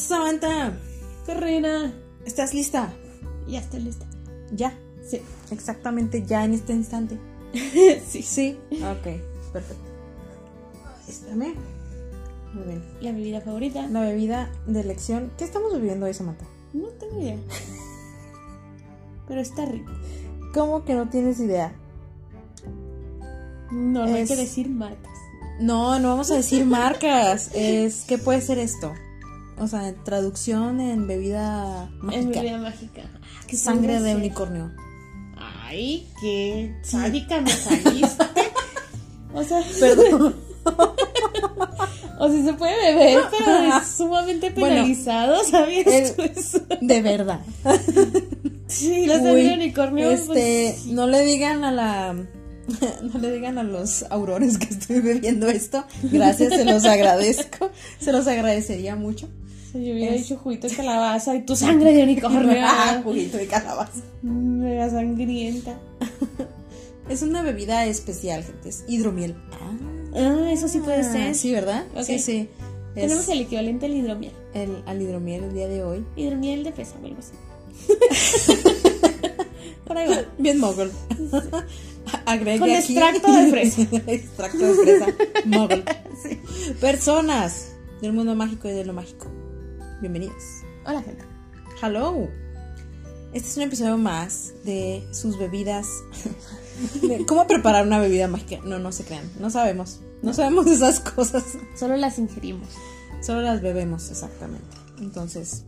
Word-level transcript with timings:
Samantha, 0.00 0.72
Corrina. 1.26 1.92
¿estás 2.24 2.54
lista? 2.54 2.92
Ya 3.46 3.60
estoy 3.60 3.80
lista. 3.80 4.06
Ya, 4.52 4.76
Sí. 5.04 5.20
exactamente 5.50 6.24
ya 6.26 6.44
en 6.44 6.54
este 6.54 6.72
instante. 6.72 7.18
sí. 8.08 8.22
Sí. 8.22 8.58
Ok, 8.70 9.52
perfecto. 9.52 9.84
Espérame. 11.08 11.54
Muy 12.54 12.64
bien. 12.64 12.82
La 13.00 13.12
bebida 13.12 13.40
favorita. 13.40 13.86
La 13.88 14.00
bebida 14.00 14.50
de 14.66 14.80
elección. 14.80 15.30
¿Qué 15.38 15.44
estamos 15.44 15.72
bebiendo 15.72 16.06
hoy, 16.06 16.14
Samantha? 16.14 16.44
No 16.72 16.88
tengo 16.88 17.20
idea. 17.20 17.36
Pero 19.28 19.40
está 19.40 19.64
rico. 19.66 19.92
¿Cómo 20.54 20.84
que 20.84 20.94
no 20.94 21.08
tienes 21.08 21.38
idea? 21.40 21.72
No, 23.70 24.06
no 24.06 24.14
hay 24.14 24.26
que 24.26 24.36
decir 24.36 24.68
marcas. 24.68 25.12
No, 25.60 25.98
no 26.00 26.08
vamos 26.08 26.30
a 26.30 26.34
decir 26.34 26.64
marcas. 26.64 27.50
Es 27.54 28.04
¿qué 28.08 28.18
puede 28.18 28.40
ser 28.40 28.58
esto? 28.58 28.92
O 29.60 29.68
sea, 29.68 29.94
traducción 30.04 30.80
en 30.80 31.06
bebida 31.06 31.90
mágica. 32.00 32.40
bebida 32.40 32.58
mágica. 32.58 33.02
¿qué 33.46 33.56
Sangre 33.56 34.00
de 34.00 34.16
unicornio. 34.16 34.70
Ay, 35.36 36.08
qué 36.20 36.74
sádica 36.82 37.40
me 37.40 37.50
saliste. 37.50 38.24
o 39.34 39.42
sea, 39.44 39.62
Perdón. 39.78 40.34
o 42.18 42.28
sea, 42.30 42.44
se 42.44 42.52
puede 42.54 42.94
beber, 42.94 43.20
pero 43.30 43.76
es 43.76 43.86
sumamente 43.88 44.50
Bueno, 44.50 44.76
penalizado, 44.76 45.44
¿sabías 45.44 45.86
el- 45.86 46.14
tú 46.16 46.22
eso? 46.22 46.60
De 46.80 47.02
verdad. 47.02 47.40
Sí, 48.70 49.04
la 49.04 49.14
sangre 49.14 49.42
de 49.42 49.54
unicornio. 49.54 50.10
Este, 50.12 50.26
pues, 50.72 50.82
sí. 50.84 50.92
no 50.92 51.08
le 51.08 51.24
digan 51.24 51.64
a 51.64 51.72
la. 51.72 52.12
No 52.12 53.18
le 53.18 53.32
digan 53.32 53.58
a 53.58 53.64
los 53.64 54.04
aurores 54.10 54.58
que 54.58 54.66
estoy 54.66 55.00
bebiendo 55.00 55.48
esto. 55.48 55.84
Gracias, 56.04 56.54
se 56.54 56.64
los 56.64 56.84
agradezco. 56.84 57.72
Se 57.98 58.12
los 58.12 58.28
agradecería 58.28 58.94
mucho. 58.94 59.28
Yo 59.72 59.78
hubiera 59.80 60.14
es- 60.14 60.22
dicho 60.22 60.36
juguito 60.38 60.68
de 60.68 60.74
calabaza 60.76 61.34
y 61.36 61.44
tu 61.44 61.54
sangre 61.56 61.92
de 61.92 62.02
unicornio. 62.02 62.52
Ah, 62.62 63.00
juguito 63.04 63.36
de 63.36 63.46
calabaza. 63.46 64.00
Mega 64.22 64.90
sangrienta. 64.90 65.78
Es 67.08 67.22
una 67.22 67.42
bebida 67.42 67.84
especial, 67.86 68.44
gente. 68.44 68.68
Es 68.68 68.84
hidromiel. 68.88 69.34
Ah, 70.14 70.50
eso 70.52 70.68
sí 70.68 70.78
puede 70.80 71.00
Ah, 71.00 71.12
ser. 71.12 71.34
Sí, 71.34 71.52
¿verdad? 71.52 71.84
Sí, 72.02 72.18
sí. 72.18 72.48
Es 72.94 73.02
Tenemos 73.04 73.28
el 73.28 73.40
equivalente 73.42 73.86
al 73.86 73.94
hidromiel. 73.94 74.32
el, 74.54 74.82
al 74.86 75.00
hidromiel 75.00 75.44
el 75.44 75.54
día 75.54 75.68
de 75.68 75.82
hoy. 75.84 76.04
Hidromiel 76.16 76.64
de 76.64 76.72
fresa 76.72 76.94
o 77.02 77.06
algo 77.06 77.18
así. 77.18 77.32
Por 79.86 79.98
ahí 79.98 80.08
va. 80.08 80.16
Bien 80.38 80.58
mogol. 80.58 80.90
Agregue 82.26 82.58
Con 82.58 82.70
aquí- 82.70 82.78
extracto 82.96 83.32
de 83.32 83.50
fresa. 83.50 83.82
extracto 84.06 84.58
de 84.58 84.74
fresa. 84.74 85.06
Mogol. 85.46 85.84
Personas 86.80 87.72
del 88.00 88.12
mundo 88.12 88.34
mágico 88.34 88.68
y 88.68 88.72
de 88.72 88.84
lo 88.84 88.92
mágico. 88.92 89.26
Bienvenidos. 90.00 90.62
Hola, 90.86 91.02
gente. 91.02 91.22
Hello. 91.82 92.26
Este 93.34 93.48
es 93.50 93.56
un 93.58 93.64
episodio 93.64 93.98
más 93.98 94.54
de 94.64 95.06
sus 95.12 95.38
bebidas. 95.38 95.86
de 97.02 97.26
¿Cómo 97.26 97.46
preparar 97.46 97.86
una 97.86 97.98
bebida 97.98 98.26
mágica? 98.26 98.62
No, 98.64 98.78
no 98.78 98.92
se 98.92 99.04
crean. 99.04 99.30
No 99.38 99.50
sabemos. 99.50 100.00
No 100.22 100.32
sabemos 100.32 100.66
esas 100.68 101.00
cosas. 101.00 101.44
Solo 101.76 101.96
las 101.96 102.18
ingerimos. 102.18 102.66
Solo 103.20 103.42
las 103.42 103.60
bebemos, 103.60 104.10
exactamente. 104.10 104.74
Entonces. 105.00 105.64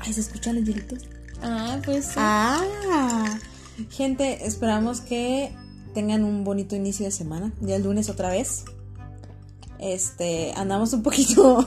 Ay, 0.00 0.12
¿se 0.12 0.20
escuchan 0.20 0.56
los 0.56 0.64
hielitos? 0.64 1.04
Ah, 1.40 1.80
pues 1.84 2.06
sí. 2.06 2.14
Ah, 2.16 3.38
gente, 3.88 4.46
esperamos 4.46 5.00
que 5.00 5.54
tengan 5.94 6.24
un 6.24 6.42
bonito 6.42 6.74
inicio 6.74 7.06
de 7.06 7.12
semana. 7.12 7.52
Ya 7.60 7.76
el 7.76 7.84
lunes 7.84 8.08
otra 8.08 8.30
vez. 8.30 8.64
Este, 9.78 10.52
andamos 10.56 10.92
un 10.92 11.02
poquito 11.02 11.66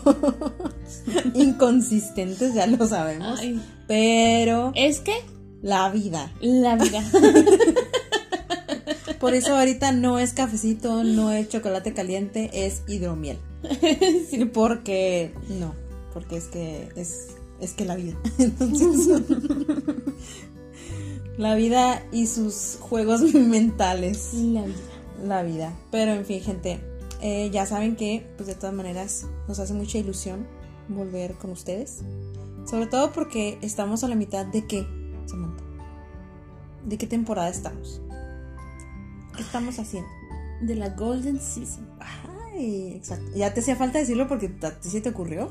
inconsistentes, 1.33 2.53
ya 2.53 2.67
lo 2.67 2.85
sabemos. 2.87 3.39
Ay, 3.39 3.61
Pero 3.87 4.71
es 4.75 4.99
que 4.99 5.13
la 5.61 5.89
vida. 5.89 6.31
la 6.41 6.75
vida. 6.75 7.03
Por 9.19 9.35
eso 9.35 9.55
ahorita 9.55 9.91
no 9.91 10.17
es 10.17 10.33
cafecito, 10.33 11.03
no 11.03 11.31
es 11.31 11.47
chocolate 11.47 11.93
caliente, 11.93 12.49
es 12.65 12.81
hidromiel. 12.87 13.37
Porque 14.53 15.33
no, 15.59 15.75
porque 16.13 16.37
es 16.37 16.45
que 16.45 16.89
es 16.95 17.27
es 17.59 17.73
que 17.73 17.85
la 17.85 17.95
vida. 17.95 18.17
Entonces, 18.39 19.21
la 21.37 21.55
vida 21.55 22.03
y 22.11 22.25
sus 22.25 22.77
juegos 22.81 23.21
mentales. 23.33 24.33
la 24.33 24.63
vida. 24.63 24.75
La 25.23 25.43
vida. 25.43 25.73
Pero 25.91 26.13
en 26.13 26.25
fin, 26.25 26.41
gente, 26.41 26.79
eh, 27.21 27.49
ya 27.51 27.65
saben 27.65 27.95
que, 27.95 28.27
pues 28.37 28.47
de 28.47 28.55
todas 28.55 28.73
maneras, 28.73 29.27
nos 29.47 29.59
hace 29.59 29.73
mucha 29.73 29.97
ilusión 29.97 30.47
volver 30.87 31.33
con 31.35 31.51
ustedes. 31.51 32.01
Sobre 32.65 32.87
todo 32.87 33.11
porque 33.11 33.57
estamos 33.61 34.03
a 34.03 34.07
la 34.07 34.15
mitad 34.15 34.45
de 34.45 34.65
qué, 34.65 34.87
Samantha. 35.25 35.63
¿De 36.85 36.97
qué 36.97 37.07
temporada 37.07 37.49
estamos? 37.49 38.01
¿Qué 39.35 39.43
estamos 39.43 39.77
haciendo? 39.79 40.09
De 40.61 40.75
la 40.75 40.89
Golden 40.89 41.39
Season. 41.39 41.87
Ay, 41.99 42.93
exacto. 42.95 43.31
Ya 43.35 43.53
te 43.53 43.61
hacía 43.61 43.75
falta 43.75 43.99
decirlo 43.99 44.27
porque 44.27 44.51
a 44.63 44.79
ti 44.79 44.89
se 44.89 45.01
te 45.01 45.09
ocurrió. 45.09 45.49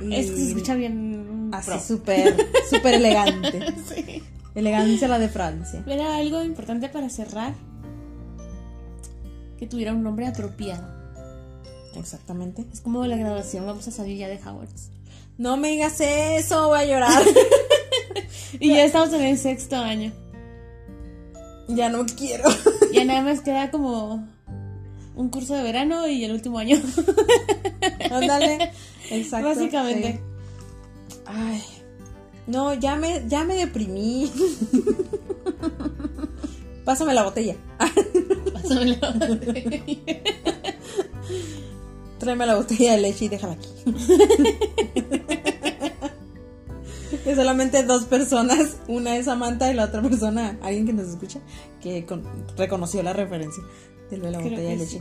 Y 0.00 0.14
Es 0.14 0.30
que 0.30 0.36
se 0.36 0.48
escucha 0.48 0.74
bien. 0.74 1.50
Así 1.52 1.78
súper, 1.80 2.36
súper 2.70 2.94
elegante. 2.94 3.74
Sí. 3.88 4.22
Elegancia 4.54 5.06
la 5.06 5.18
de 5.18 5.28
Francia. 5.28 5.84
Era 5.86 6.16
algo 6.16 6.42
importante 6.42 6.88
para 6.88 7.10
cerrar. 7.10 7.54
Que 9.58 9.66
tuviera 9.66 9.92
un 9.92 10.02
nombre 10.02 10.26
apropiado. 10.26 10.86
Exactamente. 11.94 12.64
Es 12.72 12.80
como 12.80 13.06
la 13.06 13.16
graduación, 13.16 13.66
vamos 13.66 13.88
a 13.88 13.90
salir 13.90 14.18
ya 14.18 14.28
de 14.28 14.38
Howard. 14.44 14.68
No 15.38 15.56
me 15.56 15.70
digas 15.70 16.00
eso, 16.00 16.68
voy 16.68 16.80
a 16.80 16.84
llorar. 16.84 17.22
Y 18.58 18.70
ya 18.70 18.84
estamos 18.84 19.12
en 19.12 19.22
el 19.22 19.38
sexto 19.38 19.76
año. 19.76 20.12
ya 21.68 21.88
no 21.88 22.06
quiero. 22.06 22.44
Ya 22.92 23.04
nada 23.04 23.20
más 23.20 23.40
queda 23.40 23.70
como 23.70 24.26
un 25.16 25.28
curso 25.28 25.54
de 25.54 25.62
verano 25.62 26.06
y 26.06 26.24
el 26.24 26.32
último 26.32 26.58
año. 26.58 26.80
Ándale. 28.10 28.70
Exacto. 29.10 29.48
Básicamente. 29.48 30.12
sí. 30.12 31.18
Ay. 31.26 31.62
No, 32.46 32.72
ya 32.72 32.96
me, 32.96 33.24
ya 33.28 33.44
me 33.44 33.56
deprimí. 33.56 34.30
Pásame 36.84 37.12
la 37.12 37.24
botella. 37.24 37.56
Pásame 38.68 38.96
la 39.00 39.10
botella. 39.10 39.82
Tráeme 42.18 42.46
la 42.46 42.54
botella 42.56 42.92
de 42.92 42.98
leche 42.98 43.24
y 43.26 43.28
déjala 43.28 43.52
aquí. 43.54 43.68
que 47.24 47.34
solamente 47.34 47.82
dos 47.84 48.04
personas, 48.04 48.76
una 48.88 49.16
es 49.16 49.26
Samantha 49.26 49.70
y 49.70 49.74
la 49.74 49.84
otra 49.84 50.02
persona, 50.02 50.58
alguien 50.62 50.86
que 50.86 50.92
nos 50.92 51.08
escucha, 51.08 51.40
que 51.80 52.04
con- 52.06 52.24
reconoció 52.56 53.02
la 53.02 53.12
referencia 53.12 53.62
de 54.10 54.18
la 54.18 54.38
Creo 54.38 54.42
botella 54.42 54.70
de 54.70 54.76
leche. 54.76 55.00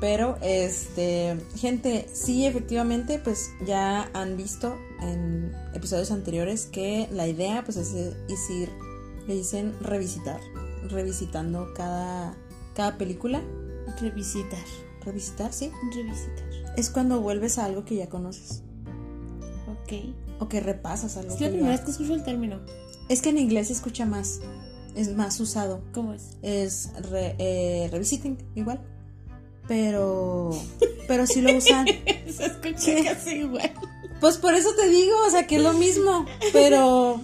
Pero, 0.00 0.38
este, 0.40 1.36
gente, 1.56 2.06
sí, 2.12 2.46
efectivamente, 2.46 3.18
pues 3.22 3.50
ya 3.66 4.08
han 4.14 4.36
visto 4.36 4.76
en 5.02 5.52
episodios 5.74 6.10
anteriores 6.10 6.66
que 6.66 7.06
la 7.12 7.26
idea, 7.28 7.62
pues 7.64 7.76
es, 7.76 7.92
es 7.94 8.50
ir, 8.50 8.70
le 9.26 9.34
dicen 9.34 9.74
revisitar, 9.80 10.40
revisitando 10.88 11.68
cada, 11.74 12.34
cada 12.80 12.96
película. 12.96 13.42
Revisitar. 14.00 14.64
Revisitar, 15.04 15.52
sí. 15.52 15.70
Revisitar. 15.94 16.74
Es 16.78 16.88
cuando 16.88 17.20
vuelves 17.20 17.58
a 17.58 17.66
algo 17.66 17.84
que 17.84 17.96
ya 17.96 18.08
conoces. 18.08 18.62
Ok. 19.68 19.92
O 20.38 20.48
que 20.48 20.60
repasas 20.60 21.18
algo 21.18 21.32
Es 21.32 21.36
que 21.36 21.44
la 21.44 21.50
primera 21.50 21.70
vez 21.72 21.80
que 21.82 21.90
escucho 21.90 22.14
el 22.14 22.24
término. 22.24 22.60
Es 23.10 23.20
que 23.20 23.28
en 23.28 23.36
inglés 23.38 23.66
se 23.66 23.74
escucha 23.74 24.06
más. 24.06 24.40
Es 24.94 25.14
más 25.14 25.38
usado. 25.40 25.82
¿Cómo 25.92 26.14
es? 26.14 26.38
Es 26.40 26.90
re- 27.10 27.34
eh, 27.38 27.88
revisiting, 27.92 28.38
igual. 28.54 28.80
Pero... 29.68 30.50
Pero 31.06 31.26
sí 31.26 31.42
lo 31.42 31.54
usan. 31.56 31.86
Se 32.28 32.46
escucha 32.46 32.92
casi 33.04 33.30
igual. 33.40 33.72
Pues 34.20 34.38
por 34.38 34.54
eso 34.54 34.70
te 34.74 34.88
digo, 34.88 35.14
o 35.26 35.30
sea, 35.30 35.46
que 35.46 35.56
es 35.56 35.62
lo 35.62 35.74
mismo. 35.74 36.24
Pero... 36.54 37.20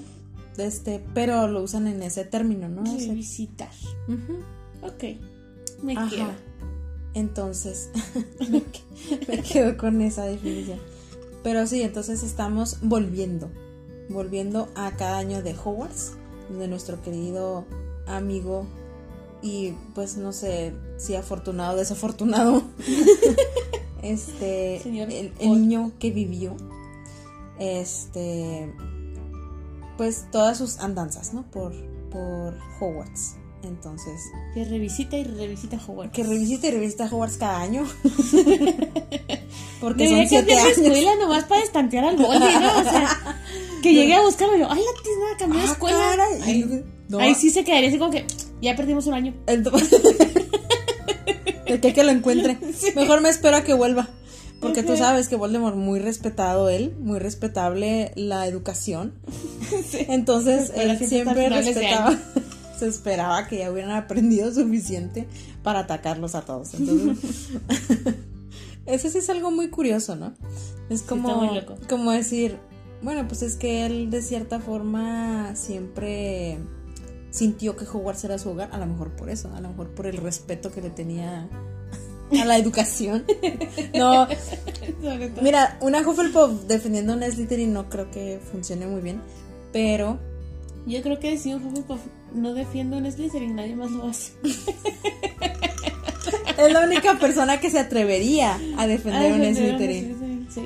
Este, 0.58 1.02
pero 1.14 1.48
lo 1.48 1.62
usan 1.62 1.86
en 1.86 2.02
ese 2.02 2.24
término, 2.24 2.68
¿no? 2.68 2.82
Revisitar. 2.84 3.70
ujú. 4.06 4.38
Ok. 4.86 5.04
Me 5.82 5.96
Ajá. 5.96 6.08
queda. 6.10 6.36
Entonces, 7.14 7.90
me, 8.50 8.62
que- 8.62 9.26
me 9.28 9.42
quedo 9.42 9.76
con 9.76 10.00
esa 10.02 10.24
definición. 10.24 10.78
Pero 11.42 11.66
sí, 11.66 11.82
entonces 11.82 12.22
estamos 12.22 12.78
volviendo, 12.82 13.48
volviendo 14.08 14.68
a 14.74 14.92
cada 14.96 15.18
año 15.18 15.42
de 15.42 15.54
Hogwarts, 15.54 16.12
de 16.58 16.66
nuestro 16.68 17.00
querido 17.02 17.64
amigo 18.06 18.66
y 19.42 19.72
pues 19.94 20.16
no 20.16 20.32
sé 20.32 20.72
si 20.96 21.14
afortunado 21.14 21.74
o 21.74 21.76
desafortunado, 21.76 22.62
este, 24.02 24.80
Señor 24.82 25.10
el, 25.10 25.32
el 25.38 25.52
niño 25.52 25.92
que 25.98 26.10
vivió, 26.10 26.56
este, 27.58 28.72
pues 29.96 30.26
todas 30.30 30.58
sus 30.58 30.78
andanzas, 30.78 31.32
¿no? 31.32 31.42
Por, 31.50 31.72
por 32.10 32.56
Hogwarts. 32.80 33.36
Entonces, 33.66 34.20
Que 34.54 34.64
revisita 34.64 35.16
y 35.16 35.24
revisita 35.24 35.78
Hogwarts. 35.86 36.12
que 36.14 36.22
revisita 36.24 36.68
y 36.68 36.70
revisita 36.72 37.04
Hogwarts 37.06 37.36
cada 37.36 37.60
año. 37.60 37.84
Porque 39.80 40.04
Debería 40.04 40.22
son 40.22 40.28
siete 40.28 40.54
años. 40.54 40.78
escuela 40.78 41.10
nomás 41.20 41.44
para 41.44 41.62
estantear 41.62 42.04
al 42.06 42.16
Goldie, 42.16 42.58
¿no? 42.60 42.78
O 42.78 42.82
sea, 42.84 43.40
que 43.82 43.92
llegue 43.92 44.14
a 44.14 44.22
buscarlo 44.22 44.56
y 44.56 44.60
yo, 44.60 44.70
ay, 44.70 44.80
la 44.80 45.02
tienda 45.02 45.26
cambió 45.38 45.60
de 45.60 45.66
Ah, 45.66 45.70
escuela. 45.72 45.98
caray. 45.98 46.40
Ahí, 46.42 46.84
No. 47.08 47.18
ahí 47.18 47.34
sí 47.34 47.50
se 47.50 47.62
quedaría 47.64 47.88
así 47.90 47.98
como 47.98 48.10
que, 48.10 48.26
ya 48.62 48.74
perdimos 48.74 49.06
un 49.06 49.12
año. 49.14 49.34
De 49.46 49.62
que, 51.80 51.92
que 51.92 52.04
lo 52.04 52.10
encuentre. 52.10 52.56
Mejor 52.94 53.20
me 53.20 53.28
espero 53.28 53.56
a 53.58 53.64
que 53.64 53.74
vuelva. 53.74 54.08
Porque 54.60 54.82
tú 54.82 54.92
Ujú. 54.94 55.02
sabes 55.02 55.28
que 55.28 55.36
Voldemort 55.36 55.76
muy 55.76 55.98
respetado 56.00 56.70
él, 56.70 56.94
muy 56.98 57.18
respetable 57.18 58.12
la 58.16 58.46
educación. 58.46 59.12
Entonces 60.08 60.72
él 60.74 60.96
siempre 61.06 61.50
respetaba, 61.50 62.18
se 62.78 62.88
esperaba 62.88 63.46
que 63.46 63.58
ya 63.58 63.70
hubieran 63.70 63.92
aprendido 63.92 64.52
suficiente 64.52 65.26
para 65.62 65.80
atacarlos 65.80 66.34
a 66.34 66.42
todos. 66.42 66.74
Entonces, 66.74 67.50
ese 68.86 69.10
sí 69.10 69.18
es 69.18 69.30
algo 69.30 69.50
muy 69.50 69.68
curioso, 69.68 70.16
¿no? 70.16 70.34
Es 70.88 71.02
como, 71.02 71.52
loco. 71.52 71.76
como 71.88 72.12
decir, 72.12 72.58
bueno, 73.02 73.26
pues 73.28 73.42
es 73.42 73.56
que 73.56 73.86
él 73.86 74.10
de 74.10 74.22
cierta 74.22 74.60
forma 74.60 75.54
siempre 75.56 76.58
sintió 77.30 77.76
que 77.76 77.84
Hogwarts 77.84 78.24
era 78.24 78.38
su 78.38 78.50
hogar, 78.50 78.70
a 78.72 78.78
lo 78.78 78.86
mejor 78.86 79.10
por 79.14 79.28
eso, 79.28 79.52
a 79.54 79.60
lo 79.60 79.68
mejor 79.68 79.90
por 79.90 80.06
el 80.06 80.16
respeto 80.16 80.72
que 80.72 80.80
le 80.80 80.90
tenía 80.90 81.48
a 82.40 82.44
la 82.44 82.58
educación. 82.58 83.24
No. 83.94 84.26
Mira, 85.40 85.78
una 85.80 86.00
Hufflepuff 86.00 86.66
defendiendo 86.66 87.12
a 87.12 87.16
un 87.16 87.22
Slytherin 87.22 87.72
no 87.72 87.88
creo 87.88 88.10
que 88.10 88.40
funcione 88.50 88.86
muy 88.86 89.00
bien, 89.00 89.22
pero 89.72 90.18
Yo 90.86 91.02
creo 91.02 91.18
que 91.18 91.36
si 91.38 91.52
un 91.54 91.64
Hufflepuff 91.64 92.00
no 92.36 92.54
defiende 92.54 92.96
un 92.96 93.10
Slytherin, 93.10 93.56
nadie 93.56 93.74
más 93.76 93.90
lo 93.90 94.06
hace. 94.08 94.32
es 96.58 96.72
la 96.72 96.80
única 96.84 97.18
persona 97.18 97.60
que 97.60 97.70
se 97.70 97.78
atrevería 97.78 98.58
a 98.78 98.86
defender 98.86 99.20
a 99.20 99.24
defender 99.24 99.48
un 99.50 99.56
Slytherin. 99.56 100.04
Slytherin, 100.04 100.46
Sí. 100.50 100.62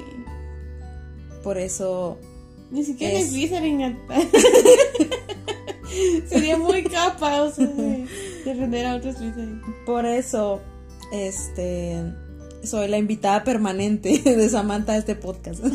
Por 1.42 1.58
eso, 1.58 2.18
Ni 2.70 2.84
siquiera 2.84 3.18
Es- 3.18 3.30
Slytherin. 3.30 3.80
Sería 6.28 6.56
muy 6.56 6.84
capaz 6.84 7.56
de 7.56 8.06
defender 8.44 8.86
a 8.86 8.94
otro 8.96 9.12
Slytherin. 9.12 9.60
por 9.86 10.06
eso, 10.06 10.60
este, 11.12 11.96
soy 12.62 12.86
la 12.88 12.98
invitada 12.98 13.42
permanente 13.42 14.18
de 14.18 14.48
Samantha 14.48 14.92
a 14.92 14.98
este 14.98 15.16
podcast. 15.16 15.64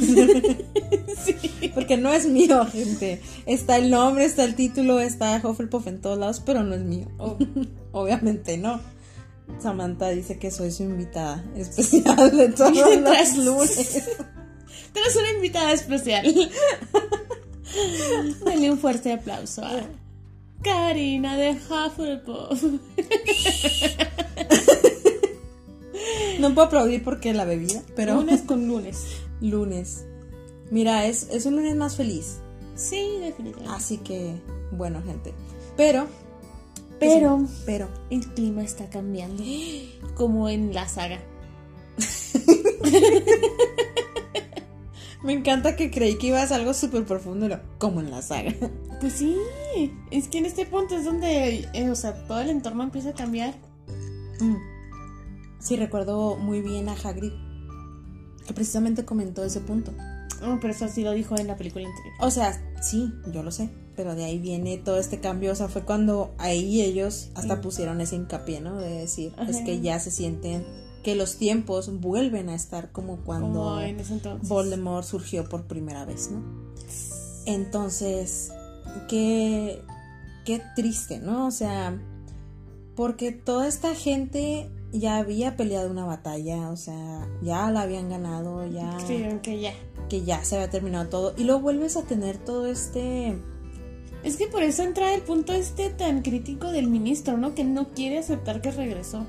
Porque 1.76 1.98
no 1.98 2.12
es 2.14 2.26
mío, 2.28 2.66
gente. 2.66 3.22
Está 3.46 3.78
el 3.78 3.92
nombre, 3.92 4.26
está 4.26 4.44
el 4.46 4.56
título, 4.56 5.00
está 5.00 5.40
Hufflepuff 5.44 5.86
en 5.88 6.02
todos 6.02 6.18
lados, 6.18 6.42
pero 6.44 6.64
no 6.64 6.74
es 6.74 6.82
mío. 6.82 7.08
Obviamente 7.92 8.58
no. 8.58 8.80
Samantha 9.62 10.10
dice 10.10 10.40
que 10.40 10.50
soy 10.50 10.72
su 10.72 10.82
invitada 10.84 11.46
especial 11.56 12.36
de 12.36 12.50
todos 12.50 12.76
los 12.76 13.38
lunes. 13.46 14.08
Tenemos 14.92 15.16
una 15.18 15.32
invitada 15.36 15.72
especial. 15.74 16.26
Denle 18.46 18.72
un 18.72 18.80
fuerte 18.80 19.14
aplauso 19.14 19.64
a 19.64 19.82
Karina 20.64 21.38
de 21.38 21.52
Hufflepuff. 21.52 22.64
No 26.40 26.54
puedo 26.54 26.68
aplaudir 26.68 27.04
porque 27.04 27.34
la 27.34 27.46
bebida, 27.46 27.82
pero 27.96 28.16
Lunes 28.16 28.42
con 28.42 28.68
lunes. 28.68 29.04
lunes. 29.42 30.06
Mira, 30.72 31.06
es, 31.06 31.30
es 31.30 31.46
un 31.46 31.58
lunes 31.58 31.76
más 31.76 31.96
feliz. 31.96 32.40
Sí, 32.76 33.18
definitivamente. 33.20 33.76
Así 33.76 33.98
que, 33.98 34.42
bueno, 34.72 35.02
gente. 35.04 35.34
Pero, 35.78 36.08
Pero 37.00 37.46
pero, 37.66 37.88
el 38.10 38.26
clima 38.34 38.64
está 38.64 38.90
cambiando. 38.90 39.44
Como 40.16 40.50
en 40.50 40.74
la 40.74 40.88
saga. 40.88 41.20
me 45.24 45.34
encanta 45.34 45.76
que 45.76 45.92
creí 45.92 46.18
que 46.18 46.28
ibas 46.28 46.52
a 46.52 46.56
algo 46.56 46.74
súper 46.74 47.06
profundo, 47.06 47.48
como 47.78 48.02
en 48.02 48.12
la 48.12 48.22
saga. 48.22 48.54
Pues 49.02 49.14
sí, 49.14 49.36
es 50.10 50.30
que 50.30 50.38
en 50.38 50.46
este 50.46 50.66
punto 50.66 50.96
es 50.96 51.04
donde, 51.04 51.68
eh, 51.74 51.90
o 51.90 51.96
sea, 51.96 52.26
todo 52.28 52.40
el 52.40 52.50
entorno 52.50 52.84
empieza 52.84 53.10
a 53.10 53.14
cambiar. 53.14 53.54
Mm. 54.40 54.56
Sí, 55.60 55.76
recuerdo 55.76 56.38
muy 56.38 56.62
bien 56.62 56.88
a 56.90 56.94
Hagrid, 56.94 57.34
que 58.46 58.54
precisamente 58.54 59.04
comentó 59.04 59.44
ese 59.44 59.60
punto. 59.60 59.94
Oh, 60.44 60.58
pero 60.62 60.74
eso 60.74 60.88
sí 60.88 61.04
lo 61.04 61.12
dijo 61.12 61.38
en 61.38 61.48
la 61.48 61.56
película 61.56 61.88
anterior. 61.88 62.14
O 62.20 62.32
sea, 62.32 62.62
sí, 62.82 63.12
yo 63.32 63.44
lo 63.44 63.52
sé, 63.52 63.70
pero 63.96 64.16
de 64.16 64.26
ahí 64.26 64.40
viene 64.40 64.78
todo 64.78 64.98
este 64.98 65.20
cambio. 65.20 65.52
O 65.52 65.56
sea, 65.56 65.68
fue 65.68 65.84
cuando 65.84 66.34
ahí 66.38 66.82
ellos 66.82 67.30
hasta 67.36 67.62
pusieron 67.62 68.02
ese 68.02 68.16
hincapié, 68.16 68.62
¿no? 68.62 68.78
De 68.78 68.90
decir, 68.90 69.34
Ajá. 69.38 69.50
es 69.50 69.58
que 69.58 69.82
ya 69.82 70.00
se 70.00 70.12
sienten 70.12 70.66
que 71.04 71.16
los 71.16 71.38
tiempos 71.38 72.00
vuelven 72.00 72.50
a 72.50 72.56
estar 72.56 72.92
como 72.92 73.18
cuando 73.18 73.80
en 73.80 74.00
ese. 74.00 74.20
Voldemort 74.44 75.06
surgió 75.06 75.48
por 75.48 75.66
primera 75.66 76.04
vez, 76.06 76.32
¿no? 76.32 76.44
Entonces, 77.46 78.52
qué, 79.08 79.82
qué 80.46 80.62
triste, 80.76 81.20
¿no? 81.20 81.46
O 81.46 81.52
sea, 81.52 82.00
porque 82.96 83.32
toda 83.32 83.68
esta 83.68 83.94
gente 83.94 84.70
ya 84.92 85.18
había 85.18 85.56
peleado 85.56 85.92
una 85.92 86.06
batalla, 86.06 86.70
o 86.70 86.78
sea, 86.78 87.28
ya 87.42 87.70
la 87.70 87.82
habían 87.82 88.10
ganado, 88.10 88.66
ya 88.66 88.98
Creyeron 89.06 89.40
que 89.40 89.60
ya. 89.60 89.74
Que 90.08 90.24
ya 90.24 90.44
se 90.44 90.56
había 90.56 90.70
terminado 90.70 91.08
todo 91.10 91.34
y 91.38 91.44
luego 91.44 91.62
vuelves 91.62 91.98
a 91.98 92.04
tener 92.04 92.38
todo 92.38 92.66
este 92.68 93.38
Es 94.24 94.38
que 94.38 94.48
por 94.48 94.64
eso 94.64 94.82
entra 94.84 95.14
el 95.14 95.22
punto 95.22 95.54
este 95.54 95.90
tan 95.92 96.22
crítico 96.24 96.72
del 96.72 96.88
ministro, 96.88 97.38
¿no? 97.38 97.54
Que 97.54 97.64
no 97.64 97.90
quiere 97.90 98.18
aceptar 98.18 98.60
que 98.62 98.72
regresó. 98.72 99.24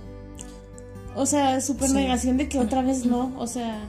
O 1.14 1.26
sea, 1.26 1.60
super 1.60 1.88
Sí. 1.88 1.94
negación 1.94 2.36
de 2.38 2.48
que 2.48 2.58
otra 2.58 2.80
vez 2.82 3.04
no. 3.04 3.34
O 3.38 3.46
sea, 3.46 3.84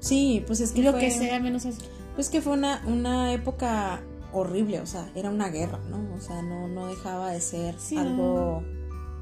sí, 0.00 0.44
pues 0.46 0.60
es 0.60 0.70
que 0.72 0.82
lo 0.82 0.92
fue- 0.92 1.00
que 1.00 1.10
sea 1.10 1.40
menos 1.40 1.64
eso. 1.64 1.80
Pues 2.14 2.30
que 2.30 2.40
fue 2.40 2.52
una, 2.52 2.80
una 2.86 3.32
época 3.32 4.00
horrible, 4.32 4.80
o 4.80 4.86
sea, 4.86 5.10
era 5.16 5.30
una 5.30 5.48
guerra, 5.48 5.78
¿no? 5.90 5.98
O 6.16 6.20
sea, 6.20 6.42
no, 6.42 6.68
no 6.68 6.86
dejaba 6.88 7.30
de 7.32 7.40
ser 7.40 7.74
Sí, 7.78 7.96
algo, 7.96 8.62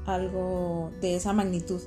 algo 0.05 0.91
de 1.01 1.15
esa 1.15 1.33
magnitud. 1.33 1.81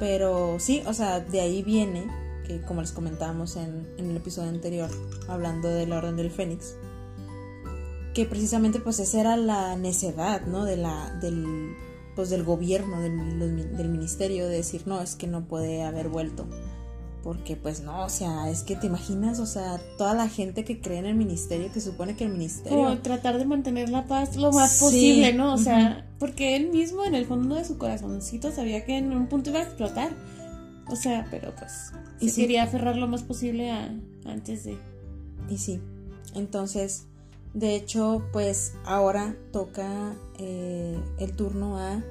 Pero 0.00 0.56
sí, 0.58 0.82
o 0.86 0.92
sea, 0.94 1.20
de 1.20 1.40
ahí 1.40 1.62
viene, 1.62 2.06
que 2.46 2.60
como 2.62 2.80
les 2.80 2.92
comentábamos 2.92 3.56
en, 3.56 3.88
en 3.98 4.10
el 4.10 4.16
episodio 4.16 4.50
anterior, 4.50 4.90
hablando 5.28 5.68
de 5.68 5.86
la 5.86 5.98
Orden 5.98 6.16
del 6.16 6.30
Fénix, 6.30 6.74
que 8.14 8.26
precisamente 8.26 8.80
pues 8.80 9.00
esa 9.00 9.20
era 9.20 9.36
la 9.36 9.76
necedad, 9.76 10.42
¿no? 10.46 10.64
De 10.64 10.76
la, 10.76 11.10
del, 11.20 11.74
pues 12.14 12.30
del 12.30 12.44
gobierno, 12.44 13.00
del, 13.00 13.76
del 13.76 13.88
ministerio, 13.88 14.46
de 14.46 14.56
decir, 14.56 14.82
no, 14.86 15.00
es 15.00 15.16
que 15.16 15.26
no 15.26 15.46
puede 15.46 15.82
haber 15.82 16.08
vuelto. 16.08 16.46
Porque 17.24 17.56
pues 17.56 17.80
no, 17.80 18.04
o 18.04 18.10
sea, 18.10 18.50
es 18.50 18.62
que 18.62 18.76
te 18.76 18.86
imaginas, 18.86 19.38
o 19.38 19.46
sea, 19.46 19.80
toda 19.96 20.12
la 20.12 20.28
gente 20.28 20.62
que 20.62 20.82
cree 20.82 20.98
en 20.98 21.06
el 21.06 21.14
ministerio, 21.14 21.72
que 21.72 21.80
supone 21.80 22.16
que 22.16 22.24
el 22.24 22.30
ministerio... 22.30 22.76
Como 22.76 22.98
tratar 22.98 23.38
de 23.38 23.46
mantener 23.46 23.88
la 23.88 24.04
paz 24.04 24.36
lo 24.36 24.52
más 24.52 24.72
Sí, 24.72 24.84
posible, 24.84 25.32
¿no? 25.32 25.54
O 25.54 25.58
sea, 25.58 26.06
porque 26.18 26.54
él 26.54 26.68
mismo 26.68 27.02
en 27.02 27.14
el 27.14 27.24
fondo 27.24 27.54
de 27.54 27.64
su 27.64 27.78
corazoncito 27.78 28.52
sabía 28.52 28.84
que 28.84 28.98
en 28.98 29.10
un 29.16 29.26
punto 29.28 29.48
iba 29.48 29.60
a 29.60 29.62
explotar. 29.62 30.12
O 30.86 30.96
sea, 30.96 31.26
pero 31.30 31.54
pues 31.56 31.92
Y 32.24 32.28
se 32.28 32.34
sí. 32.36 32.40
quería 32.42 32.62
aferrar 32.64 32.96
lo 32.96 33.06
más 33.06 33.22
posible 33.22 33.70
a 33.70 33.94
antes 34.24 34.64
de. 34.64 34.78
Y 35.48 35.58
sí, 35.58 35.80
entonces, 36.34 37.04
de 37.52 37.76
hecho, 37.76 38.24
pues 38.32 38.74
ahora 38.84 39.36
toca 39.52 40.14
eh, 40.38 40.98
el 41.18 41.32
turno 41.36 41.78
a 41.78 42.02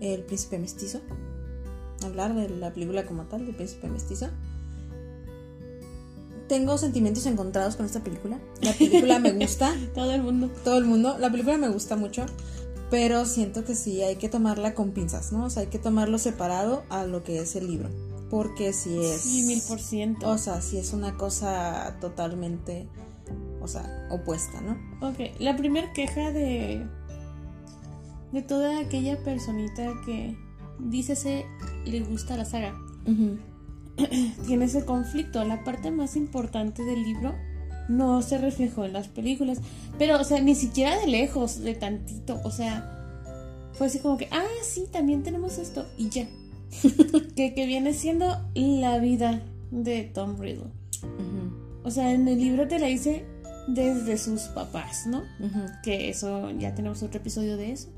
El 0.00 0.22
Príncipe 0.24 0.58
Mestizo. 0.58 1.00
Hablar 2.04 2.34
de 2.34 2.48
la 2.50 2.72
película 2.72 3.06
como 3.06 3.24
tal, 3.24 3.46
del 3.46 3.54
Príncipe 3.54 3.88
Mestizo. 3.88 4.28
Tengo 6.48 6.76
sentimientos 6.76 7.24
encontrados 7.26 7.76
con 7.76 7.86
esta 7.86 8.02
película. 8.02 8.38
La 8.60 8.72
película 8.72 9.18
me 9.18 9.32
gusta, 9.32 9.72
Todo 9.94 10.12
el 10.12 10.22
mundo. 10.22 10.50
todo 10.64 10.76
el 10.76 10.84
mundo. 10.84 11.16
La 11.18 11.30
película 11.30 11.56
me 11.56 11.68
gusta 11.68 11.96
mucho, 11.96 12.26
pero 12.90 13.24
siento 13.24 13.64
que 13.64 13.74
sí 13.74 14.02
hay 14.02 14.16
que 14.16 14.28
tomarla 14.28 14.74
con 14.74 14.90
pinzas, 14.90 15.32
¿no? 15.32 15.44
O 15.44 15.50
sea, 15.50 15.62
hay 15.62 15.68
que 15.68 15.78
tomarlo 15.78 16.18
separado 16.18 16.82
a 16.90 17.06
lo 17.06 17.22
que 17.22 17.38
es 17.38 17.56
el 17.56 17.68
libro. 17.68 17.88
Porque 18.32 18.72
si 18.72 18.98
es. 18.98 19.20
Sí, 19.20 19.42
mil 19.42 19.60
por 19.68 19.78
ciento. 19.78 20.26
O 20.30 20.38
sea, 20.38 20.62
si 20.62 20.78
es 20.78 20.94
una 20.94 21.18
cosa 21.18 21.98
totalmente, 22.00 22.88
o 23.60 23.68
sea, 23.68 24.08
opuesta, 24.10 24.58
¿no? 24.62 24.78
Ok, 25.06 25.38
la 25.38 25.54
primera 25.54 25.92
queja 25.92 26.32
de. 26.32 26.82
de 28.32 28.40
toda 28.40 28.80
aquella 28.80 29.22
personita 29.22 29.92
que 30.06 30.34
dice 30.78 31.14
se 31.14 31.44
le 31.84 32.00
gusta 32.00 32.38
la 32.38 32.46
saga. 32.46 32.74
Tiene 34.46 34.64
ese 34.64 34.86
conflicto. 34.86 35.44
La 35.44 35.62
parte 35.62 35.90
más 35.90 36.16
importante 36.16 36.84
del 36.84 37.02
libro 37.02 37.34
no 37.90 38.22
se 38.22 38.38
reflejó 38.38 38.86
en 38.86 38.94
las 38.94 39.08
películas. 39.08 39.58
Pero, 39.98 40.18
o 40.18 40.24
sea, 40.24 40.40
ni 40.40 40.54
siquiera 40.54 40.98
de 40.98 41.06
lejos, 41.06 41.60
de 41.60 41.74
tantito. 41.74 42.40
O 42.44 42.50
sea, 42.50 43.20
fue 43.74 43.88
así 43.88 43.98
como 43.98 44.16
que, 44.16 44.28
ah, 44.30 44.46
sí, 44.62 44.86
también 44.90 45.22
tenemos 45.22 45.58
esto. 45.58 45.84
Y 45.98 46.08
ya. 46.08 46.26
que, 47.36 47.54
que 47.54 47.66
viene 47.66 47.94
siendo 47.94 48.50
la 48.54 48.98
vida 48.98 49.42
de 49.70 50.04
Tom 50.04 50.38
Riddle. 50.38 50.70
O 51.84 51.90
sea, 51.90 52.12
en 52.12 52.28
el 52.28 52.38
libro 52.38 52.68
te 52.68 52.78
la 52.78 52.88
hice 52.88 53.24
desde 53.66 54.18
sus 54.18 54.42
papás, 54.42 55.06
¿no? 55.06 55.22
Que 55.82 56.08
eso 56.08 56.50
ya 56.50 56.74
tenemos 56.74 57.02
otro 57.02 57.20
episodio 57.20 57.56
de 57.56 57.72
eso. 57.72 57.88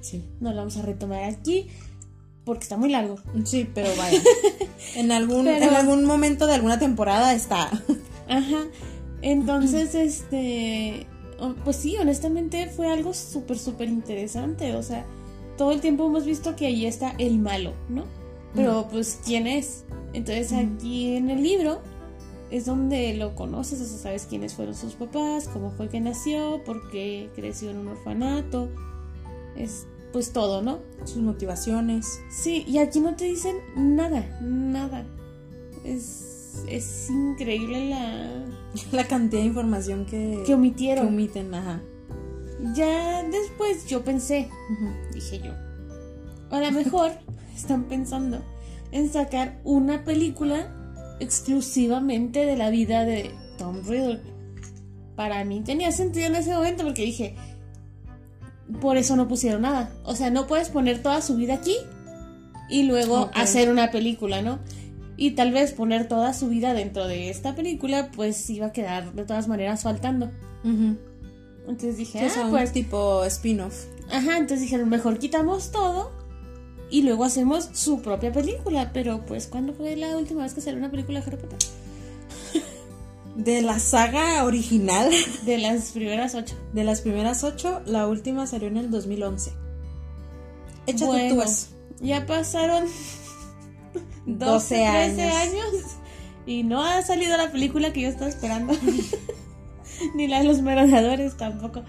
Sí. 0.00 0.24
No 0.40 0.50
lo 0.50 0.56
vamos 0.56 0.76
a 0.76 0.82
retomar 0.82 1.24
aquí. 1.24 1.68
porque 2.44 2.62
está 2.64 2.76
muy 2.76 2.90
largo. 2.90 3.16
Sí, 3.44 3.68
pero 3.74 3.88
vaya. 3.96 4.20
en 4.96 5.12
algún 5.12 5.48
en 5.48 5.74
algún 5.74 6.04
momento 6.04 6.46
de 6.46 6.54
alguna 6.54 6.78
temporada 6.78 7.34
está. 7.34 7.70
Ajá. 8.28 8.64
Entonces, 9.22 9.94
este, 9.94 11.06
pues 11.64 11.76
sí, 11.76 11.96
honestamente 11.96 12.68
fue 12.68 12.92
algo 12.92 13.14
súper, 13.14 13.58
súper 13.58 13.88
interesante. 13.88 14.76
O 14.76 14.82
sea, 14.82 15.06
todo 15.56 15.72
el 15.72 15.80
tiempo 15.80 16.06
hemos 16.06 16.24
visto 16.24 16.56
que 16.56 16.66
ahí 16.66 16.86
está 16.86 17.14
el 17.18 17.38
malo, 17.38 17.72
¿no? 17.88 18.04
Pero 18.54 18.86
pues, 18.90 19.20
¿quién 19.24 19.46
es? 19.46 19.84
Entonces 20.12 20.52
aquí 20.52 21.16
en 21.16 21.28
el 21.28 21.42
libro 21.42 21.80
es 22.50 22.66
donde 22.66 23.14
lo 23.14 23.34
conoces, 23.34 23.80
o 23.80 23.84
sea, 23.84 23.98
sabes 23.98 24.26
quiénes 24.26 24.54
fueron 24.54 24.74
sus 24.74 24.94
papás, 24.94 25.48
cómo 25.48 25.72
fue 25.72 25.88
que 25.88 26.00
nació, 26.00 26.62
por 26.64 26.88
qué 26.90 27.30
creció 27.34 27.70
en 27.70 27.78
un 27.78 27.88
orfanato, 27.88 28.68
es 29.56 29.86
pues 30.12 30.32
todo, 30.32 30.62
¿no? 30.62 30.78
Sus 31.04 31.22
motivaciones. 31.22 32.20
Sí, 32.30 32.64
y 32.68 32.78
aquí 32.78 33.00
no 33.00 33.16
te 33.16 33.24
dicen 33.24 33.56
nada, 33.74 34.38
nada. 34.40 35.04
Es, 35.84 36.62
es 36.68 37.10
increíble 37.10 37.90
la... 37.90 38.44
La 38.92 39.08
cantidad 39.08 39.42
de 39.42 39.48
información 39.48 40.06
que... 40.06 40.44
Que 40.46 40.54
omitieron. 40.54 41.08
Que 41.08 41.12
omiten, 41.12 41.54
ajá. 41.54 41.82
Ya 42.72 43.22
después 43.24 43.86
yo 43.86 44.04
pensé, 44.04 44.48
dije 45.12 45.40
yo, 45.40 45.52
a 46.50 46.60
lo 46.60 46.72
mejor 46.72 47.12
están 47.54 47.84
pensando 47.84 48.42
en 48.90 49.10
sacar 49.12 49.60
una 49.64 50.04
película 50.04 50.72
exclusivamente 51.20 52.46
de 52.46 52.56
la 52.56 52.70
vida 52.70 53.04
de 53.04 53.30
Tom 53.58 53.82
Riddle. 53.86 54.20
Para 55.16 55.44
mí 55.44 55.60
tenía 55.60 55.92
sentido 55.92 56.26
en 56.26 56.36
ese 56.36 56.54
momento 56.54 56.84
porque 56.84 57.02
dije, 57.02 57.36
por 58.80 58.96
eso 58.96 59.14
no 59.16 59.28
pusieron 59.28 59.62
nada. 59.62 59.92
O 60.04 60.14
sea, 60.14 60.30
no 60.30 60.46
puedes 60.46 60.70
poner 60.70 61.02
toda 61.02 61.20
su 61.20 61.36
vida 61.36 61.54
aquí 61.54 61.76
y 62.68 62.84
luego 62.84 63.30
hacer 63.34 63.70
una 63.70 63.90
película, 63.90 64.42
¿no? 64.42 64.58
Y 65.16 65.32
tal 65.32 65.52
vez 65.52 65.72
poner 65.72 66.08
toda 66.08 66.32
su 66.32 66.48
vida 66.48 66.72
dentro 66.74 67.06
de 67.06 67.30
esta 67.30 67.54
película, 67.54 68.10
pues 68.16 68.48
iba 68.50 68.66
a 68.66 68.72
quedar 68.72 69.12
de 69.12 69.24
todas 69.24 69.48
maneras 69.48 69.82
faltando. 69.82 70.30
Entonces 71.66 71.96
dije, 71.96 72.20
ah, 72.20 72.46
pues 72.50 72.72
tipo 72.72 73.24
spin-off. 73.24 73.86
Ajá, 74.10 74.36
entonces 74.36 74.60
dijeron, 74.60 74.88
mejor 74.88 75.18
quitamos 75.18 75.70
todo 75.70 76.12
y 76.90 77.02
luego 77.02 77.24
hacemos 77.24 77.70
su 77.72 78.02
propia 78.02 78.32
película. 78.32 78.90
Pero 78.92 79.24
pues, 79.24 79.46
¿cuándo 79.46 79.72
fue 79.72 79.96
la 79.96 80.16
última 80.16 80.42
vez 80.42 80.54
que 80.54 80.60
salió 80.60 80.78
una 80.78 80.90
película 80.90 81.20
de 81.20 81.26
Harry 81.26 81.36
Potter? 81.36 81.58
De 83.36 83.62
la 83.62 83.78
saga 83.80 84.44
original. 84.44 85.10
De 85.44 85.58
las 85.58 85.90
primeras 85.92 86.34
ocho. 86.34 86.54
De 86.72 86.84
las 86.84 87.00
primeras 87.00 87.42
ocho, 87.44 87.80
la 87.86 88.06
última 88.06 88.46
salió 88.46 88.68
en 88.68 88.76
el 88.76 88.90
2011. 88.90 89.52
Échate 90.86 91.06
bueno, 91.06 91.42
Ya 92.00 92.26
pasaron 92.26 92.84
12, 94.26 94.68
13 94.68 95.22
años. 95.22 95.34
años. 95.34 95.64
Y 96.46 96.62
no 96.62 96.84
ha 96.84 97.02
salido 97.02 97.36
la 97.38 97.50
película 97.50 97.92
que 97.92 98.02
yo 98.02 98.08
estaba 98.08 98.28
esperando. 98.28 98.74
Ni 100.14 100.28
la 100.28 100.38
de 100.38 100.44
los 100.44 100.62
merodeadores 100.62 101.36
tampoco. 101.36 101.82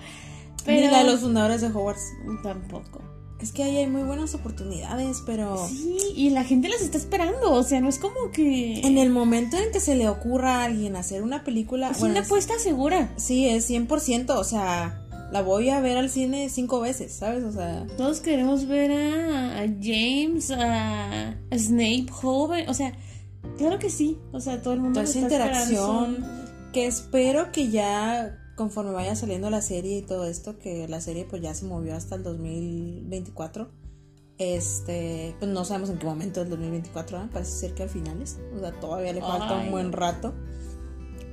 Ni 0.68 0.82
la 0.88 1.04
de 1.04 1.12
los 1.12 1.22
fundadores 1.22 1.62
de 1.62 1.68
Hogwarts. 1.68 2.14
Tampoco. 2.44 3.02
Es 3.40 3.52
que 3.52 3.64
ahí 3.64 3.78
hay 3.78 3.88
muy 3.88 4.04
buenas 4.04 4.34
oportunidades, 4.34 5.22
pero... 5.26 5.68
Sí, 5.68 5.98
y 6.16 6.30
la 6.30 6.44
gente 6.46 6.70
las 6.70 6.82
está 6.82 6.98
esperando, 6.98 7.52
o 7.52 7.64
sea, 7.64 7.82
no 7.82 7.90
es 7.90 8.00
como 8.00 8.32
que... 8.32 8.80
En 8.80 8.98
el 8.98 9.10
momento 9.10 9.58
en 9.58 9.72
que 9.72 9.82
se 9.82 9.96
le 9.96 10.08
ocurra 10.08 10.62
a 10.62 10.64
alguien 10.64 10.96
hacer 10.96 11.22
una 11.22 11.44
película... 11.44 11.92
Es 11.92 12.02
una 12.02 12.22
apuesta 12.22 12.58
segura. 12.60 13.14
Sí, 13.18 13.48
es 13.48 13.70
100%, 13.70 14.30
o 14.32 14.44
sea, 14.44 15.06
la 15.32 15.42
voy 15.42 15.70
a 15.70 15.82
ver 15.82 15.98
al 15.98 16.10
cine 16.10 16.50
cinco 16.50 16.80
veces, 16.80 17.14
¿sabes? 17.14 17.44
O 17.44 17.52
sea... 17.52 17.86
Todos 17.98 18.22
queremos 18.22 18.68
ver 18.68 18.92
a, 18.92 19.68
James, 19.82 20.50
a, 20.52 21.36
Snape 21.56 22.08
joven, 22.10 22.70
o 22.70 22.74
sea, 22.74 22.98
claro 23.58 23.80
que 23.80 23.90
sí, 23.90 24.18
o 24.32 24.40
sea, 24.40 24.62
todo 24.62 24.74
el 24.74 24.80
mundo... 24.80 25.02
Toda 25.02 25.12
esa 25.12 25.20
interacción 25.20 26.45
que 26.76 26.88
espero 26.88 27.54
que 27.54 27.70
ya 27.70 28.38
conforme 28.58 28.92
vaya 28.92 29.16
saliendo 29.16 29.50
la 29.50 29.62
serie 29.62 30.00
y 30.00 30.02
todo 30.02 30.26
esto, 30.26 30.60
que 30.60 30.90
la 30.90 31.00
serie 31.00 31.24
pues 31.24 31.42
ya 31.42 31.54
se 31.54 31.64
movió 31.64 31.96
hasta 31.96 32.16
el 32.16 32.24
2024. 32.24 33.70
Este, 34.38 35.38
pues 35.40 35.50
no 35.50 35.64
sabemos 35.64 35.90
en 35.90 36.00
qué 36.00 36.06
momento 36.06 36.42
del 36.42 36.50
2024, 36.50 37.18
¿eh? 37.18 37.30
parece 37.32 37.52
ser 37.52 37.76
que 37.76 37.84
al 37.84 37.90
finales, 37.90 38.40
o 38.54 38.60
sea, 38.60 38.78
todavía 38.78 39.14
le 39.14 39.22
falta 39.22 39.54
un 39.56 39.72
buen 39.72 39.94
rato. 39.94 40.34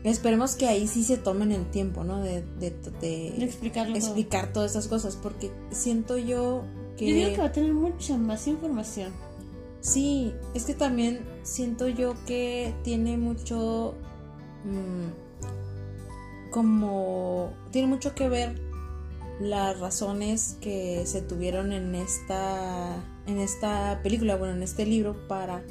Esperemos 0.04 0.54
que 0.54 0.68
ahí 0.68 0.86
sí 0.86 1.02
se 1.02 1.16
tomen 1.16 1.50
el 1.50 1.68
tiempo, 1.72 2.04
¿no? 2.04 2.22
De, 2.22 2.42
de, 2.60 3.34
explicar 3.42 4.52
todas 4.52 4.70
estas 4.70 4.86
cosas, 4.86 5.16
porque 5.16 5.50
siento 5.72 6.18
yo 6.18 6.62
que... 6.96 7.08
Yo 7.08 7.16
digo 7.16 7.30
que 7.30 7.38
va 7.38 7.46
a 7.46 7.52
tener 7.52 7.74
mucha 7.74 8.16
más 8.16 8.46
información. 8.46 9.12
Sí, 9.80 10.32
es 10.54 10.66
que 10.66 10.74
también 10.74 11.26
siento 11.42 11.88
yo 11.88 12.14
que 12.26 12.72
tiene 12.84 13.16
mucho... 13.16 13.96
Mm, 14.64 15.31
como 16.52 17.52
tiene 17.72 17.88
mucho 17.88 18.14
que 18.14 18.28
ver 18.28 18.60
las 19.40 19.80
razones 19.80 20.56
que 20.60 21.02
se 21.06 21.20
tuvieron 21.20 21.72
en 21.72 21.96
esta 21.96 23.04
en 23.26 23.38
esta 23.38 24.00
película, 24.02 24.36
bueno, 24.36 24.54
en 24.54 24.62
este 24.62 24.86
libro 24.86 25.26
para 25.26 25.64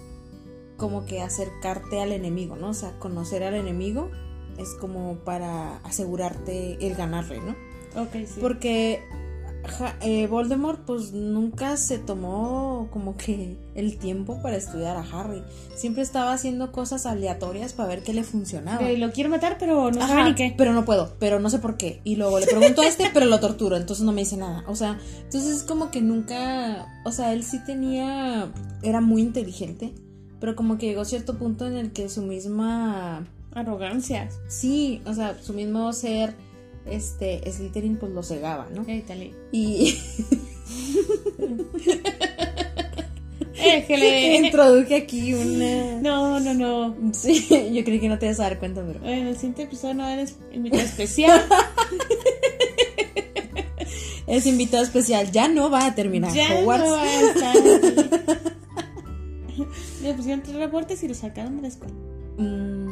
como 0.77 1.05
que 1.05 1.21
acercarte 1.21 2.01
al 2.01 2.11
enemigo, 2.11 2.55
¿no? 2.55 2.69
O 2.69 2.73
sea, 2.73 2.97
conocer 2.99 3.43
al 3.43 3.53
enemigo 3.53 4.09
es 4.57 4.73
como 4.73 5.15
para 5.19 5.77
asegurarte 5.77 6.85
el 6.85 6.95
ganarle, 6.95 7.39
¿no? 7.39 7.55
Ok, 8.01 8.13
sí. 8.25 8.39
Porque 8.41 9.03
eh, 10.01 10.27
Voldemort 10.27 10.81
pues 10.85 11.13
nunca 11.13 11.77
se 11.77 11.97
tomó 11.97 12.89
como 12.91 13.15
que 13.15 13.57
el 13.75 13.97
tiempo 13.97 14.41
para 14.41 14.57
estudiar 14.57 14.97
a 14.97 15.01
Harry. 15.01 15.43
Siempre 15.75 16.03
estaba 16.03 16.33
haciendo 16.33 16.71
cosas 16.71 17.05
aleatorias 17.05 17.73
para 17.73 17.89
ver 17.89 18.03
qué 18.03 18.13
le 18.13 18.23
funcionaba. 18.23 18.89
lo 18.89 19.11
quiero 19.11 19.29
matar, 19.29 19.57
pero 19.59 19.91
no 19.91 20.07
sabe 20.07 20.23
ni 20.23 20.35
qué. 20.35 20.53
Pero 20.57 20.73
no 20.73 20.85
puedo, 20.85 21.15
pero 21.19 21.39
no 21.39 21.49
sé 21.49 21.59
por 21.59 21.77
qué. 21.77 22.01
Y 22.03 22.15
luego 22.15 22.39
le 22.39 22.47
pregunto 22.47 22.81
a 22.81 22.87
este, 22.87 23.09
pero 23.13 23.25
lo 23.25 23.39
torturo, 23.39 23.77
entonces 23.77 24.05
no 24.05 24.11
me 24.11 24.21
dice 24.21 24.37
nada. 24.37 24.63
O 24.67 24.75
sea, 24.75 24.99
entonces 25.23 25.57
es 25.57 25.63
como 25.63 25.91
que 25.91 26.01
nunca, 26.01 26.87
o 27.05 27.11
sea, 27.11 27.33
él 27.33 27.43
sí 27.43 27.59
tenía, 27.63 28.51
era 28.81 29.01
muy 29.01 29.21
inteligente, 29.21 29.93
pero 30.39 30.55
como 30.55 30.77
que 30.77 30.87
llegó 30.87 31.01
a 31.01 31.05
cierto 31.05 31.37
punto 31.37 31.67
en 31.67 31.77
el 31.77 31.91
que 31.91 32.09
su 32.09 32.21
misma... 32.23 33.27
Arrogancia. 33.53 34.29
Sí, 34.47 35.01
o 35.05 35.13
sea, 35.13 35.37
su 35.41 35.53
mismo 35.53 35.91
ser 35.93 36.35
este 36.85 37.49
Slytherin 37.51 37.97
pues 37.97 38.11
lo 38.11 38.23
cegaba, 38.23 38.67
¿no? 38.73 38.85
Y 39.51 39.97
introduje 44.43 44.95
aquí 44.95 45.33
una 45.33 45.99
No, 46.01 46.39
no, 46.39 46.53
no. 46.53 46.95
Sí, 47.13 47.47
yo 47.73 47.83
creí 47.83 47.99
que 47.99 48.09
no 48.09 48.17
te 48.17 48.27
ibas 48.27 48.39
a 48.39 48.43
dar 48.43 48.59
cuenta, 48.59 48.83
pero 48.85 48.99
Bueno, 48.99 49.29
el 49.29 49.35
siguiente 49.35 49.63
episodio 49.63 49.95
no 49.95 50.07
eres 50.07 50.37
invitado 50.51 50.83
especial. 50.83 51.41
es 54.27 54.45
invitado 54.45 54.83
especial, 54.83 55.31
ya 55.31 55.47
no 55.47 55.69
va 55.69 55.87
a 55.87 55.95
terminar 55.95 56.33
ya 56.33 56.61
No 56.61 56.65
va 56.65 56.75
a 56.75 57.21
estar. 57.21 57.55
Le 60.01 60.13
pusieron 60.15 60.41
tres 60.41 60.55
reportes 60.55 61.03
y 61.03 61.07
lo 61.07 61.13
sacaron 61.13 61.57
de 61.57 61.61
la 61.63 61.67
escuela. 61.67 61.93
Mm, 62.37 62.87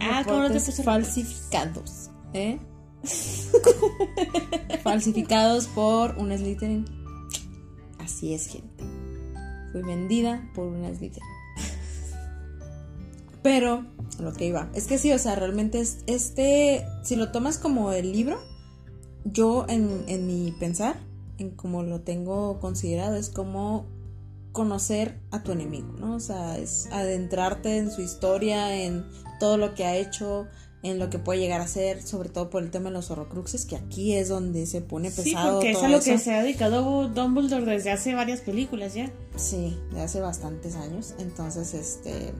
ah, 0.00 0.22
¿cómo 0.26 0.40
no 0.40 0.50
te 0.50 0.60
falsificados. 0.60 2.10
¿Eh? 2.32 2.58
Falsificados 4.82 5.66
por 5.68 6.16
un 6.18 6.36
Slytherin. 6.36 6.84
Así 7.98 8.34
es, 8.34 8.46
gente. 8.46 8.84
Fui 9.72 9.82
vendida 9.82 10.50
por 10.54 10.66
un 10.66 10.84
Slytherin. 10.84 11.28
Pero, 13.42 13.84
lo 14.18 14.32
que 14.32 14.46
iba. 14.46 14.70
Es 14.74 14.86
que 14.86 14.98
sí, 14.98 15.12
o 15.12 15.18
sea, 15.18 15.34
realmente 15.34 15.80
es, 15.80 15.98
este, 16.06 16.86
si 17.02 17.16
lo 17.16 17.30
tomas 17.30 17.58
como 17.58 17.92
el 17.92 18.12
libro, 18.12 18.38
yo 19.24 19.66
en, 19.68 20.04
en 20.06 20.26
mi 20.26 20.52
pensar, 20.52 20.96
en 21.38 21.50
como 21.50 21.82
lo 21.82 22.00
tengo 22.00 22.58
considerado, 22.60 23.16
es 23.16 23.30
como 23.30 23.86
conocer 24.52 25.20
a 25.30 25.42
tu 25.42 25.52
enemigo, 25.52 25.92
¿no? 25.98 26.16
O 26.16 26.20
sea, 26.20 26.58
es 26.58 26.88
adentrarte 26.90 27.76
en 27.76 27.90
su 27.90 28.02
historia, 28.02 28.74
en 28.82 29.04
todo 29.38 29.56
lo 29.56 29.74
que 29.74 29.84
ha 29.84 29.96
hecho, 29.96 30.48
en 30.82 30.98
lo 30.98 31.10
que 31.10 31.18
puede 31.18 31.40
llegar 31.40 31.60
a 31.60 31.66
ser, 31.66 32.02
sobre 32.02 32.28
todo 32.28 32.50
por 32.50 32.62
el 32.62 32.70
tema 32.70 32.90
de 32.90 32.94
los 32.94 33.10
horrocruxes, 33.10 33.64
que 33.64 33.76
aquí 33.76 34.14
es 34.14 34.28
donde 34.28 34.66
se 34.66 34.80
pone 34.80 35.10
pesado. 35.10 35.60
Sí, 35.60 35.66
porque 35.66 35.70
es 35.72 35.82
a 35.82 35.88
lo 35.88 36.00
que 36.00 36.18
se 36.18 36.34
ha 36.34 36.42
dedicado 36.42 37.08
Dumbledore 37.08 37.64
desde 37.64 37.90
hace 37.90 38.14
varias 38.14 38.40
películas 38.40 38.94
ya. 38.94 39.10
Sí, 39.36 39.76
de 39.92 40.02
hace 40.02 40.20
bastantes 40.20 40.76
años. 40.76 41.14
Entonces, 41.18 41.74
este. 41.74 42.32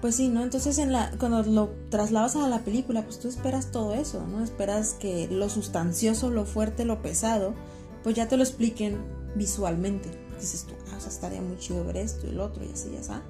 Pues 0.00 0.16
sí, 0.16 0.28
¿no? 0.28 0.42
Entonces 0.42 0.78
en 0.78 0.92
la, 0.92 1.12
cuando 1.18 1.42
lo 1.42 1.74
trasladas 1.90 2.34
a 2.34 2.48
la 2.48 2.60
película, 2.60 3.04
pues 3.04 3.20
tú 3.20 3.28
esperas 3.28 3.70
todo 3.70 3.92
eso, 3.92 4.26
¿no? 4.26 4.42
Esperas 4.42 4.94
que 4.94 5.28
lo 5.28 5.50
sustancioso, 5.50 6.30
lo 6.30 6.46
fuerte, 6.46 6.86
lo 6.86 7.02
pesado, 7.02 7.54
pues 8.02 8.16
ya 8.16 8.26
te 8.26 8.38
lo 8.38 8.42
expliquen 8.42 8.96
visualmente. 9.36 10.08
Dices 10.40 10.64
tú, 10.64 10.72
ah, 10.90 10.96
o 10.96 11.00
sea, 11.00 11.10
estaría 11.10 11.42
muy 11.42 11.58
chido 11.58 11.84
ver 11.84 11.98
esto 11.98 12.26
y 12.26 12.30
el 12.30 12.40
otro 12.40 12.64
y 12.64 12.72
así, 12.72 12.90
ya 12.94 13.02
sabes. 13.02 13.24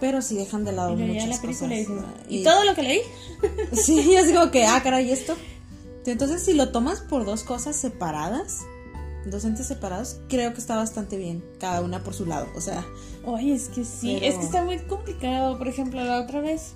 Pero 0.00 0.20
si 0.20 0.36
dejan 0.36 0.64
de 0.64 0.72
lado 0.72 0.94
muchas 0.94 1.40
cosas. 1.40 1.70
Y, 2.28 2.44
todo 2.44 2.64
lo 2.64 2.74
que 2.74 2.82
leí? 2.82 3.00
sí, 3.72 4.14
es 4.14 4.32
como 4.32 4.50
que, 4.50 4.66
ah, 4.66 4.80
caray, 4.84 5.08
¿y 5.08 5.12
esto? 5.12 5.36
Entonces, 6.04 6.42
si 6.42 6.54
lo 6.54 6.70
tomas 6.70 7.00
por 7.00 7.24
dos 7.24 7.42
cosas 7.42 7.74
separadas, 7.74 8.60
dos 9.24 9.44
entes 9.44 9.66
separados, 9.66 10.20
creo 10.28 10.52
que 10.52 10.60
está 10.60 10.76
bastante 10.76 11.16
bien, 11.16 11.44
cada 11.58 11.80
una 11.80 12.04
por 12.04 12.14
su 12.14 12.26
lado, 12.26 12.46
o 12.54 12.60
sea. 12.60 12.86
Oye, 13.24 13.54
es 13.54 13.68
que 13.68 13.84
sí, 13.84 14.18
es 14.22 14.36
que 14.36 14.44
está 14.44 14.62
muy 14.62 14.78
complicado. 14.78 15.58
Por 15.58 15.66
ejemplo, 15.66 16.04
la 16.04 16.20
otra 16.20 16.40
vez, 16.40 16.74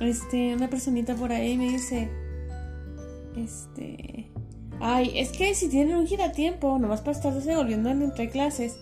este, 0.00 0.54
una 0.54 0.68
personita 0.68 1.14
por 1.14 1.32
ahí 1.32 1.56
me 1.56 1.70
dice, 1.70 2.10
este, 3.36 4.30
ay, 4.80 5.18
es 5.18 5.30
que 5.30 5.54
si 5.54 5.68
tienen 5.68 5.96
un 5.96 6.06
giratiempo, 6.06 6.78
nomás 6.78 7.00
para 7.00 7.12
estar 7.12 7.32
devolviendo 7.32 7.90
entre 7.90 8.28
clases, 8.28 8.76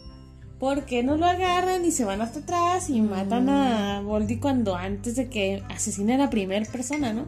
¿por 0.64 0.87
qué 0.87 1.02
no 1.02 1.18
lo 1.18 1.26
agarran 1.26 1.85
y 1.85 1.90
se 1.90 2.06
van 2.06 2.23
hasta 2.23 2.38
atrás 2.40 2.88
y 2.88 3.02
matan 3.02 3.50
a 3.50 4.00
Mm. 4.00 4.06
Voldy 4.06 4.37
cuando 4.38 4.75
antes 4.75 5.14
de 5.14 5.28
que 5.28 5.62
asesinen 5.68 6.21
a 6.23 6.25
la 6.25 6.30
primera 6.30 6.64
persona, 6.73 7.12
¿no? 7.12 7.26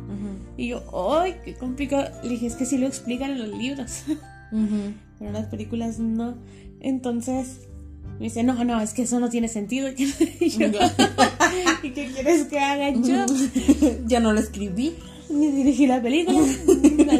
Y 0.56 0.68
yo, 0.68 0.82
¡ay, 1.20 1.34
qué 1.44 1.52
complicado! 1.54 2.08
Le 2.22 2.30
dije, 2.30 2.46
es 2.46 2.54
que 2.54 2.64
sí 2.64 2.78
lo 2.78 2.86
explican 2.86 3.32
en 3.32 3.38
los 3.40 3.48
libros, 3.58 4.04
pero 4.50 5.28
en 5.28 5.32
las 5.34 5.46
películas 5.48 5.98
no. 5.98 6.34
Entonces, 6.80 7.68
me 8.18 8.24
dice, 8.24 8.42
no, 8.42 8.64
no, 8.64 8.80
es 8.80 8.94
que 8.94 9.02
eso 9.02 9.20
no 9.20 9.28
tiene 9.28 9.48
sentido. 9.48 9.88
Y 9.98 10.48
yo, 10.50 10.66
¿y 11.82 11.90
qué 11.90 12.06
quieres 12.14 12.44
que 12.44 12.58
haga 12.58 12.88
yo? 12.90 13.26
ya 14.06 14.18
no 14.20 14.32
lo 14.32 14.40
escribí. 14.40 14.94
Ni 15.28 15.50
dirigí 15.50 15.86
la 15.86 16.00
película. 16.00 16.38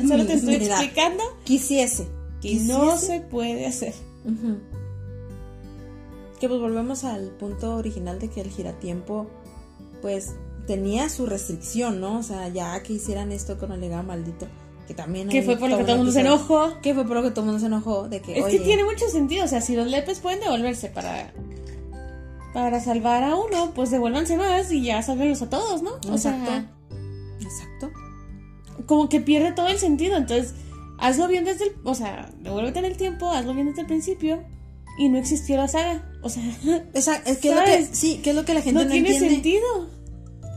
Solo 0.08 0.24
te 0.24 0.32
estoy 0.34 0.60
Mira. 0.60 0.76
explicando 0.80 1.22
Quisiese. 1.44 2.06
que 2.40 2.54
no 2.60 2.96
se 2.96 3.20
puede 3.20 3.66
hacer. 3.66 3.92
Ujú. 4.24 4.56
Que 6.40 6.48
pues 6.48 6.60
volvemos 6.60 7.04
al 7.04 7.30
punto 7.30 7.76
original 7.76 8.18
de 8.18 8.28
que 8.28 8.40
el 8.42 8.50
giratiempo, 8.50 9.26
pues 10.02 10.34
tenía 10.66 11.08
su 11.08 11.26
restricción, 11.26 12.00
¿no? 12.00 12.18
O 12.18 12.22
sea, 12.22 12.48
ya 12.48 12.82
que 12.82 12.92
hicieran 12.92 13.32
esto 13.32 13.58
con 13.58 13.72
el 13.72 13.80
legado 13.80 14.02
maldito, 14.02 14.46
que 14.86 14.94
también. 14.94 15.28
Que 15.28 15.42
fue 15.42 15.56
por 15.56 15.70
lo 15.70 15.78
que 15.78 15.84
todo 15.84 15.92
el 15.92 15.98
mundo 15.98 16.12
se 16.12 16.20
enojó. 16.20 16.80
Que 16.82 16.94
fue 16.94 17.06
por 17.06 17.16
lo 17.16 17.22
que 17.22 17.30
todo 17.30 17.40
el 17.40 17.46
mundo 17.46 17.60
se 17.60 17.66
enojó 17.66 18.08
de 18.08 18.20
que. 18.20 18.38
Es 18.38 18.44
oye, 18.44 18.58
que 18.58 18.64
tiene 18.64 18.84
mucho 18.84 19.08
sentido. 19.08 19.44
O 19.44 19.48
sea, 19.48 19.60
si 19.60 19.76
los 19.76 19.86
lepes 19.86 20.20
pueden 20.20 20.40
devolverse 20.40 20.88
para. 20.88 21.32
Para 22.52 22.80
salvar 22.80 23.22
a 23.22 23.36
uno, 23.36 23.72
pues 23.74 23.90
devuélvanse 23.90 24.38
más 24.38 24.72
y 24.72 24.82
ya 24.82 25.02
sálvenlos 25.02 25.42
a 25.42 25.50
todos, 25.50 25.82
¿no? 25.82 25.98
O 26.10 26.16
sea, 26.16 26.38
Exacto. 26.38 26.70
Exacto. 27.40 27.90
como 28.86 29.10
que 29.10 29.20
pierde 29.20 29.52
todo 29.52 29.68
el 29.68 29.78
sentido. 29.78 30.16
Entonces, 30.16 30.54
hazlo 30.98 31.28
bien 31.28 31.44
desde 31.44 31.66
el. 31.66 31.76
O 31.84 31.94
sea, 31.94 32.30
devuélvete 32.40 32.78
en 32.78 32.84
el 32.86 32.96
tiempo, 32.96 33.30
hazlo 33.30 33.52
bien 33.52 33.68
desde 33.68 33.82
el 33.82 33.86
principio. 33.86 34.42
Y 34.98 35.08
no 35.08 35.18
existió 35.18 35.56
la 35.56 35.68
saga. 35.68 36.10
O 36.22 36.28
sea, 36.28 36.42
Esa- 36.94 37.16
es 37.16 37.38
que 37.38 37.50
es 37.50 37.54
lo 37.56 37.64
que, 37.64 37.88
sí, 37.92 38.18
que 38.18 38.30
es 38.30 38.36
lo 38.36 38.44
que 38.44 38.54
la 38.54 38.62
gente 38.62 38.80
no 38.80 38.84
no, 38.86 38.90
tiene 38.92 39.08
entiende. 39.10 39.34
sentido. 39.34 39.96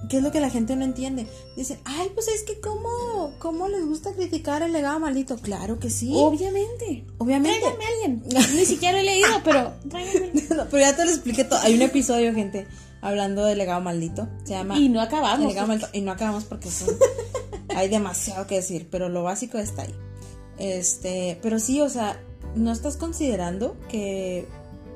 ¿Qué 0.09 0.17
es 0.17 0.23
lo 0.23 0.31
que 0.31 0.39
la 0.39 0.49
gente 0.49 0.75
no 0.75 0.83
entiende? 0.85 1.27
Dicen, 1.55 1.77
ay, 1.85 2.09
pues 2.15 2.27
es 2.29 2.41
que 2.41 2.59
cómo, 2.59 3.31
cómo 3.37 3.67
les 3.69 3.85
gusta 3.85 4.11
criticar 4.13 4.63
el 4.63 4.73
legado 4.73 4.99
maldito. 4.99 5.37
Claro 5.37 5.77
que 5.77 5.91
sí. 5.91 6.11
Obviamente. 6.15 7.05
Obviamente. 7.19 7.59
Tráiganme 7.59 7.85
a 7.85 7.87
alguien. 7.89 8.55
Ni 8.55 8.65
siquiera 8.65 8.99
he 8.99 9.03
leído, 9.03 9.27
pero. 9.43 9.73
No, 10.55 10.65
pero 10.71 10.79
ya 10.79 10.95
te 10.95 11.05
lo 11.05 11.11
expliqué 11.11 11.43
todo. 11.43 11.59
Hay 11.59 11.75
un 11.75 11.83
episodio, 11.83 12.33
gente, 12.33 12.65
hablando 13.01 13.45
del 13.45 13.59
legado 13.59 13.81
maldito. 13.81 14.27
Se 14.45 14.53
llama 14.53 14.79
Y 14.79 14.89
no 14.89 14.99
El 14.99 15.07
acabamos. 15.07 15.45
legado 15.47 15.67
maldito. 15.67 15.89
Y 15.93 16.01
no 16.01 16.11
acabamos 16.11 16.45
porque 16.45 16.71
son- 16.71 16.97
hay 17.75 17.87
demasiado 17.87 18.47
que 18.47 18.55
decir, 18.55 18.87
pero 18.89 19.09
lo 19.09 19.21
básico 19.21 19.59
está 19.59 19.83
ahí. 19.83 19.93
Este, 20.57 21.37
pero 21.43 21.59
sí, 21.59 21.81
o 21.81 21.89
sea, 21.89 22.19
no 22.55 22.71
estás 22.71 22.97
considerando 22.97 23.77
que 23.89 24.47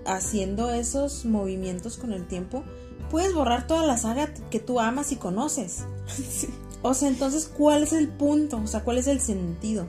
haciendo 0.05 0.71
esos 0.71 1.25
movimientos 1.25 1.97
con 1.97 2.13
el 2.13 2.27
tiempo 2.27 2.63
puedes 3.09 3.33
borrar 3.33 3.67
toda 3.67 3.85
la 3.85 3.97
saga 3.97 4.33
que 4.49 4.59
tú 4.59 4.79
amas 4.79 5.11
y 5.11 5.17
conoces. 5.17 5.85
Sí. 6.29 6.49
O 6.85 6.93
sea, 6.93 7.07
entonces, 7.07 7.47
¿cuál 7.47 7.83
es 7.83 7.93
el 7.93 8.09
punto? 8.09 8.59
O 8.61 8.67
sea, 8.67 8.83
¿cuál 8.83 8.97
es 8.97 9.07
el 9.07 9.21
sentido? 9.21 9.87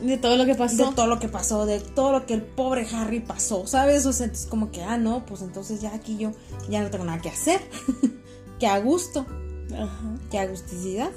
De 0.00 0.16
todo 0.16 0.36
lo 0.36 0.46
que 0.46 0.54
pasó. 0.54 0.76
de 0.76 0.94
todo 0.94 1.06
lo 1.08 1.18
que 1.18 1.28
pasó, 1.28 1.66
de 1.66 1.80
todo 1.80 2.12
lo 2.12 2.24
que 2.24 2.34
el 2.34 2.42
pobre 2.42 2.86
Harry 2.92 3.18
pasó, 3.18 3.66
¿sabes? 3.66 4.06
O 4.06 4.12
sea, 4.12 4.26
entonces 4.26 4.46
como 4.46 4.70
que, 4.70 4.82
ah, 4.82 4.96
no, 4.96 5.26
pues 5.26 5.42
entonces 5.42 5.80
ya 5.80 5.92
aquí 5.92 6.16
yo 6.18 6.32
ya 6.68 6.82
no 6.82 6.90
tengo 6.90 7.04
nada 7.04 7.20
que 7.20 7.30
hacer. 7.30 7.60
que 8.60 8.68
a 8.68 8.78
gusto, 8.78 9.26
Ajá. 9.74 10.14
que 10.30 10.38
agusticidad. 10.38 11.10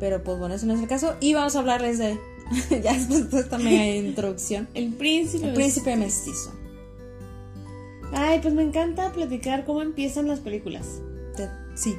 Pero 0.00 0.24
pues 0.24 0.38
bueno, 0.38 0.54
eso 0.56 0.66
no 0.66 0.74
es 0.74 0.80
el 0.80 0.88
caso. 0.88 1.14
Y 1.20 1.34
vamos 1.34 1.54
a 1.54 1.60
hablarles 1.60 1.98
de, 1.98 2.18
ya 2.82 2.92
después 2.94 3.30
de 3.30 3.40
esta 3.40 3.58
mega 3.58 3.86
introducción, 4.08 4.68
El 4.74 4.92
príncipe. 4.94 5.48
el 5.48 5.54
príncipe 5.54 5.96
mestizo. 5.96 6.52
Ay, 8.12 8.40
pues 8.42 8.54
me 8.54 8.62
encanta 8.62 9.12
platicar 9.12 9.64
cómo 9.64 9.82
empiezan 9.82 10.26
las 10.26 10.40
películas. 10.40 11.00
Te- 11.36 11.48
sí, 11.76 11.94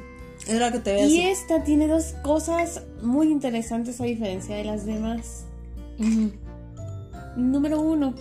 es 0.46 0.60
lo 0.60 0.70
que 0.70 0.78
te 0.80 0.92
voy 0.92 1.00
a 1.02 1.06
Y 1.06 1.16
decir. 1.16 1.26
esta 1.30 1.64
tiene 1.64 1.88
dos 1.88 2.14
cosas 2.22 2.82
muy 3.02 3.28
interesantes 3.28 4.00
a 4.00 4.04
diferencia 4.04 4.54
de 4.56 4.64
las 4.64 4.84
demás. 4.84 5.46
Número 7.36 7.80
uno, 7.80 8.14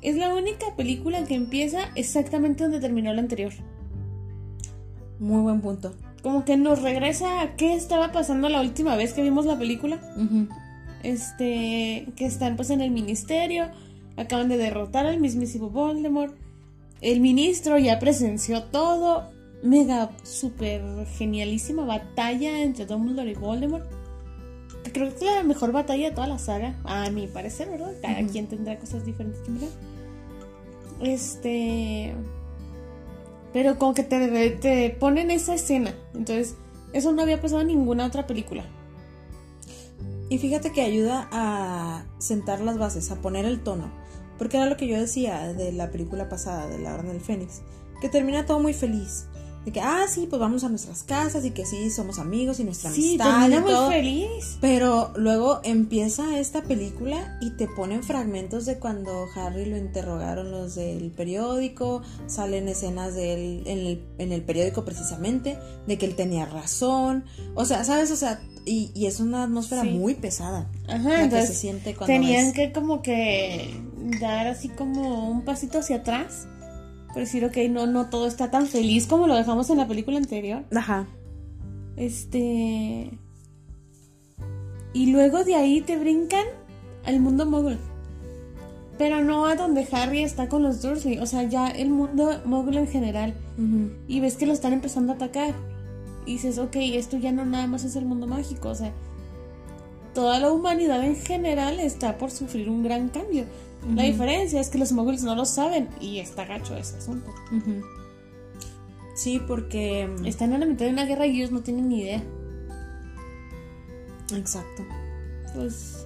es 0.00 0.16
la 0.16 0.32
única 0.34 0.74
película 0.76 1.24
que 1.24 1.34
empieza 1.34 1.80
exactamente 1.94 2.62
donde 2.64 2.80
terminó 2.80 3.12
la 3.12 3.20
anterior. 3.20 3.52
Muy 5.18 5.42
buen 5.42 5.60
punto. 5.60 5.94
Como 6.22 6.44
que 6.44 6.56
nos 6.56 6.82
regresa 6.82 7.42
a 7.42 7.56
qué 7.56 7.74
estaba 7.74 8.12
pasando 8.12 8.48
la 8.48 8.60
última 8.60 8.96
vez 8.96 9.12
que 9.12 9.22
vimos 9.22 9.44
la 9.46 9.58
película. 9.58 9.96
Ujú. 10.16 10.48
Este, 11.06 12.08
que 12.16 12.26
están 12.26 12.56
pues 12.56 12.70
en 12.70 12.80
el 12.80 12.90
ministerio, 12.90 13.70
acaban 14.16 14.48
de 14.48 14.56
derrotar 14.56 15.06
al 15.06 15.20
mismísimo 15.20 15.70
Voldemort. 15.70 16.34
El 17.00 17.20
ministro 17.20 17.78
ya 17.78 18.00
presenció 18.00 18.64
todo. 18.64 19.30
Mega, 19.62 20.10
super 20.24 21.06
genialísima 21.16 21.84
batalla 21.84 22.60
entre 22.60 22.86
Dumbledore 22.86 23.30
y 23.30 23.34
Voldemort. 23.34 23.86
Creo 24.92 25.10
que 25.10 25.14
es 25.14 25.22
la 25.22 25.44
mejor 25.44 25.70
batalla 25.70 26.08
de 26.08 26.14
toda 26.14 26.26
la 26.26 26.40
saga, 26.40 26.74
a 26.84 27.08
mi 27.10 27.28
parecer, 27.28 27.70
¿verdad? 27.70 27.92
Cada 28.02 28.26
quien 28.26 28.48
tendrá 28.48 28.76
cosas 28.76 29.06
diferentes 29.06 29.40
que 29.42 29.50
mirar. 29.52 29.70
Este. 31.02 32.14
Pero 33.52 33.78
como 33.78 33.94
que 33.94 34.02
te, 34.02 34.50
te 34.50 34.90
ponen 34.90 35.30
esa 35.30 35.54
escena. 35.54 35.94
Entonces, 36.14 36.56
eso 36.92 37.12
no 37.12 37.22
había 37.22 37.40
pasado 37.40 37.60
en 37.60 37.68
ninguna 37.68 38.06
otra 38.06 38.26
película. 38.26 38.64
Y 40.28 40.38
fíjate 40.38 40.72
que 40.72 40.82
ayuda 40.82 41.28
a 41.30 42.04
sentar 42.18 42.60
las 42.60 42.78
bases, 42.78 43.10
a 43.10 43.16
poner 43.16 43.44
el 43.44 43.62
tono. 43.62 43.90
Porque 44.38 44.56
era 44.56 44.66
lo 44.66 44.76
que 44.76 44.86
yo 44.88 44.98
decía 45.00 45.52
de 45.52 45.72
la 45.72 45.90
película 45.90 46.28
pasada, 46.28 46.66
de 46.66 46.78
La 46.78 46.94
Orden 46.94 47.08
del 47.12 47.20
Fénix. 47.20 47.62
Que 48.00 48.08
termina 48.08 48.44
todo 48.44 48.58
muy 48.60 48.74
feliz. 48.74 49.26
De 49.64 49.72
que, 49.72 49.80
ah, 49.80 50.04
sí, 50.08 50.26
pues 50.30 50.38
vamos 50.38 50.62
a 50.62 50.68
nuestras 50.68 51.02
casas 51.02 51.44
y 51.44 51.50
que 51.50 51.66
sí, 51.66 51.90
somos 51.90 52.20
amigos 52.20 52.60
y 52.60 52.64
nuestra 52.64 52.90
Sí, 52.92 53.18
amistad 53.20 53.48
y 53.48 53.60
muy 53.62 53.72
todo. 53.72 53.88
feliz. 53.90 54.58
Pero 54.60 55.12
luego 55.16 55.60
empieza 55.64 56.38
esta 56.38 56.62
película 56.62 57.36
y 57.40 57.50
te 57.56 57.66
ponen 57.66 58.04
fragmentos 58.04 58.64
de 58.64 58.78
cuando 58.78 59.26
Harry 59.34 59.64
lo 59.64 59.76
interrogaron 59.76 60.52
los 60.52 60.76
del 60.76 61.10
periódico, 61.10 62.02
salen 62.28 62.68
escenas 62.68 63.14
de 63.14 63.34
él 63.34 63.62
en 63.66 63.78
el, 63.78 64.04
en 64.18 64.30
el 64.32 64.42
periódico 64.42 64.84
precisamente, 64.84 65.58
de 65.88 65.98
que 65.98 66.06
él 66.06 66.14
tenía 66.14 66.46
razón, 66.46 67.24
o 67.56 67.64
sea, 67.64 67.82
¿sabes? 67.82 68.12
O 68.12 68.16
sea, 68.16 68.40
y, 68.66 68.90
y 68.94 69.06
es 69.06 69.20
una 69.20 69.44
atmósfera 69.44 69.82
Sí. 69.82 69.90
muy 69.90 70.14
pesada 70.14 70.68
Ajá, 70.88 71.08
la 71.08 71.16
que 71.16 71.24
entonces 71.24 71.48
se 71.48 71.54
siente 71.54 71.94
cuando 71.94 72.12
tenían 72.12 72.46
ves. 72.46 72.52
que 72.54 72.72
como 72.72 73.00
que 73.00 73.80
dar 74.20 74.46
así 74.48 74.68
como 74.68 75.30
un 75.30 75.42
pasito 75.42 75.78
hacia 75.78 75.96
atrás. 75.96 76.46
Pero 77.14 77.20
decir, 77.24 77.44
ok, 77.46 77.56
no, 77.70 77.86
no 77.86 78.10
todo 78.10 78.26
está 78.26 78.50
tan 78.50 78.66
feliz 78.66 79.06
como 79.06 79.26
lo 79.26 79.34
dejamos 79.36 79.70
en 79.70 79.78
la 79.78 79.86
película 79.88 80.18
anterior. 80.18 80.64
Ajá. 80.74 81.06
Este. 81.96 83.18
Y 84.92 85.06
luego 85.12 85.44
de 85.44 85.54
ahí 85.54 85.80
te 85.80 85.96
brincan 85.96 86.44
al 87.04 87.20
mundo 87.20 87.46
mogul. 87.46 87.78
Pero 88.98 89.22
no 89.22 89.46
a 89.46 89.56
donde 89.56 89.86
Harry 89.92 90.22
está 90.22 90.48
con 90.48 90.62
los 90.62 90.82
Dursley. 90.82 91.18
O 91.18 91.26
sea, 91.26 91.42
ya 91.44 91.68
el 91.68 91.90
mundo 91.90 92.40
mogul 92.46 92.76
en 92.78 92.88
general. 92.88 93.34
Ujú. 93.58 93.90
Y 94.08 94.20
ves 94.20 94.36
que 94.36 94.46
lo 94.46 94.52
están 94.52 94.72
empezando 94.72 95.12
a 95.12 95.16
atacar. 95.16 95.54
Y 96.26 96.32
dices, 96.34 96.58
ok, 96.58 96.76
esto 96.76 97.16
ya 97.16 97.32
no 97.32 97.44
nada 97.46 97.66
más 97.66 97.84
es 97.84 97.96
el 97.96 98.04
mundo 98.04 98.26
mágico. 98.26 98.68
O 98.70 98.74
sea, 98.74 98.92
toda 100.14 100.38
la 100.40 100.50
humanidad 100.50 101.02
en 101.04 101.16
general 101.16 101.80
está 101.80 102.18
por 102.18 102.30
sufrir 102.30 102.68
un 102.68 102.82
gran 102.82 103.08
cambio. 103.08 103.44
La 103.94 104.02
diferencia 104.02 104.60
es 104.60 104.68
que 104.68 104.78
los 104.78 104.90
moguls 104.92 105.22
no 105.22 105.34
lo 105.36 105.44
saben. 105.44 105.88
Y 106.00 106.18
está 106.18 106.44
gacho 106.44 106.76
ese 106.76 106.96
asunto. 106.98 107.30
Sí, 109.14 109.40
porque... 109.46 110.08
mm, 110.08 110.26
Están 110.26 110.52
en 110.52 110.60
la 110.60 110.66
mitad 110.66 110.84
de 110.86 110.92
una 110.92 111.04
guerra 111.06 111.26
y 111.26 111.36
ellos 111.38 111.52
no 111.52 111.62
tienen 111.62 111.88
ni 111.88 112.00
idea. 112.00 112.22
Exacto. 114.34 114.84
Pues, 115.54 116.04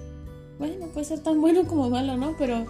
bueno, 0.59 0.87
puede 0.87 1.05
ser 1.05 1.19
tan 1.21 1.41
bueno 1.41 1.65
como 1.65 1.89
malo, 1.89 2.15
¿no? 2.17 2.35
Pero 2.37 2.65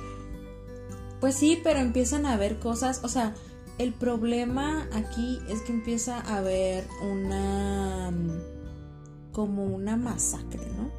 Pues 1.19 1.35
sí, 1.35 1.59
pero 1.63 1.79
empiezan 1.79 2.25
a 2.25 2.37
ver 2.37 2.57
cosas, 2.57 3.01
o 3.03 3.07
sea, 3.09 3.35
el 3.77 3.93
problema 3.93 4.87
aquí 4.93 5.39
es 5.49 5.61
que 5.61 5.71
empieza 5.71 6.19
a 6.19 6.37
haber 6.37 6.85
una 7.03 8.11
como 9.31 9.65
una 9.65 9.97
masacre, 9.97 10.65
¿no? 10.77 10.91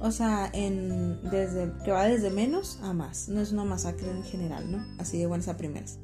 O 0.00 0.10
sea, 0.10 0.50
en 0.52 1.22
desde 1.30 1.72
que 1.84 1.90
va 1.90 2.04
desde 2.04 2.30
menos 2.30 2.78
a 2.82 2.92
más, 2.92 3.28
no 3.28 3.40
es 3.40 3.52
una 3.52 3.64
masacre 3.64 4.10
en 4.10 4.22
general, 4.24 4.70
¿no? 4.70 4.84
Así 4.98 5.18
de 5.18 5.26
buenas 5.26 5.48
a 5.48 5.56
primeras. 5.56 5.98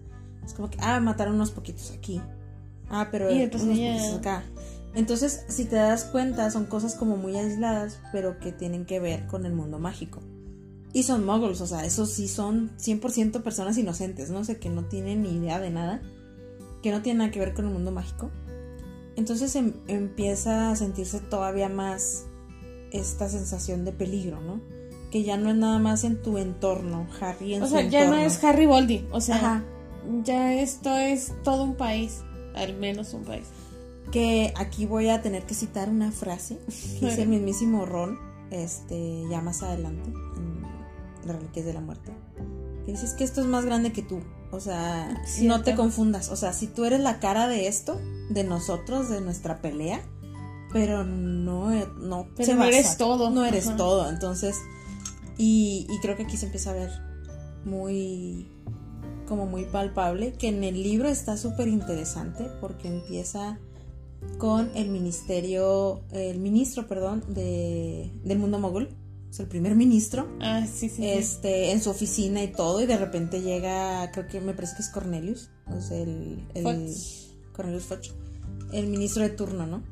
Es 0.44 0.54
como 0.54 0.70
que 0.70 0.78
ah, 0.80 1.00
mataron 1.00 1.34
unos 1.34 1.50
poquitos 1.50 1.92
aquí. 1.92 2.20
Ah, 2.88 3.08
pero 3.10 3.30
Y 3.30 3.42
unos 3.44 3.62
poquitos 3.62 4.18
acá. 4.18 4.44
Entonces, 4.94 5.44
si 5.48 5.64
te 5.64 5.76
das 5.76 6.04
cuenta, 6.04 6.50
son 6.50 6.66
cosas 6.66 6.94
como 6.94 7.16
muy 7.16 7.36
aisladas, 7.36 7.98
pero 8.12 8.38
que 8.38 8.52
tienen 8.52 8.84
que 8.84 9.00
ver 9.00 9.26
con 9.26 9.46
el 9.46 9.52
mundo 9.52 9.78
mágico. 9.78 10.20
Y 10.92 11.04
son 11.04 11.24
muggles, 11.24 11.60
o 11.60 11.66
sea, 11.66 11.86
esos 11.86 12.10
sí 12.10 12.28
son 12.28 12.76
100% 12.78 13.42
personas 13.42 13.78
inocentes, 13.78 14.30
¿no? 14.30 14.44
sé, 14.44 14.58
que 14.58 14.68
no 14.68 14.84
tienen 14.84 15.22
ni 15.22 15.30
idea 15.30 15.58
de 15.58 15.70
nada, 15.70 16.02
que 16.82 16.90
no 16.90 17.00
tienen 17.00 17.18
nada 17.18 17.30
que 17.30 17.38
ver 17.38 17.54
con 17.54 17.66
el 17.66 17.72
mundo 17.72 17.92
mágico. 17.92 18.30
Entonces 19.16 19.54
em, 19.56 19.72
empieza 19.88 20.70
a 20.70 20.76
sentirse 20.76 21.20
todavía 21.20 21.68
más 21.68 22.24
esta 22.90 23.28
sensación 23.28 23.84
de 23.84 23.92
peligro, 23.92 24.40
¿no? 24.40 24.60
Que 25.10 25.22
ya 25.22 25.36
no 25.36 25.50
es 25.50 25.56
nada 25.56 25.78
más 25.78 26.04
en 26.04 26.22
tu 26.22 26.38
entorno, 26.38 27.06
Harry 27.20 27.54
en 27.54 27.62
o 27.62 27.66
su 27.66 27.74
sea, 27.74 27.88
ya 27.88 28.08
no 28.08 28.16
es 28.16 28.42
Harry 28.44 28.66
Boldy, 28.66 29.06
o 29.12 29.20
sea, 29.20 29.36
Ajá. 29.36 29.64
ya 30.24 30.54
esto 30.54 30.94
es 30.96 31.32
todo 31.42 31.64
un 31.64 31.74
país, 31.74 32.20
al 32.54 32.76
menos 32.76 33.12
un 33.14 33.24
país. 33.24 33.46
Que 34.10 34.52
aquí 34.56 34.84
voy 34.86 35.08
a 35.08 35.22
tener 35.22 35.44
que 35.44 35.54
citar 35.54 35.88
una 35.88 36.12
frase 36.12 36.58
que 36.98 37.06
dice 37.06 37.22
el 37.22 37.28
mismísimo 37.28 37.86
Ron, 37.86 38.18
este, 38.50 39.24
ya 39.30 39.40
más 39.40 39.62
adelante, 39.62 40.10
en 40.36 40.51
Las 41.24 41.36
Reliquias 41.36 41.66
de 41.66 41.72
la 41.74 41.80
Muerte. 41.80 42.12
Que 42.84 42.92
dices 42.92 43.14
que 43.14 43.24
esto 43.24 43.40
es 43.40 43.46
más 43.46 43.64
grande 43.64 43.92
que 43.92 44.02
tú. 44.02 44.20
O 44.50 44.60
sea, 44.60 45.22
no 45.42 45.62
te 45.62 45.74
confundas. 45.74 46.28
O 46.30 46.36
sea, 46.36 46.52
si 46.52 46.66
tú 46.66 46.84
eres 46.84 47.00
la 47.00 47.20
cara 47.20 47.48
de 47.48 47.68
esto, 47.68 47.98
de 48.30 48.44
nosotros, 48.44 49.08
de 49.08 49.20
nuestra 49.20 49.62
pelea, 49.62 50.00
pero 50.72 51.04
no, 51.04 51.72
e- 51.72 51.86
no, 52.00 52.26
Pero 52.36 52.46
se 52.46 52.52
no 52.54 52.58
basa. 52.60 52.68
eres 52.70 52.96
todo. 52.96 53.30
No 53.30 53.44
eres 53.44 53.68
Ajá. 53.68 53.76
todo. 53.76 54.10
Entonces, 54.10 54.56
y, 55.38 55.86
y 55.88 55.98
creo 56.00 56.16
que 56.16 56.24
aquí 56.24 56.36
se 56.36 56.46
empieza 56.46 56.70
a 56.70 56.74
ver 56.74 56.90
muy, 57.64 58.48
como 59.28 59.46
muy 59.46 59.64
palpable, 59.64 60.32
que 60.34 60.48
en 60.48 60.64
el 60.64 60.82
libro 60.82 61.08
está 61.08 61.36
súper 61.36 61.68
interesante 61.68 62.48
porque 62.60 62.88
empieza 62.88 63.58
con 64.38 64.70
el 64.74 64.88
ministerio, 64.88 66.02
el 66.10 66.38
ministro, 66.40 66.86
perdón, 66.86 67.24
de, 67.28 68.10
del 68.24 68.38
mundo 68.38 68.58
mogul, 68.58 68.88
es 69.32 69.40
el 69.40 69.46
primer 69.48 69.74
ministro, 69.74 70.28
Ah, 70.40 70.66
sí, 70.66 70.88
sí. 70.88 70.96
sí. 70.96 71.08
este, 71.08 71.72
en 71.72 71.80
su 71.82 71.90
oficina 71.90 72.42
y 72.42 72.48
todo, 72.52 72.80
y 72.82 72.86
de 72.86 72.96
repente 72.98 73.40
llega, 73.40 74.10
creo 74.12 74.28
que 74.28 74.40
me 74.40 74.52
parece 74.54 74.76
que 74.76 74.82
es 74.82 74.88
Cornelius, 74.90 75.48
o 75.74 75.80
sea, 75.80 75.96
el, 75.98 76.46
el 76.54 76.62
Foch. 76.88 77.52
Cornelius 77.56 77.84
Foch, 77.84 78.08
el 78.72 78.86
ministro 78.88 79.22
de 79.22 79.30
turno, 79.30 79.66
¿no? 79.66 79.82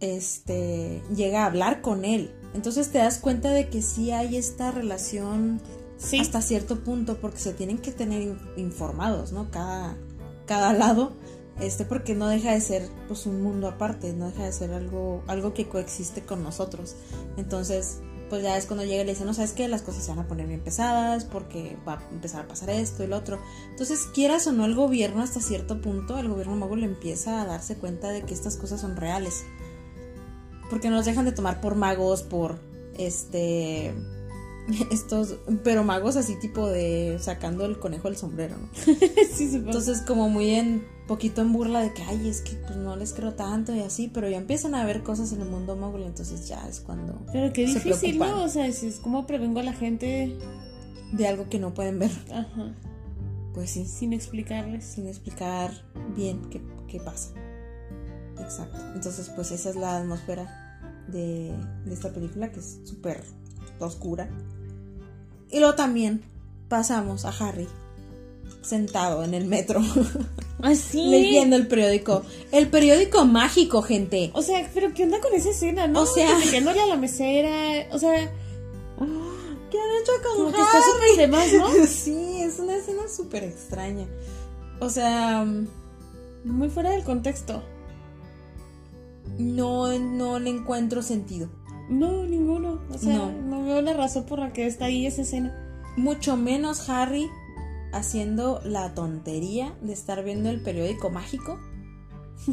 Este, 0.00 1.02
llega 1.14 1.42
a 1.42 1.46
hablar 1.46 1.80
con 1.80 2.04
él. 2.04 2.30
Entonces 2.54 2.90
te 2.90 2.98
das 2.98 3.18
cuenta 3.18 3.50
de 3.50 3.68
que 3.68 3.82
sí 3.82 4.10
hay 4.10 4.36
esta 4.36 4.70
relación 4.70 5.60
Sí. 5.98 6.18
hasta 6.20 6.42
cierto 6.42 6.84
punto 6.84 7.18
porque 7.20 7.38
se 7.38 7.54
tienen 7.54 7.78
que 7.78 7.90
tener 7.92 8.20
in- 8.20 8.38
informados, 8.58 9.32
¿no? 9.32 9.50
Cada, 9.50 9.96
cada 10.44 10.74
lado, 10.74 11.12
este, 11.60 11.86
porque 11.86 12.14
no 12.14 12.28
deja 12.28 12.52
de 12.52 12.60
ser 12.60 12.88
pues 13.08 13.24
un 13.24 13.40
mundo 13.42 13.66
aparte, 13.68 14.12
no 14.12 14.26
deja 14.26 14.44
de 14.44 14.52
ser 14.52 14.72
algo, 14.72 15.22
algo 15.26 15.54
que 15.54 15.66
coexiste 15.66 16.20
con 16.20 16.42
nosotros. 16.42 16.96
Entonces, 17.38 18.00
pues 18.28 18.42
ya 18.42 18.56
es 18.56 18.66
cuando 18.66 18.84
llega 18.84 19.02
y 19.02 19.04
le 19.04 19.12
dice, 19.12 19.24
no 19.24 19.34
sabes 19.34 19.52
qué, 19.52 19.68
las 19.68 19.82
cosas 19.82 20.04
se 20.04 20.10
van 20.10 20.20
a 20.20 20.28
poner 20.28 20.46
bien 20.46 20.60
pesadas 20.60 21.24
porque 21.24 21.76
va 21.86 21.94
a 21.94 22.02
empezar 22.10 22.44
a 22.44 22.48
pasar 22.48 22.70
esto 22.70 23.04
y 23.04 23.06
lo 23.06 23.16
otro. 23.16 23.38
Entonces, 23.70 24.06
quieras 24.14 24.46
o 24.46 24.52
no, 24.52 24.64
el 24.64 24.74
gobierno 24.74 25.22
hasta 25.22 25.40
cierto 25.40 25.80
punto, 25.80 26.18
el 26.18 26.28
gobierno 26.28 26.56
mogul 26.56 26.82
empieza 26.82 27.40
a 27.42 27.46
darse 27.46 27.76
cuenta 27.76 28.10
de 28.10 28.22
que 28.22 28.34
estas 28.34 28.56
cosas 28.56 28.80
son 28.80 28.96
reales. 28.96 29.44
Porque 30.70 30.90
nos 30.90 31.04
dejan 31.04 31.24
de 31.24 31.32
tomar 31.32 31.60
por 31.60 31.76
magos, 31.76 32.22
por 32.22 32.58
este 32.98 33.94
estos, 34.90 35.36
pero 35.62 35.84
magos 35.84 36.16
así 36.16 36.36
tipo 36.36 36.68
de 36.68 37.18
sacando 37.20 37.64
el 37.64 37.78
conejo 37.78 38.08
del 38.08 38.16
sombrero, 38.16 38.56
¿no? 38.56 38.68
sí. 39.32 39.50
Entonces 39.54 40.02
como 40.02 40.28
muy 40.28 40.50
en 40.50 40.84
poquito 41.06 41.40
en 41.40 41.52
burla 41.52 41.80
de 41.80 41.92
que 41.94 42.02
ay, 42.02 42.28
es 42.28 42.40
que 42.40 42.56
pues 42.56 42.76
no 42.76 42.96
les 42.96 43.12
creo 43.12 43.34
tanto 43.34 43.74
y 43.74 43.80
así, 43.80 44.10
pero 44.12 44.28
ya 44.28 44.38
empiezan 44.38 44.74
a 44.74 44.84
ver 44.84 45.02
cosas 45.02 45.32
en 45.32 45.40
el 45.40 45.48
mundo 45.48 45.76
mogul, 45.76 46.02
entonces 46.02 46.48
ya 46.48 46.66
es 46.68 46.80
cuando 46.80 47.20
Pero 47.32 47.52
qué 47.52 47.66
difícil. 47.66 48.18
¿no? 48.18 48.44
O 48.44 48.48
sea, 48.48 48.66
es 48.66 49.00
como 49.02 49.26
prevengo 49.26 49.60
a 49.60 49.62
la 49.62 49.72
gente 49.72 50.36
de 51.12 51.26
algo 51.28 51.48
que 51.48 51.58
no 51.58 51.74
pueden 51.74 51.98
ver, 51.98 52.10
ajá, 52.30 52.74
pues 53.54 53.70
sí, 53.70 53.86
sin 53.86 54.12
explicarles. 54.12 54.84
sin 54.84 55.06
explicar 55.06 55.70
bien 56.14 56.42
qué, 56.50 56.60
qué 56.88 57.00
pasa. 57.00 57.30
Exacto. 58.38 58.78
Entonces, 58.94 59.30
pues 59.30 59.50
esa 59.50 59.70
es 59.70 59.76
la 59.76 59.96
atmósfera 59.96 60.78
de, 61.08 61.54
de 61.84 61.94
esta 61.94 62.12
película 62.12 62.50
que 62.50 62.60
es 62.60 62.80
súper 62.84 63.22
oscura. 63.80 64.28
Y 65.50 65.58
luego 65.60 65.74
también 65.74 66.22
pasamos 66.68 67.24
a 67.24 67.28
Harry 67.30 67.68
sentado 68.62 69.22
en 69.22 69.32
el 69.34 69.44
metro 69.44 69.80
Así. 70.60 71.06
leyendo 71.10 71.54
el 71.56 71.68
periódico. 71.68 72.22
El 72.50 72.68
periódico 72.68 73.24
mágico, 73.24 73.80
gente. 73.82 74.30
O 74.34 74.42
sea, 74.42 74.68
pero 74.74 74.92
¿qué 74.92 75.04
onda 75.04 75.20
con 75.20 75.32
esa 75.34 75.50
escena, 75.50 75.86
no? 75.86 76.02
O 76.02 76.06
sea- 76.06 76.36
Metiéndole 76.38 76.80
a 76.80 76.86
la 76.86 76.96
mesera, 76.96 77.86
o 77.92 77.98
sea, 77.98 78.12
¿Qué 79.70 79.78
han 79.78 80.02
hecho 80.02 80.12
con 80.22 80.36
como 80.36 80.52
que 80.52 80.60
está 80.60 80.80
súper 80.80 81.16
de 81.16 81.28
más, 81.28 81.52
¿no? 81.52 81.86
Sí, 81.86 82.40
es 82.42 82.58
una 82.58 82.76
escena 82.76 83.02
súper 83.08 83.44
extraña. 83.44 84.06
O 84.80 84.88
sea, 84.90 85.44
mm, 85.44 85.68
Muy 86.44 86.68
fuera 86.68 86.90
del 86.90 87.02
contexto. 87.04 87.62
no, 89.38 89.98
no 89.98 90.38
le 90.38 90.50
encuentro 90.50 91.02
sentido. 91.02 91.48
No, 91.88 92.24
ninguno. 92.24 92.80
O 92.92 92.98
sea, 92.98 93.16
No. 93.16 93.30
no, 93.32 93.64
veo 93.64 93.80
la 93.82 93.92
razón 93.94 94.24
por 94.24 94.38
la 94.38 94.52
que 94.52 94.66
está 94.66 94.86
ahí 94.86 95.06
esa 95.06 95.22
escena. 95.22 95.54
Mucho 95.96 96.36
menos 96.36 96.88
Harry 96.90 97.26
haciendo 97.92 98.60
la 98.64 98.94
tontería 98.94 99.74
de 99.80 99.92
estar 99.92 100.22
viendo 100.24 100.50
el 100.50 100.60
periódico 100.62 101.08
mágico 101.10 101.58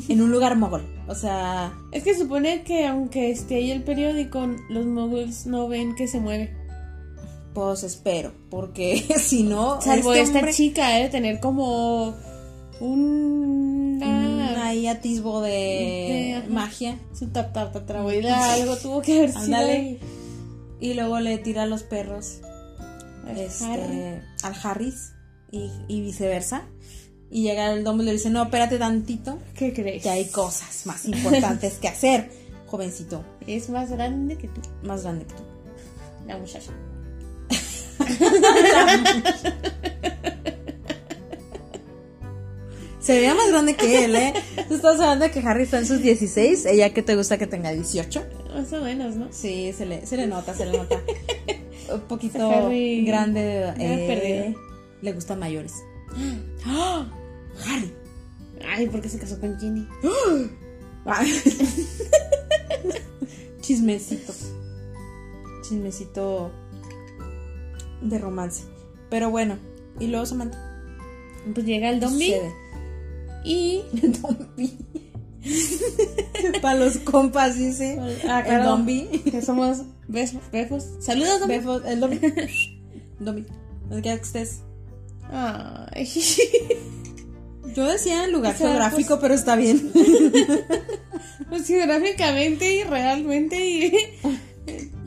en 0.08 0.22
un 0.22 0.32
lugar 0.32 0.56
mogol. 0.58 0.86
O 1.08 1.16
sea, 1.16 1.74
Es 1.92 2.04
que 2.04 2.16
supone 2.18 2.64
que 2.64 2.86
aunque 2.88 3.32
esté 3.32 3.56
ahí 3.56 3.72
el 3.72 3.84
periódico, 3.84 4.48
los 4.70 4.86
moguls 4.86 5.46
no 5.46 5.68
ven 5.68 5.96
que 5.96 6.08
se 6.08 6.20
mueve. 6.20 6.56
pues 7.54 7.84
espero, 7.84 8.32
porque 8.50 8.98
si 9.20 9.44
no, 9.44 9.82
Salvo 9.82 10.12
este 10.14 10.24
esta 10.24 10.40
hombre- 10.40 10.54
chica, 10.54 11.00
¿eh? 11.02 11.10
Tener 11.10 11.40
como 11.40 12.14
un... 12.80 13.73
ahí 14.74 14.88
atisbo 14.88 15.42
de, 15.42 16.42
De- 16.44 16.50
magia 16.50 16.98
Su 17.18 17.28
tap 17.28 17.54
tap 17.54 17.76
algo 17.76 18.78
tuvo 18.78 19.02
que 19.02 19.18
haber 19.20 19.30
sido 19.32 19.44
Ándale. 19.44 19.72
ahí. 19.74 20.00
y 20.80 20.94
luego 20.94 21.20
le 21.20 21.38
tira 21.38 21.64
a 21.64 21.66
los 21.66 21.84
perros 21.84 22.40
Al 23.28 23.38
este, 23.40 23.66
Harry. 23.66 24.22
al 24.44 24.54
Harris 24.64 25.14
y, 25.52 25.70
y 25.88 26.02
viceversa. 26.02 26.64
Y 27.32 27.44
llega 27.44 27.72
el 27.72 27.84
Dumbledore 27.84 28.04
y 28.04 28.06
le 28.06 28.14
dice, 28.20 28.30
no, 28.30 28.44
espérate 28.44 28.78
tantito, 28.78 29.40
¿Qué 29.56 29.74
crees? 29.74 30.04
que 30.04 30.10
hay 30.10 30.26
cosas 30.26 30.86
más 30.86 31.06
importantes 31.06 31.76
que 31.80 31.88
hacer, 31.88 32.30
jovencito, 32.68 33.24
Es 33.48 33.70
más 33.70 33.90
grande 33.92 34.38
que 34.38 34.48
tú, 34.50 34.62
más 34.84 35.02
grande 35.04 35.26
que 35.26 35.34
tú. 35.34 35.44
la 36.28 36.38
muchacha. 36.38 36.72
Se 43.04 43.20
veía 43.20 43.36
más 43.36 43.50
grande 43.50 43.76
que 43.76 44.06
él, 44.06 44.16
¿eh? 44.16 44.34
Tú 44.70 44.76
estás 44.76 44.98
hablando 45.02 45.26
de 45.26 45.32
que 45.32 45.42
Harry 45.42 45.64
está 45.64 45.78
en 45.78 45.86
sus 45.86 46.02
16, 46.02 46.66
ella 46.68 46.94
que 46.94 47.04
te 47.04 47.18
gusta 47.18 47.38
que 47.38 47.48
tenga 47.48 47.70
18. 47.72 48.24
Más 48.54 48.72
o 48.72 48.82
menos, 48.82 49.18
¿no? 49.18 49.28
Sí, 49.30 49.74
se 49.74 49.86
le, 49.86 50.06
se 50.06 50.16
le 50.16 50.26
nota, 50.26 50.54
se 50.54 50.66
le 50.66 50.78
nota. 50.78 51.02
Un 51.94 52.00
poquito 52.08 52.50
Harry 52.50 53.04
grande 53.04 53.42
de 53.42 53.58
edad. 53.58 53.76
perdido. 53.76 54.56
le 55.02 55.12
gustan 55.12 55.40
mayores. 55.40 55.74
¡Ah! 56.66 57.06
Harry. 57.68 57.92
Ay, 58.66 58.88
¿por 58.88 59.02
qué 59.02 59.10
se 59.10 59.20
casó 59.20 59.38
con 59.38 59.60
Ginny? 59.60 59.86
Chismecito. 63.60 64.32
Chismecito 65.68 66.52
de 68.02 68.18
romance. 68.18 68.64
Pero 69.10 69.30
bueno, 69.30 69.58
y 70.00 70.08
luego 70.08 70.26
Samantha. 70.26 70.58
Pues 71.54 71.66
llega 71.66 71.90
el 71.90 72.00
Dombi 72.00 72.34
Y... 73.44 73.82
Dombi. 74.22 74.78
Para 76.62 76.80
los 76.80 76.98
compas, 77.00 77.58
dice. 77.58 77.98
Ah, 78.28 78.40
El 78.40 78.46
claro, 78.46 78.70
Dombi. 78.72 79.08
Que 79.30 79.42
somos 79.42 79.84
befos. 80.08 80.42
befos. 80.52 80.84
Saludos, 81.00 81.40
Dombi. 81.42 81.56
Befo- 81.56 81.86
el 81.86 82.00
Dombi. 82.00 82.20
Dombi. 83.20 83.46
Donde 83.90 84.02
quiera 84.02 84.18
que 84.18 84.24
estés. 84.24 84.60
Ay. 85.30 86.08
Yo 87.76 87.86
decía 87.86 88.24
en 88.26 88.32
lugar 88.34 88.54
O 88.54 88.58
sea, 88.58 88.68
geográfico, 88.68 89.20
pero 89.20 89.34
está 89.34 89.56
bien. 89.56 89.92
Pues 91.50 91.66
geográficamente 91.68 92.72
y 92.76 92.84
realmente 92.84 93.66
y 93.66 93.94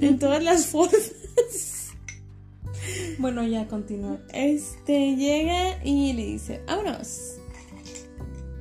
en 0.01 0.19
todas 0.19 0.43
las 0.43 0.67
formas. 0.67 1.13
bueno, 3.19 3.47
ya 3.47 3.69
continúa. 3.69 4.19
Este 4.33 5.15
llega 5.15 5.83
y 5.85 6.13
le 6.15 6.25
dice, 6.27 6.61
vámonos. 6.67 7.37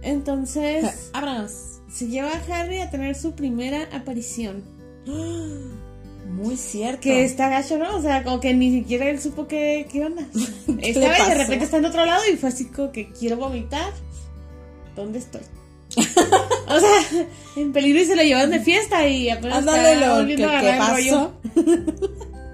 Entonces 0.06 1.10
Ábranos. 1.14 1.52
se 1.92 2.08
lleva 2.08 2.30
a 2.30 2.42
Harry 2.62 2.80
a 2.80 2.90
tener 2.90 3.16
su 3.16 3.34
primera 3.34 3.90
aparición. 3.92 4.64
Muy 6.28 6.58
cierto. 6.58 7.02
Que 7.02 7.24
está 7.24 7.50
gacho, 7.50 7.78
¿no? 7.78 7.96
O 7.96 8.02
sea, 8.02 8.24
como 8.24 8.40
que 8.40 8.54
ni 8.54 8.72
siquiera 8.72 9.10
él 9.10 9.20
supo 9.22 9.48
qué, 9.48 9.88
qué 9.92 10.06
onda. 10.06 10.24
Esta 10.82 11.00
le 11.00 11.10
vez 11.10 11.28
de 11.28 11.36
repente 11.36 11.66
está 11.66 11.78
en 11.78 11.86
otro 11.86 12.06
lado 12.06 12.24
y 12.32 12.36
fue 12.36 12.50
así 12.50 12.66
como 12.66 12.92
que 12.92 13.10
quiero 13.12 13.38
vomitar. 13.38 13.94
¿Dónde 14.96 15.20
estoy? 15.20 15.42
o 15.98 16.80
sea, 16.80 17.28
en 17.56 17.72
peligro 17.72 18.02
y 18.02 18.06
se 18.06 18.16
lo 18.16 18.24
llevan 18.24 18.50
de 18.50 18.60
fiesta 18.60 19.08
y 19.08 19.30
apenas 19.30 19.60
Ándale 19.60 19.94
está 19.94 20.20
lo 20.20 20.28
que, 20.28 20.78
pasó. 20.78 21.34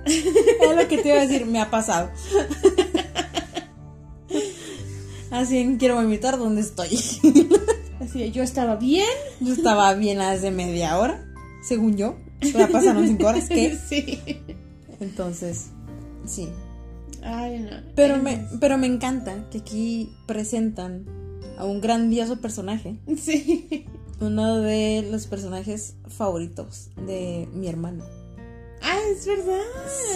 es 0.06 0.76
lo 0.76 0.88
que 0.88 0.98
te 0.98 1.08
iba 1.08 1.18
a 1.18 1.26
decir, 1.26 1.46
me 1.46 1.60
ha 1.60 1.70
pasado. 1.70 2.12
Así 5.32 5.58
en 5.60 5.78
quiero 5.78 5.96
vomitar 5.96 6.38
donde 6.38 6.62
estoy. 6.62 6.89
Así, 8.00 8.32
yo 8.32 8.44
estaba 8.44 8.76
bien. 8.76 9.08
Yo 9.39 9.54
estaba 9.54 9.94
bien 9.94 10.20
hace 10.20 10.52
media 10.52 10.98
hora, 10.98 11.24
según 11.63 11.96
yo. 11.96 12.17
Ya 12.41 12.67
pasaron 12.67 13.08
cinco 13.08 13.28
horas, 13.28 13.48
¿qué? 13.48 13.78
Sí. 13.89 14.20
Entonces, 15.00 15.67
sí. 16.26 16.50
Ay, 17.24 17.60
no. 17.60 17.78
Pero 17.96 18.17
me, 18.17 18.46
pero 18.60 18.78
me 18.78 18.88
encanta 18.88 19.48
que 19.50 19.60
aquí 19.60 20.12
presentan 20.28 21.06
a 21.58 21.65
un 21.65 21.80
grandioso 21.80 22.41
personaje. 22.41 22.98
Sí. 23.17 23.86
Uno 24.20 24.58
de 24.58 25.08
los 25.10 25.28
personajes 25.28 25.96
favoritos 26.08 26.89
de 27.08 27.48
mi 27.54 27.67
hermano. 27.67 28.04
Ah, 28.82 29.00
es 29.12 29.26
verdad. 29.26 29.62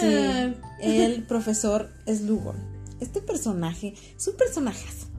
Sí. 0.00 0.56
El 0.80 1.22
profesor 1.24 1.90
Slughorn. 2.06 2.75
Este 3.00 3.20
personaje 3.20 3.94
es 4.16 4.26
un 4.28 4.36
personajazo. 4.36 5.06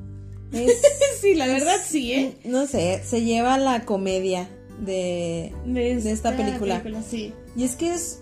Es, 0.54 0.82
Sí, 1.22 1.34
la 1.34 1.48
verdad 1.48 1.78
sí, 1.86 2.14
¿eh? 2.14 2.38
no 2.46 2.68
sé, 2.68 3.02
se 3.04 3.24
lleva 3.24 3.58
la 3.58 3.86
comedia 3.86 4.48
de, 4.80 5.52
de 5.66 6.12
esta 6.12 6.38
película. 6.38 6.84
sí. 7.10 7.34
Y 7.56 7.64
es 7.64 7.76
que 7.76 7.94
es, 7.94 8.22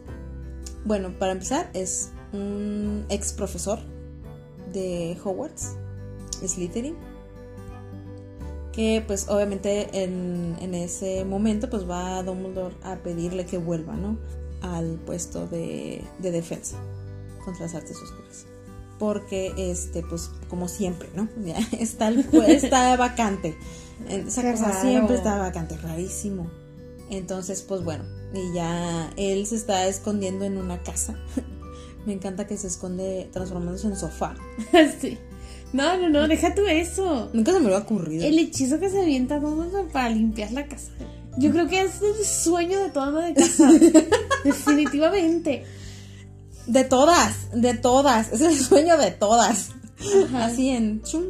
bueno, 0.86 1.14
para 1.20 1.34
empezar, 1.34 1.70
es 1.74 2.12
un 2.32 3.06
ex 3.10 3.34
profesor 3.34 3.80
de 4.72 5.18
Hogwarts, 5.24 5.76
Slytherin, 6.46 6.96
que 8.72 9.04
pues 9.06 9.28
obviamente 9.28 9.90
en, 10.04 10.56
en 10.62 10.74
ese 10.74 11.26
momento 11.26 11.70
pues 11.70 11.90
va 11.90 12.18
a 12.18 12.24
Dumbledore 12.24 12.76
a 12.84 12.96
pedirle 12.98 13.46
que 13.46 13.58
vuelva, 13.58 13.96
¿no? 13.96 14.18
Al 14.62 15.00
puesto 15.06 15.48
de, 15.48 16.02
de 16.20 16.32
defensa 16.32 16.78
contra 17.44 17.66
las 17.66 17.76
artes 17.76 17.98
oscuras. 17.98 18.46
Porque, 19.00 19.54
este, 19.58 20.02
pues, 20.04 20.32
como 20.50 20.68
siempre, 20.68 21.10
¿no? 21.16 21.28
Está, 21.80 22.10
está 22.10 22.96
vacante. 22.96 23.58
Esa 24.10 24.42
Qué 24.42 24.52
cosa 24.52 24.70
raro. 24.70 24.82
siempre 24.82 25.16
está 25.16 25.38
vacante, 25.38 25.78
rarísimo. 25.78 26.50
Entonces, 27.10 27.62
pues 27.62 27.84
bueno, 27.84 28.04
y 28.34 28.54
ya 28.54 29.12
él 29.16 29.46
se 29.46 29.56
está 29.56 29.88
escondiendo 29.88 30.46
en 30.46 30.58
una 30.58 30.82
casa. 30.82 31.18
Me 32.06 32.14
encanta 32.14 32.46
que 32.46 32.58
se 32.58 32.68
esconde 32.68 33.30
transformándose 33.32 33.88
en 33.88 33.96
sofá. 33.96 34.36
sí. 35.02 35.18
No, 35.74 35.98
no, 35.98 36.10
no, 36.10 36.28
deja 36.28 36.54
tú 36.54 36.66
eso. 36.68 37.30
Nunca 37.34 37.52
se 37.52 37.60
me 37.60 37.66
hubiera 37.66 37.84
ocurrido. 37.84 38.24
El 38.26 38.38
hechizo 38.40 38.80
que 38.80 38.90
se 38.90 39.02
avienta 39.02 39.40
Dumbledore 39.40 39.90
para 39.92 40.10
limpiar 40.10 40.52
la 40.52 40.68
casa. 40.68 40.92
Yo 41.38 41.52
creo 41.52 41.68
que 41.68 41.82
es 41.82 42.02
el 42.02 42.24
sueño 42.24 42.80
de 42.80 42.90
toda 42.92 43.08
ama 43.08 43.26
de 43.26 43.34
casa. 43.34 43.70
Definitivamente. 44.44 45.66
De 46.68 46.84
todas, 46.84 47.50
de 47.54 47.74
todas. 47.76 48.32
Es 48.32 48.42
el 48.42 48.58
sueño 48.60 48.98
de 48.98 49.12
todas. 49.12 49.70
Ajá. 50.28 50.46
Así 50.46 50.70
en 50.70 51.02
chum, 51.04 51.24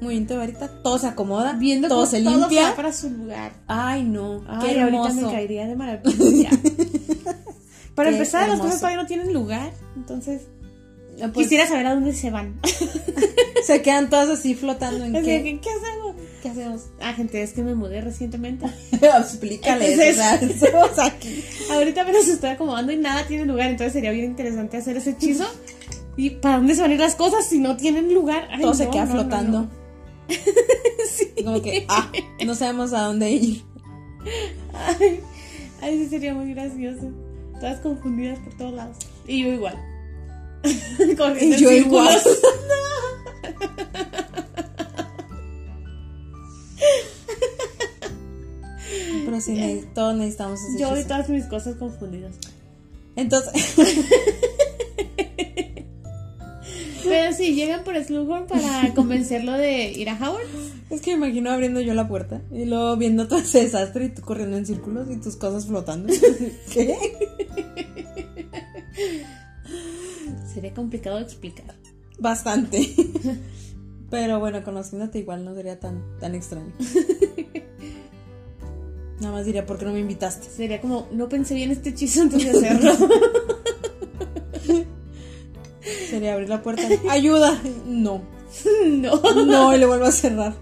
movimiento 0.00 0.34
de 0.34 0.38
varita, 0.40 0.68
todo 0.82 0.98
se 0.98 1.06
acomoda, 1.08 1.52
Viendo 1.54 1.88
todo 1.88 2.06
se 2.06 2.22
todo 2.22 2.38
limpia. 2.38 2.74
para 2.76 2.92
su 2.92 3.10
lugar. 3.10 3.52
Ay, 3.66 4.02
no, 4.04 4.42
Ay, 4.48 4.58
qué 4.74 4.80
ahorita 4.82 5.08
hermoso. 5.08 5.26
me 5.26 5.32
caería 5.32 5.66
de 5.66 5.76
maravilla. 5.76 6.50
Para 7.94 8.10
Qué 8.10 8.16
empezar, 8.16 8.42
las 8.42 8.50
hermoso. 8.50 8.62
cosas 8.66 8.80
todavía 8.80 9.02
no 9.02 9.06
tienen 9.08 9.32
lugar. 9.32 9.72
Entonces, 9.96 10.42
Ah, 11.20 11.30
pues, 11.34 11.46
quisiera 11.48 11.66
saber 11.66 11.84
a 11.88 11.94
dónde 11.94 12.12
se 12.14 12.30
van. 12.30 12.60
Se 13.66 13.82
quedan 13.82 14.08
todas 14.08 14.28
así 14.28 14.54
flotando 14.54 15.04
en 15.04 15.16
Así 15.16 15.24
qué. 15.26 15.42
que, 15.42 15.60
¿Qué 15.60 15.68
hacemos? 15.68 16.14
¿Qué 16.42 16.48
hacemos? 16.50 16.82
Ah, 17.00 17.12
gente, 17.14 17.42
es 17.42 17.52
que 17.52 17.62
me 17.62 17.74
mudé 17.74 18.00
recientemente. 18.00 18.66
Explícales, 18.92 19.98
Entonces- 19.98 20.98
aquí. 20.98 21.44
Ahorita 21.70 22.02
apenas 22.02 22.28
estoy 22.28 22.50
acomodando 22.50 22.92
y 22.92 22.96
nada 22.96 23.26
tiene 23.26 23.44
lugar, 23.44 23.70
entonces 23.70 23.92
sería 23.92 24.10
bien 24.12 24.26
interesante 24.26 24.76
hacer 24.76 24.96
ese 24.96 25.10
hechizo. 25.10 25.44
¿Y 26.16 26.30
para 26.30 26.56
dónde 26.56 26.74
se 26.74 26.82
van 26.82 26.90
a 26.90 26.94
ir 26.94 27.00
las 27.00 27.14
cosas 27.14 27.46
si 27.46 27.58
no 27.58 27.76
tienen 27.76 28.12
lugar? 28.14 28.48
Ay, 28.50 28.60
Todo 28.62 28.74
se 28.74 28.88
queda 28.88 29.04
no, 29.06 29.12
flotando. 29.12 29.60
no. 29.62 29.68
Sí. 31.10 31.42
Como 31.44 31.62
que, 31.62 31.86
ah, 31.88 32.10
no 32.44 32.54
sabemos 32.54 32.92
a 32.92 33.02
dónde 33.02 33.30
ir. 33.30 33.62
Ay, 34.74 35.20
ay, 35.80 35.98
sí 35.98 36.08
sería 36.08 36.34
muy 36.34 36.52
gracioso. 36.54 37.10
Todas 37.60 37.80
confundidas 37.80 38.38
por 38.40 38.54
todos 38.56 38.74
lados. 38.74 38.96
Y 39.26 39.42
yo 39.44 39.52
igual. 39.54 39.76
Corriendo 41.16 41.56
Y 41.56 41.60
yo 41.60 41.72
igual. 41.72 42.20
Todos 49.94 50.16
necesitamos 50.16 50.60
ese 50.60 50.80
Yo 50.80 50.88
y 50.88 50.92
hechizo. 50.94 51.08
todas 51.08 51.28
mis 51.28 51.44
cosas 51.44 51.76
confundidas. 51.76 52.34
Entonces, 53.16 53.74
Pero 57.04 57.32
sí, 57.32 57.54
llegan 57.54 57.84
por 57.84 57.96
Slughorn 58.02 58.46
para 58.46 58.92
convencerlo 58.94 59.52
de 59.52 59.92
ir 59.92 60.08
a 60.10 60.14
Howard. 60.18 60.46
es 60.90 61.00
que 61.00 61.16
me 61.16 61.26
imagino 61.26 61.50
abriendo 61.50 61.80
yo 61.80 61.94
la 61.94 62.06
puerta 62.08 62.42
y 62.52 62.64
luego 62.66 62.96
viendo 62.96 63.26
todo 63.28 63.38
ese 63.38 63.62
desastre 63.62 64.06
y 64.06 64.08
tú 64.10 64.22
corriendo 64.22 64.56
en 64.56 64.66
círculos 64.66 65.08
y 65.10 65.16
tus 65.16 65.36
cosas 65.36 65.66
flotando. 65.66 66.12
¿Qué? 66.72 66.96
Sería 70.52 70.74
complicado 70.74 71.16
de 71.16 71.22
explicar. 71.22 71.74
Bastante. 72.18 72.94
Pero 74.10 74.38
bueno, 74.40 74.62
conociéndote 74.64 75.18
igual 75.20 75.44
no 75.44 75.54
sería 75.54 75.78
tan, 75.78 76.02
tan 76.18 76.34
extraño. 76.34 76.72
Nada 79.20 79.32
más 79.32 79.46
diría, 79.46 79.66
¿por 79.66 79.78
qué 79.78 79.84
no 79.84 79.92
me 79.92 80.00
invitaste? 80.00 80.48
Sería 80.48 80.80
como, 80.80 81.08
no 81.10 81.28
pensé 81.28 81.54
bien 81.54 81.70
este 81.70 81.90
hechizo 81.90 82.22
antes 82.22 82.44
de 82.44 82.50
hacerlo. 82.50 82.92
Sería 86.08 86.34
abrir 86.34 86.48
la 86.48 86.62
puerta. 86.62 86.82
¡Ayuda! 87.10 87.60
No. 87.86 88.22
no. 88.86 89.20
No, 89.44 89.74
y 89.74 89.78
le 89.78 89.86
vuelvo 89.86 90.06
a 90.06 90.12
cerrar. 90.12 90.54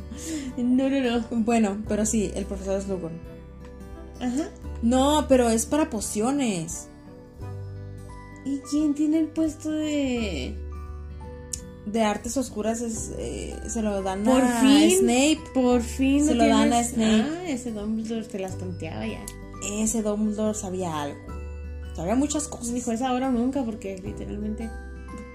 No, 0.56 0.88
no, 0.88 1.00
no. 1.00 1.24
Bueno, 1.30 1.82
pero 1.88 2.06
sí, 2.06 2.30
el 2.34 2.46
profesor 2.46 2.80
Slughorn. 2.80 3.18
Ajá. 4.20 4.48
No, 4.82 5.26
pero 5.28 5.50
es 5.50 5.66
para 5.66 5.90
pociones. 5.90 6.88
¿Y 8.44 8.58
quién 8.70 8.94
tiene 8.94 9.18
el 9.18 9.28
puesto 9.28 9.70
de...? 9.70 10.56
De 11.86 12.02
artes 12.02 12.36
oscuras 12.36 12.80
es, 12.80 13.12
eh, 13.16 13.56
se 13.68 13.80
lo 13.80 14.02
dan 14.02 14.24
Por 14.24 14.42
a 14.42 14.60
fin. 14.60 14.90
Snape. 14.98 15.38
Por 15.54 15.80
fin 15.82 16.26
Se 16.26 16.34
no 16.34 16.44
lo 16.44 16.48
dan 16.56 16.72
a 16.72 16.82
Snape. 16.82 17.22
Ah, 17.22 17.48
ese 17.48 17.70
Dumbledore 17.70 18.24
te 18.24 18.40
las 18.40 18.58
tonteaba 18.58 19.06
ya. 19.06 19.24
Ese 19.72 20.02
Dumbledore 20.02 20.54
sabía 20.54 21.00
algo. 21.00 21.18
Sabía 21.94 22.16
muchas 22.16 22.48
cosas. 22.48 22.74
dijo, 22.74 22.90
es 22.90 23.02
ahora 23.02 23.28
o 23.28 23.32
nunca, 23.32 23.62
porque 23.62 23.98
literalmente 23.98 24.68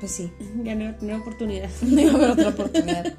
Pues 0.02 0.12
sí, 0.12 0.30
ya 0.64 0.76
no 0.76 0.84
iba 0.84 0.92
a 0.92 0.98
tener 0.98 1.16
oportunidad. 1.16 1.70
no 1.82 2.02
iba 2.02 2.12
a 2.12 2.16
haber 2.16 2.32
otra 2.32 2.50
oportunidad. 2.50 3.14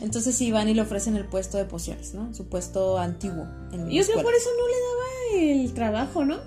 Entonces 0.00 0.34
sí 0.34 0.50
van 0.50 0.68
y 0.68 0.74
le 0.74 0.80
ofrecen 0.80 1.16
el 1.16 1.26
puesto 1.26 1.58
de 1.58 1.66
pociones, 1.66 2.14
¿no? 2.14 2.32
Su 2.34 2.46
puesto 2.48 2.98
antiguo 2.98 3.46
en 3.72 3.90
Yo 3.90 4.02
creo 4.04 4.22
por 4.22 4.34
eso 4.34 4.48
no 4.58 4.66
le 4.66 5.44
daba 5.44 5.62
el 5.62 5.74
trabajo, 5.74 6.24
¿no? 6.24 6.38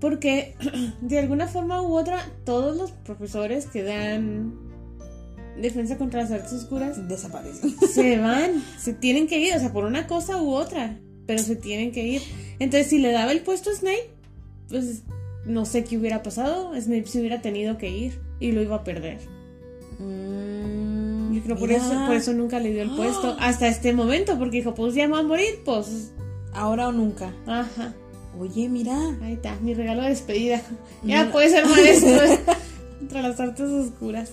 Porque 0.00 0.56
de 1.00 1.18
alguna 1.20 1.46
forma 1.46 1.82
u 1.82 1.96
otra, 1.96 2.28
todos 2.44 2.76
los 2.76 2.90
profesores 2.90 3.66
que 3.66 3.84
dan 3.84 4.63
defensa 5.60 5.96
contra 5.98 6.22
las 6.22 6.30
artes 6.30 6.52
oscuras 6.52 7.08
Desaparecen. 7.08 7.74
se 7.92 8.18
van, 8.18 8.62
se 8.78 8.92
tienen 8.94 9.26
que 9.26 9.38
ir, 9.40 9.54
o 9.54 9.58
sea, 9.58 9.72
por 9.72 9.84
una 9.84 10.06
cosa 10.06 10.40
u 10.42 10.50
otra, 10.52 10.98
pero 11.26 11.42
se 11.42 11.56
tienen 11.56 11.92
que 11.92 12.06
ir. 12.06 12.22
Entonces, 12.58 12.88
si 12.88 12.98
le 12.98 13.12
daba 13.12 13.32
el 13.32 13.40
puesto 13.42 13.70
a 13.70 13.74
Snape, 13.74 14.10
pues 14.68 15.02
no 15.46 15.64
sé 15.64 15.84
qué 15.84 15.98
hubiera 15.98 16.22
pasado, 16.22 16.72
Snape 16.80 17.06
se 17.06 17.20
hubiera 17.20 17.40
tenido 17.42 17.76
que 17.78 17.90
ir 17.90 18.18
y 18.40 18.52
lo 18.52 18.62
iba 18.62 18.76
a 18.76 18.84
perder. 18.84 19.18
Mm, 19.98 21.34
Yo 21.34 21.42
creo 21.42 21.56
por 21.56 21.70
eso, 21.70 21.92
por 22.06 22.16
eso 22.16 22.32
nunca 22.32 22.58
le 22.60 22.72
dio 22.72 22.82
el 22.82 22.90
puesto 22.90 23.36
hasta 23.40 23.68
este 23.68 23.92
momento, 23.92 24.38
porque 24.38 24.58
dijo, 24.58 24.74
pues 24.74 24.94
ya 24.94 25.06
me 25.06 25.14
va 25.14 25.20
a 25.20 25.24
morir, 25.24 25.60
pues, 25.64 26.12
Ahora 26.52 26.88
o 26.88 26.92
nunca. 26.92 27.34
ajá. 27.46 27.94
Oye, 28.38 28.68
mira. 28.68 28.96
Ahí 29.22 29.34
está, 29.34 29.56
mi 29.60 29.74
regalo 29.74 30.02
de 30.02 30.08
despedida. 30.08 30.60
Ya 31.04 31.30
puede 31.30 31.50
ser 31.50 31.66
maestro 31.66 32.18
contra 32.98 33.22
las 33.22 33.38
artes 33.38 33.70
oscuras. 33.70 34.30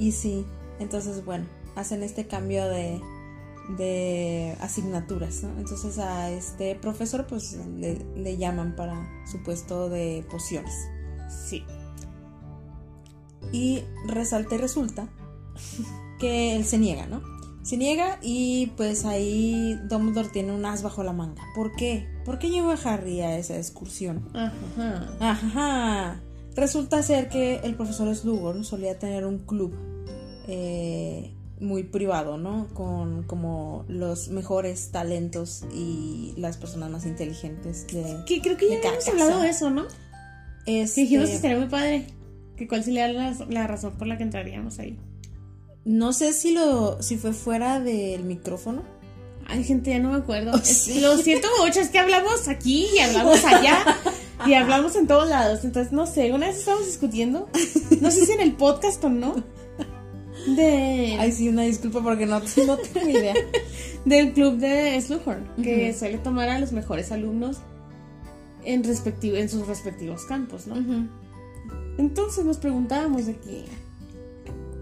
Y 0.00 0.12
sí, 0.12 0.46
entonces 0.78 1.26
bueno, 1.26 1.44
hacen 1.76 2.02
este 2.02 2.26
cambio 2.26 2.66
de, 2.66 3.02
de 3.76 4.56
asignaturas, 4.58 5.42
¿no? 5.42 5.50
Entonces 5.58 5.98
a 5.98 6.30
este 6.30 6.74
profesor 6.74 7.26
pues 7.26 7.58
le, 7.76 7.98
le 8.16 8.38
llaman 8.38 8.74
para 8.74 8.96
su 9.30 9.42
puesto 9.42 9.90
de 9.90 10.24
pociones. 10.30 10.72
Sí. 11.28 11.64
Y 13.52 13.82
resalta 14.06 14.54
y 14.54 14.58
resulta 14.58 15.06
que 16.18 16.56
él 16.56 16.64
se 16.64 16.78
niega, 16.78 17.06
¿no? 17.06 17.20
Se 17.62 17.76
niega 17.76 18.18
y 18.22 18.68
pues 18.78 19.04
ahí 19.04 19.78
Dumbledore 19.86 20.30
tiene 20.30 20.52
un 20.52 20.64
as 20.64 20.82
bajo 20.82 21.02
la 21.04 21.12
manga. 21.12 21.42
¿Por 21.54 21.72
qué? 21.76 22.08
¿Por 22.24 22.38
qué 22.38 22.48
llevó 22.48 22.70
a 22.70 22.78
Harry 22.84 23.20
a 23.20 23.36
esa 23.36 23.58
excursión? 23.58 24.30
Ajá. 24.32 25.10
Ajá. 25.20 26.22
Resulta 26.56 27.02
ser 27.02 27.28
que 27.28 27.56
el 27.62 27.74
profesor 27.74 28.14
Slughorn 28.14 28.64
solía 28.64 28.98
tener 28.98 29.24
un 29.26 29.38
club 29.38 29.72
eh, 30.48 31.32
muy 31.60 31.84
privado, 31.84 32.38
¿no? 32.38 32.66
Con 32.74 33.22
como 33.24 33.84
los 33.88 34.28
mejores 34.28 34.90
talentos 34.90 35.64
y 35.74 36.34
las 36.36 36.56
personas 36.56 36.90
más 36.90 37.06
inteligentes 37.06 37.86
de... 37.88 38.24
Que 38.26 38.40
creo 38.40 38.56
que 38.56 38.68
ya 38.70 38.78
habíamos 38.78 39.06
hablado 39.08 39.40
de 39.40 39.50
eso, 39.50 39.70
¿no? 39.70 39.86
Este, 40.66 40.86
Sí, 40.94 41.00
dijimos 41.02 41.28
que 41.28 41.36
estaría 41.36 41.58
muy 41.58 41.68
padre. 41.68 42.06
Que 42.56 42.66
cuál 42.66 42.82
sería 42.84 43.08
la, 43.08 43.34
la 43.48 43.66
razón 43.66 43.92
por 43.96 44.06
la 44.06 44.16
que 44.18 44.22
entraríamos 44.24 44.78
ahí. 44.78 44.98
No 45.84 46.12
sé 46.12 46.32
si 46.32 46.52
lo 46.52 47.00
si 47.02 47.16
fue 47.16 47.32
fuera 47.32 47.80
del 47.80 48.24
micrófono. 48.24 48.82
Ay, 49.46 49.64
gente, 49.64 49.90
ya 49.90 49.98
no 49.98 50.10
me 50.12 50.18
acuerdo. 50.18 50.50
Oh, 50.54 50.58
Es- 50.58 50.68
sí. 50.68 51.00
Lo 51.00 51.16
siento 51.16 51.48
mucho, 51.64 51.80
es 51.80 51.88
que 51.88 51.98
hablamos 51.98 52.48
aquí 52.48 52.86
y 52.94 52.98
hablamos 52.98 53.42
allá 53.44 53.84
y 54.46 54.54
hablamos 54.54 54.96
en 54.96 55.06
todos 55.06 55.28
lados. 55.28 55.64
Entonces, 55.64 55.92
no 55.92 56.06
sé, 56.06 56.32
una 56.32 56.46
vez 56.46 56.58
estábamos 56.58 56.86
discutiendo, 56.86 57.48
no 58.00 58.10
sé 58.10 58.26
si 58.26 58.32
en 58.32 58.40
el 58.40 58.52
podcast 58.54 59.02
o 59.04 59.08
no, 59.08 59.34
de, 60.46 61.16
Ay, 61.18 61.32
sí, 61.32 61.48
una 61.48 61.62
disculpa 61.62 62.02
porque 62.02 62.26
no, 62.26 62.40
no 62.40 62.76
tengo 62.78 63.08
idea. 63.08 63.34
del 64.04 64.32
club 64.32 64.56
de 64.56 65.00
Slughorn, 65.00 65.62
que 65.62 65.92
suele 65.92 66.18
tomar 66.18 66.48
a 66.48 66.58
los 66.58 66.72
mejores 66.72 67.12
alumnos 67.12 67.58
en, 68.64 68.84
respectivo, 68.84 69.36
en 69.36 69.48
sus 69.48 69.66
respectivos 69.66 70.24
campos, 70.24 70.66
¿no? 70.66 71.08
Entonces 71.98 72.44
nos 72.44 72.56
preguntábamos 72.56 73.26
de 73.26 73.36
qué, 73.36 73.64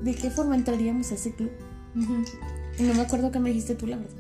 de 0.03 0.15
qué 0.15 0.31
forma 0.31 0.55
entraríamos 0.55 1.11
a 1.11 1.15
ese 1.15 1.35
club. 1.35 1.51
Y 2.79 2.83
no 2.83 2.95
me 2.95 3.01
acuerdo 3.01 3.33
qué 3.33 3.41
me 3.41 3.49
dijiste 3.49 3.75
tú, 3.75 3.87
la 3.87 3.97
verdad. 3.97 4.17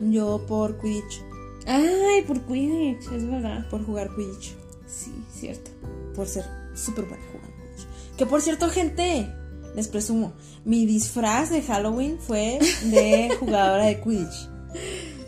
Yo 0.00 0.44
por 0.46 0.78
Quidditch, 0.78 1.22
Ay, 1.66 2.22
por 2.26 2.40
Quidditch, 2.46 3.10
es 3.12 3.26
verdad. 3.28 3.68
por 3.68 3.84
jugar 3.84 4.14
Quidditch, 4.14 4.54
Sí, 4.86 5.12
cierto. 5.32 5.70
por 6.14 6.28
ser 6.28 6.44
súper 6.74 7.06
buena 7.06 7.24
jugando 7.32 7.52
Quidditch. 7.56 8.16
Que 8.16 8.26
por 8.26 8.40
cierto, 8.40 8.68
gente, 8.70 9.28
les 9.74 9.88
presumo, 9.88 10.32
mi 10.64 10.86
disfraz 10.86 11.50
de 11.50 11.62
Halloween 11.62 12.18
fue 12.20 12.58
de 12.84 13.30
jugadora 13.40 13.86
de 13.86 14.00
Quidditch. 14.00 14.48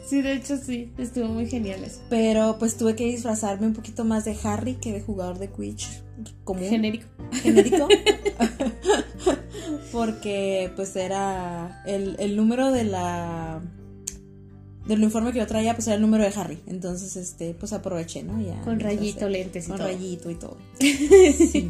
Sí, 0.08 0.22
de 0.22 0.32
hecho 0.34 0.56
sí, 0.56 0.90
estuvo 0.96 1.26
muy 1.28 1.46
genial 1.48 1.84
eso. 1.84 2.00
Pero 2.08 2.56
pues 2.58 2.76
tuve 2.78 2.94
que 2.96 3.04
disfrazarme 3.04 3.66
un 3.66 3.74
poquito 3.74 4.04
más 4.04 4.24
de 4.24 4.36
Harry 4.42 4.76
que 4.76 4.92
de 4.92 5.02
jugador 5.02 5.38
de 5.38 5.50
Quidditch 5.50 5.86
común. 6.44 6.64
Genérico. 6.68 7.06
genérico. 7.42 7.88
Porque 9.92 10.70
pues 10.76 10.96
era 10.96 11.82
el, 11.86 12.16
el 12.18 12.36
número 12.36 12.70
de 12.72 12.84
la 12.84 13.60
del 14.88 14.98
uniforme 15.00 15.32
que 15.32 15.38
yo 15.38 15.46
traía 15.46 15.74
pues 15.74 15.86
era 15.86 15.96
el 15.96 16.02
número 16.02 16.24
de 16.24 16.30
Harry. 16.34 16.58
Entonces 16.66 17.14
este 17.16 17.54
pues 17.54 17.72
aproveché, 17.72 18.22
¿no? 18.22 18.40
Ya. 18.40 18.60
Con 18.62 18.80
rayito, 18.80 19.02
disfracé. 19.28 19.30
lentes 19.30 19.64
y 19.64 19.68
Con 19.68 19.76
todo. 19.78 19.86
rayito 19.86 20.30
y 20.30 20.34
todo. 20.34 20.56
Sí. 20.80 21.68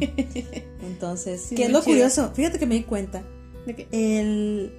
Entonces, 0.81 1.41
Sí, 1.41 1.55
¿qué 1.55 1.65
es 1.65 1.71
lo 1.71 1.79
chido. 1.79 1.91
curioso? 1.93 2.31
Fíjate 2.33 2.57
que 2.59 2.65
me 2.65 2.75
di 2.75 2.83
cuenta. 2.83 3.23
¿De 3.65 3.75
qué? 3.75 3.87
El 3.91 4.71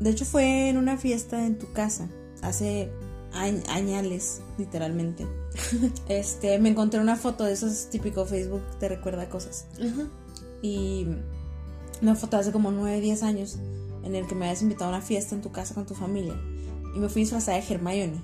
de 0.00 0.10
hecho 0.10 0.24
fue 0.24 0.68
en 0.68 0.78
una 0.78 0.96
fiesta 0.96 1.46
en 1.46 1.58
tu 1.58 1.72
casa 1.72 2.08
hace 2.42 2.90
añ- 3.32 3.62
añales, 3.68 4.40
literalmente. 4.58 5.26
Este, 6.08 6.58
me 6.58 6.70
encontré 6.70 6.98
una 7.00 7.16
foto 7.16 7.44
de 7.44 7.52
esos 7.52 7.88
típico 7.90 8.24
Facebook 8.26 8.62
te 8.80 8.88
recuerda 8.88 9.28
cosas 9.28 9.66
Ajá. 9.78 10.08
y 10.62 11.06
una 12.00 12.14
foto 12.16 12.36
de 12.38 12.40
hace 12.42 12.52
como 12.52 12.70
9, 12.72 13.00
10 13.02 13.22
años 13.22 13.58
en 14.02 14.14
el 14.16 14.26
que 14.26 14.34
me 14.34 14.46
habías 14.46 14.62
invitado 14.62 14.86
a 14.90 14.96
una 14.96 15.02
fiesta 15.04 15.34
en 15.34 15.42
tu 15.42 15.52
casa 15.52 15.74
con 15.74 15.84
tu 15.86 15.94
familia 15.94 16.34
y 16.94 16.98
me 16.98 17.08
fui 17.08 17.22
disfrazada 17.22 17.58
de 17.58 17.74
Hermione. 17.74 18.20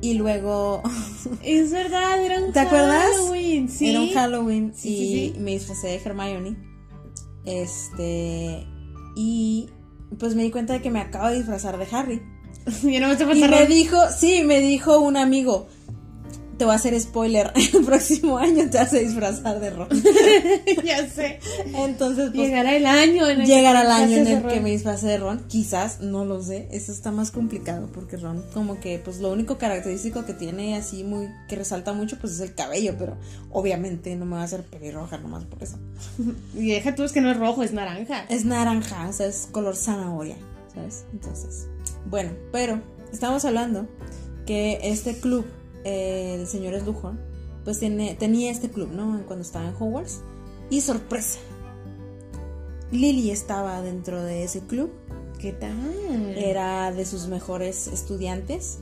Y 0.00 0.14
luego 0.14 0.82
Es 1.42 1.70
verdad, 1.70 2.22
era 2.24 2.40
un 2.40 2.52
¿Te 2.52 2.60
acuerdas? 2.60 3.06
Halloween, 3.16 3.68
sí. 3.68 3.90
era 3.90 4.00
un 4.00 4.10
Halloween 4.10 4.72
Sí, 4.74 4.88
y 4.88 5.32
sí, 5.32 5.38
me 5.40 5.52
disfracé 5.52 5.88
de 5.88 5.96
Hermione. 5.96 6.56
Este 7.44 8.66
y 9.16 9.68
pues 10.18 10.34
me 10.34 10.42
di 10.42 10.50
cuenta 10.50 10.74
de 10.74 10.82
que 10.82 10.90
me 10.90 11.00
acabo 11.00 11.28
de 11.28 11.36
disfrazar 11.36 11.78
de 11.78 11.86
Harry. 11.90 12.22
Ya 12.82 13.00
no 13.00 13.08
me 13.08 13.12
estoy 13.14 13.38
Y 13.38 13.48
me 13.48 13.66
dijo, 13.66 13.96
sí, 14.16 14.42
me 14.44 14.60
dijo 14.60 14.98
un 14.98 15.16
amigo, 15.16 15.68
te 16.56 16.64
voy 16.64 16.72
a 16.72 16.76
hacer 16.76 16.98
spoiler, 17.00 17.52
el 17.74 17.84
próximo 17.84 18.38
año 18.38 18.68
te 18.70 18.78
vas 18.78 18.92
a 18.92 18.98
disfrazar 18.98 19.60
de 19.60 19.70
Ron. 19.70 19.88
ya 20.84 21.08
sé. 21.08 21.40
Entonces, 21.74 22.30
pues 22.34 22.48
Llegará 22.48 22.76
el 22.76 22.86
año 22.86 23.28
en 23.28 23.40
el 23.40 23.46
llegar 23.46 23.74
que 23.74 23.80
al 23.80 23.86
te 23.86 23.92
año 23.92 24.16
en 24.18 24.26
el 24.26 24.46
que 24.46 24.60
me 24.60 24.70
disfrace 24.70 25.06
de 25.06 25.18
Ron, 25.18 25.44
quizás, 25.48 26.00
no 26.00 26.24
lo 26.24 26.42
sé, 26.42 26.68
eso 26.70 26.92
está 26.92 27.10
más 27.10 27.30
complicado 27.30 27.90
porque 27.92 28.16
Ron 28.16 28.44
como 28.52 28.80
que 28.80 28.98
pues 28.98 29.18
lo 29.18 29.32
único 29.32 29.58
característico 29.58 30.24
que 30.24 30.34
tiene 30.34 30.76
así 30.76 31.04
muy 31.04 31.28
que 31.48 31.56
resalta 31.56 31.92
mucho 31.92 32.18
pues 32.18 32.34
es 32.34 32.40
el 32.40 32.54
cabello, 32.54 32.94
pero 32.98 33.16
obviamente 33.50 34.14
no 34.16 34.26
me 34.26 34.36
va 34.36 34.42
a 34.42 34.44
hacer 34.44 34.62
pelirroja 34.62 35.18
nomás 35.18 35.44
por 35.44 35.62
eso. 35.62 35.78
Y 36.54 36.68
deja 36.68 36.94
tú, 36.94 37.02
es 37.02 37.12
que 37.12 37.20
no 37.20 37.30
es 37.30 37.36
rojo, 37.36 37.62
es 37.62 37.72
naranja. 37.72 38.24
Es 38.28 38.44
naranja, 38.44 39.08
o 39.08 39.12
sea, 39.12 39.26
es 39.26 39.48
color 39.50 39.76
zanahoria, 39.76 40.36
¿sabes? 40.72 41.04
Entonces, 41.12 41.66
bueno, 42.06 42.30
pero 42.52 42.80
estamos 43.12 43.44
hablando 43.44 43.88
que 44.46 44.78
este 44.82 45.18
club 45.18 45.46
eh, 45.84 46.36
del 46.38 46.46
señor 46.46 46.78
Slughorn 46.80 47.18
pues 47.64 47.78
tiene, 47.78 48.14
tenía 48.14 48.50
este 48.50 48.70
club, 48.70 48.90
¿no? 48.92 49.22
Cuando 49.26 49.42
estaba 49.42 49.66
en 49.68 49.74
Hogwarts 49.78 50.20
y 50.70 50.80
sorpresa. 50.82 51.38
Lily 52.92 53.30
estaba 53.30 53.80
dentro 53.80 54.22
de 54.22 54.44
ese 54.44 54.60
club 54.60 54.90
¿Qué 55.38 55.52
tal? 55.52 55.74
era 56.36 56.92
de 56.92 57.04
sus 57.06 57.26
mejores 57.26 57.86
estudiantes 57.88 58.78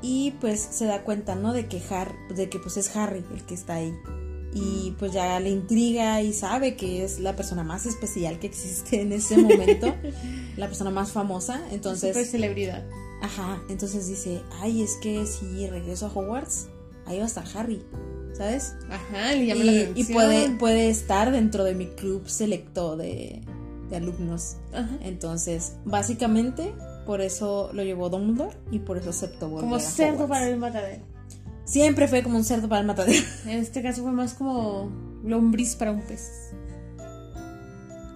y 0.00 0.32
pues 0.40 0.60
se 0.60 0.84
da 0.84 1.02
cuenta, 1.02 1.34
¿no? 1.34 1.52
De 1.52 1.66
que 1.66 1.82
Har 1.90 2.14
de 2.34 2.48
que 2.48 2.58
pues 2.58 2.76
es 2.76 2.94
Harry 2.94 3.24
el 3.34 3.44
que 3.44 3.54
está 3.54 3.76
ahí 3.76 3.94
y 4.54 4.94
pues 4.98 5.12
ya 5.12 5.38
le 5.40 5.50
intriga 5.50 6.22
y 6.22 6.32
sabe 6.32 6.76
que 6.76 7.04
es 7.04 7.20
la 7.20 7.36
persona 7.36 7.64
más 7.64 7.86
especial 7.86 8.38
que 8.38 8.46
existe 8.46 9.00
en 9.02 9.12
ese 9.12 9.36
momento, 9.36 9.94
la 10.56 10.66
persona 10.66 10.90
más 10.90 11.12
famosa, 11.12 11.60
entonces, 11.70 12.14
Super 12.14 12.26
celebridad. 12.26 12.86
Ajá, 13.22 13.62
entonces 13.68 14.06
dice, 14.06 14.42
ay, 14.60 14.82
es 14.82 14.96
que 14.96 15.26
si 15.26 15.66
regreso 15.68 16.06
a 16.06 16.12
Hogwarts, 16.12 16.68
ahí 17.06 17.18
va 17.18 17.24
a 17.24 17.26
estar 17.26 17.44
Harry, 17.54 17.82
¿sabes? 18.34 18.74
Ajá, 18.90 19.32
le 19.34 19.46
llama 19.46 19.64
la 19.64 19.72
Y, 19.72 19.76
y 19.76 19.80
atención. 19.82 20.14
puede, 20.14 20.50
puede 20.56 20.90
estar 20.90 21.30
dentro 21.32 21.64
de 21.64 21.74
mi 21.74 21.86
club 21.86 22.28
selecto 22.28 22.96
de, 22.96 23.42
de 23.90 23.96
alumnos. 23.96 24.56
Ajá. 24.72 24.88
Entonces, 25.02 25.74
básicamente, 25.84 26.74
por 27.06 27.20
eso 27.20 27.70
lo 27.72 27.82
llevó 27.82 28.08
Dumbledore 28.10 28.56
y 28.70 28.80
por 28.80 28.98
eso 28.98 29.10
aceptó 29.10 29.48
volver 29.48 29.64
Como 29.64 29.76
a 29.76 29.80
cerdo 29.80 30.24
Hogwarts. 30.24 30.30
para 30.30 30.48
el 30.48 30.58
matadero. 30.58 31.02
Siempre 31.64 32.08
fue 32.08 32.22
como 32.22 32.36
un 32.38 32.44
cerdo 32.44 32.68
para 32.68 32.80
el 32.80 32.86
matadero. 32.86 33.22
En 33.44 33.58
este 33.58 33.82
caso 33.82 34.02
fue 34.02 34.12
más 34.12 34.34
como 34.34 34.90
lombriz 35.24 35.74
para 35.76 35.92
un 35.92 36.00
pez. 36.02 36.52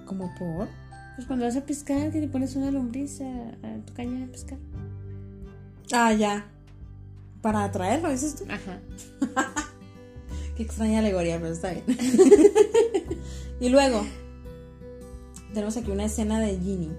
¿Como 0.07 0.33
por? 0.39 0.69
Pues 1.17 1.27
cuando 1.27 1.45
vas 1.45 1.57
a 1.57 1.61
pescar, 1.65 2.11
que 2.11 2.21
le 2.21 2.29
pones 2.29 2.57
una 2.57 2.71
lombriz 2.71 3.21
a, 3.21 3.25
a 3.67 3.85
tu 3.85 3.93
caña 3.95 4.21
de 4.21 4.27
pescar. 4.27 4.59
Ah, 5.93 6.13
ya. 6.13 6.47
Para 7.41 7.65
atraerlo, 7.65 8.11
dices 8.11 8.37
tú. 8.37 8.45
Ajá. 8.49 8.81
Qué 10.57 10.63
extraña 10.63 11.01
alegoría, 11.01 11.39
pero 11.41 11.53
está 11.53 11.73
bien. 11.73 11.85
y 13.61 13.69
luego, 13.69 14.07
tenemos 15.53 15.77
aquí 15.77 15.91
una 15.91 16.05
escena 16.07 16.41
de 16.41 16.59
Ginny. 16.59 16.91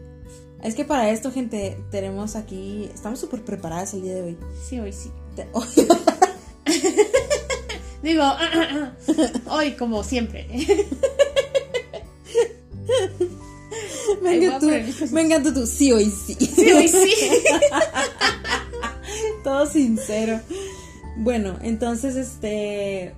Es 0.63 0.75
que 0.75 0.85
para 0.85 1.09
esto, 1.09 1.31
gente, 1.31 1.77
tenemos 1.91 2.35
aquí. 2.35 2.89
Estamos 2.93 3.19
súper 3.19 3.43
preparadas 3.43 3.93
el 3.93 4.03
día 4.03 4.15
de 4.15 4.21
hoy. 4.21 4.37
Sí, 4.67 4.79
hoy 4.79 4.93
sí. 4.93 5.11
Te- 5.35 5.47
Digo, 8.03 8.23
hoy 9.49 9.71
como 9.73 10.03
siempre. 10.03 10.47
me, 14.21 14.35
encantó, 14.35 14.67
cosas. 14.67 15.11
me 15.11 15.21
encantó 15.21 15.53
tú. 15.53 15.65
Sí, 15.67 15.91
hoy 15.91 16.11
sí. 16.11 16.35
Sí, 16.35 16.71
hoy 16.71 16.87
sí. 16.87 17.13
Todo 19.43 19.65
sincero. 19.65 20.39
Bueno, 21.17 21.57
entonces, 21.61 22.15
este. 22.15 23.13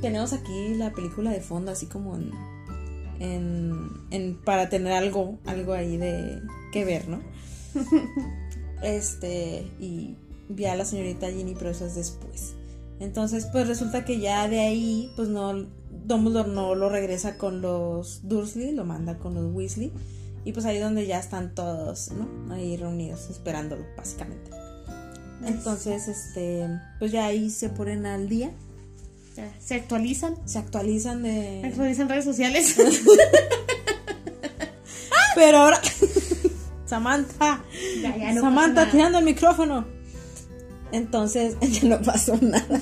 Tenemos 0.00 0.32
aquí 0.32 0.74
la 0.76 0.92
película 0.92 1.30
de 1.30 1.40
fondo, 1.40 1.70
así 1.70 1.86
como 1.86 2.16
en. 2.16 2.30
en, 3.20 3.90
en- 4.10 4.40
para 4.42 4.68
tener 4.68 4.92
algo, 4.92 5.38
algo 5.44 5.72
ahí 5.74 5.96
de 5.98 6.40
que 6.72 6.84
ver, 6.84 7.08
¿no? 7.08 7.20
Este, 8.82 9.70
y 9.78 10.16
vi 10.48 10.64
a 10.64 10.74
la 10.74 10.84
señorita 10.84 11.30
Ginny, 11.30 11.54
pero 11.54 11.70
eso 11.70 11.86
es 11.86 11.94
después. 11.94 12.54
Entonces, 12.98 13.46
pues 13.52 13.68
resulta 13.68 14.04
que 14.04 14.18
ya 14.18 14.48
de 14.48 14.58
ahí, 14.60 15.12
pues 15.14 15.28
no, 15.28 15.66
Dumbledore 16.04 16.50
no 16.50 16.74
lo 16.74 16.88
regresa 16.88 17.38
con 17.38 17.60
los 17.60 18.26
Dursley, 18.28 18.72
lo 18.72 18.84
manda 18.84 19.18
con 19.18 19.34
los 19.34 19.54
Weasley. 19.54 19.92
Y 20.44 20.52
pues 20.52 20.66
ahí 20.66 20.78
es 20.78 20.82
donde 20.82 21.06
ya 21.06 21.20
están 21.20 21.54
todos, 21.54 22.10
¿no? 22.10 22.52
Ahí 22.52 22.76
reunidos, 22.76 23.30
esperándolo, 23.30 23.84
básicamente. 23.96 24.50
Entonces, 25.44 26.08
este, 26.08 26.66
pues 26.98 27.12
ya 27.12 27.26
ahí 27.26 27.50
se 27.50 27.68
ponen 27.68 28.06
al 28.06 28.28
día, 28.28 28.50
Se 29.58 29.74
actualizan. 29.74 30.36
se 30.44 30.58
actualizan 30.58 31.22
de... 31.22 31.62
Actualizan 31.64 32.08
redes 32.08 32.24
sociales. 32.24 32.76
Pero 35.34 35.58
ahora... 35.58 35.80
Samantha, 36.84 37.64
Ya, 38.02 38.16
ya, 38.16 38.32
no 38.34 38.42
Samantha 38.42 38.90
tirando 38.90 39.18
el 39.18 39.24
micrófono. 39.24 39.86
Entonces, 40.92 41.56
ya 41.62 41.88
no 41.88 42.02
pasó 42.02 42.36
nada. 42.40 42.78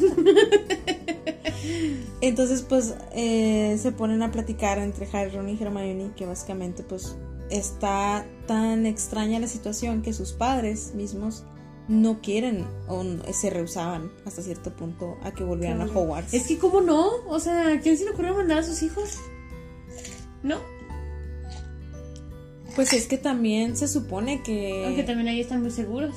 Entonces, 2.20 2.62
pues, 2.62 2.94
eh, 3.12 3.78
se 3.80 3.92
ponen 3.92 4.22
a 4.22 4.32
platicar 4.32 4.78
entre 4.78 5.08
Harry, 5.12 5.30
Ron 5.30 5.48
y 5.48 5.56
Hermione, 5.60 6.10
que 6.16 6.26
básicamente, 6.26 6.82
pues, 6.82 7.16
está 7.50 8.26
tan 8.48 8.84
extraña 8.84 9.38
la 9.38 9.46
situación 9.46 10.02
que 10.02 10.12
sus 10.12 10.32
padres 10.32 10.92
mismos 10.94 11.44
no 11.90 12.20
quieren 12.22 12.64
o 12.86 13.04
se 13.32 13.50
rehusaban 13.50 14.12
hasta 14.24 14.42
cierto 14.42 14.70
punto 14.70 15.18
a 15.24 15.32
que 15.32 15.42
volvieran 15.42 15.82
a 15.82 15.86
Hogwarts. 15.86 16.32
Es 16.32 16.46
que, 16.46 16.56
¿cómo 16.56 16.80
no? 16.80 17.10
O 17.28 17.40
sea, 17.40 17.80
¿quién 17.82 17.98
se 17.98 18.04
le 18.04 18.12
ocurrió 18.12 18.34
mandar 18.34 18.58
a 18.58 18.62
sus 18.62 18.82
hijos? 18.84 19.18
¿No? 20.44 20.58
Pues 22.76 22.92
es 22.92 23.08
que 23.08 23.18
también 23.18 23.76
se 23.76 23.88
supone 23.88 24.42
que. 24.42 24.84
Aunque 24.86 25.02
también 25.02 25.28
ahí 25.28 25.40
están 25.40 25.62
muy 25.62 25.72
seguros. 25.72 26.14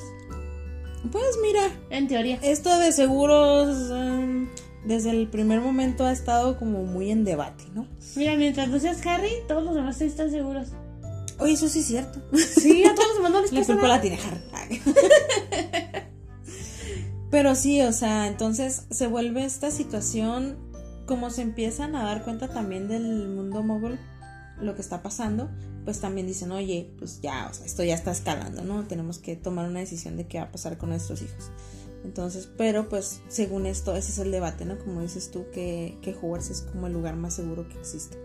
Pues 1.10 1.38
mira. 1.42 1.68
En 1.90 2.06
teoría. 2.06 2.38
Esto 2.40 2.78
de 2.78 2.92
seguros. 2.92 3.90
Um, 3.90 4.46
desde 4.84 5.10
el 5.10 5.26
primer 5.28 5.60
momento 5.60 6.04
ha 6.04 6.12
estado 6.12 6.56
como 6.56 6.84
muy 6.84 7.10
en 7.10 7.24
debate, 7.24 7.64
¿no? 7.74 7.88
Mira, 8.14 8.36
mientras 8.36 8.68
no 8.68 8.78
seas 8.78 9.04
Harry, 9.06 9.30
todos 9.48 9.64
los 9.64 9.74
demás 9.74 10.00
están 10.00 10.30
seguros. 10.30 10.68
Oye, 11.38 11.52
eso 11.52 11.68
sí 11.68 11.80
es 11.80 11.86
cierto. 11.86 12.20
Sí, 12.36 12.84
a 12.84 12.94
todos 12.94 13.18
los 13.18 13.52
les 13.52 13.68
La 13.68 13.74
culpa 13.74 13.88
la 13.88 14.00
tiene. 14.00 14.18
Pero 17.30 17.54
sí, 17.54 17.82
o 17.82 17.92
sea, 17.92 18.28
entonces 18.28 18.84
se 18.90 19.06
vuelve 19.08 19.44
esta 19.44 19.70
situación 19.70 20.56
como 21.06 21.30
se 21.30 21.42
empiezan 21.42 21.96
a 21.96 22.04
dar 22.04 22.24
cuenta 22.24 22.48
también 22.48 22.88
del 22.88 23.28
mundo 23.28 23.62
mogul, 23.62 23.98
lo 24.60 24.74
que 24.74 24.80
está 24.80 25.02
pasando, 25.02 25.50
pues 25.84 26.00
también 26.00 26.26
dicen, 26.26 26.52
oye, 26.52 26.92
pues 26.98 27.20
ya, 27.20 27.48
o 27.50 27.54
sea, 27.54 27.66
esto 27.66 27.82
ya 27.82 27.94
está 27.94 28.10
escalando, 28.12 28.62
¿no? 28.62 28.84
Tenemos 28.84 29.18
que 29.18 29.36
tomar 29.36 29.68
una 29.68 29.80
decisión 29.80 30.16
de 30.16 30.26
qué 30.26 30.38
va 30.38 30.44
a 30.44 30.52
pasar 30.52 30.78
con 30.78 30.90
nuestros 30.90 31.22
hijos. 31.22 31.50
Entonces, 32.04 32.48
pero 32.56 32.88
pues 32.88 33.20
según 33.28 33.66
esto, 33.66 33.94
ese 33.96 34.12
es 34.12 34.18
el 34.18 34.30
debate, 34.30 34.64
¿no? 34.64 34.78
Como 34.78 35.00
dices 35.00 35.30
tú, 35.30 35.46
que, 35.52 35.98
que 36.02 36.14
Hogwarts 36.14 36.50
es 36.50 36.60
como 36.62 36.86
el 36.86 36.92
lugar 36.92 37.16
más 37.16 37.34
seguro 37.34 37.68
que 37.68 37.78
existe. 37.78 38.16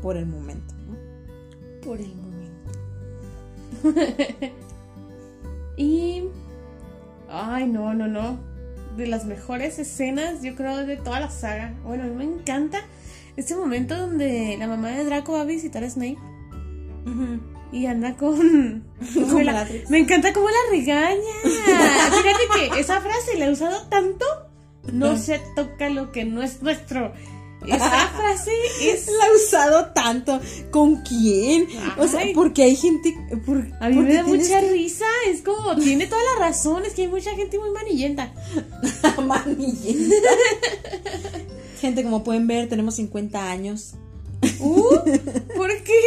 Por 0.00 0.16
el 0.16 0.26
momento, 0.26 0.74
¿no? 0.86 1.07
Por 1.88 1.98
el 2.02 2.12
momento. 2.14 2.72
y. 5.78 6.24
Ay, 7.30 7.66
no, 7.66 7.94
no, 7.94 8.06
no. 8.06 8.38
De 8.98 9.06
las 9.06 9.24
mejores 9.24 9.78
escenas, 9.78 10.42
yo 10.42 10.54
creo, 10.54 10.76
de 10.84 10.98
toda 10.98 11.18
la 11.20 11.30
saga. 11.30 11.74
Bueno, 11.84 12.04
a 12.04 12.06
mí 12.08 12.14
me 12.14 12.24
encanta 12.24 12.80
este 13.38 13.56
momento 13.56 13.96
donde 13.96 14.56
la 14.58 14.66
mamá 14.66 14.90
de 14.90 15.04
Draco 15.04 15.32
va 15.32 15.40
a 15.42 15.44
visitar 15.44 15.82
a 15.82 15.88
Snape 15.88 16.18
y 17.72 17.86
anda 17.86 18.16
con. 18.16 18.84
La- 19.44 19.66
me 19.88 19.98
encanta 19.98 20.34
cómo 20.34 20.48
la 20.48 20.70
regaña. 20.76 21.16
Fíjate 21.42 22.70
que 22.74 22.80
esa 22.80 23.00
frase 23.00 23.38
la 23.38 23.46
he 23.46 23.52
usado 23.52 23.86
tanto. 23.88 24.26
No 24.92 25.16
se 25.16 25.40
toca 25.56 25.88
lo 25.88 26.12
que 26.12 26.26
no 26.26 26.42
es 26.42 26.60
nuestro. 26.62 27.12
Esa 27.66 28.08
frase 28.08 28.52
es. 28.82 29.06
La 29.08 29.26
he 29.26 29.36
usado 29.36 29.86
tanto. 29.92 30.40
¿Con 30.70 30.96
quién? 31.02 31.66
O 31.98 32.06
sea, 32.06 32.20
porque 32.34 32.62
hay 32.62 32.76
gente. 32.76 33.14
Por, 33.44 33.66
A 33.80 33.88
mí 33.88 33.96
me 33.96 34.14
da 34.14 34.22
mucha 34.22 34.60
que- 34.60 34.70
risa, 34.70 35.06
es 35.28 35.42
como, 35.42 35.76
tiene 35.76 36.06
toda 36.06 36.22
la 36.34 36.46
razón, 36.46 36.84
es 36.84 36.94
que 36.94 37.02
hay 37.02 37.08
mucha 37.08 37.34
gente 37.34 37.58
muy 37.58 37.70
manillenta. 37.70 38.32
Manillenta. 39.26 40.28
Gente, 41.80 42.02
como 42.04 42.22
pueden 42.24 42.46
ver, 42.46 42.68
tenemos 42.68 42.94
50 42.96 43.50
años. 43.50 43.94
Uh, 44.60 44.84
¿Por 45.56 45.70
qué? 45.82 46.00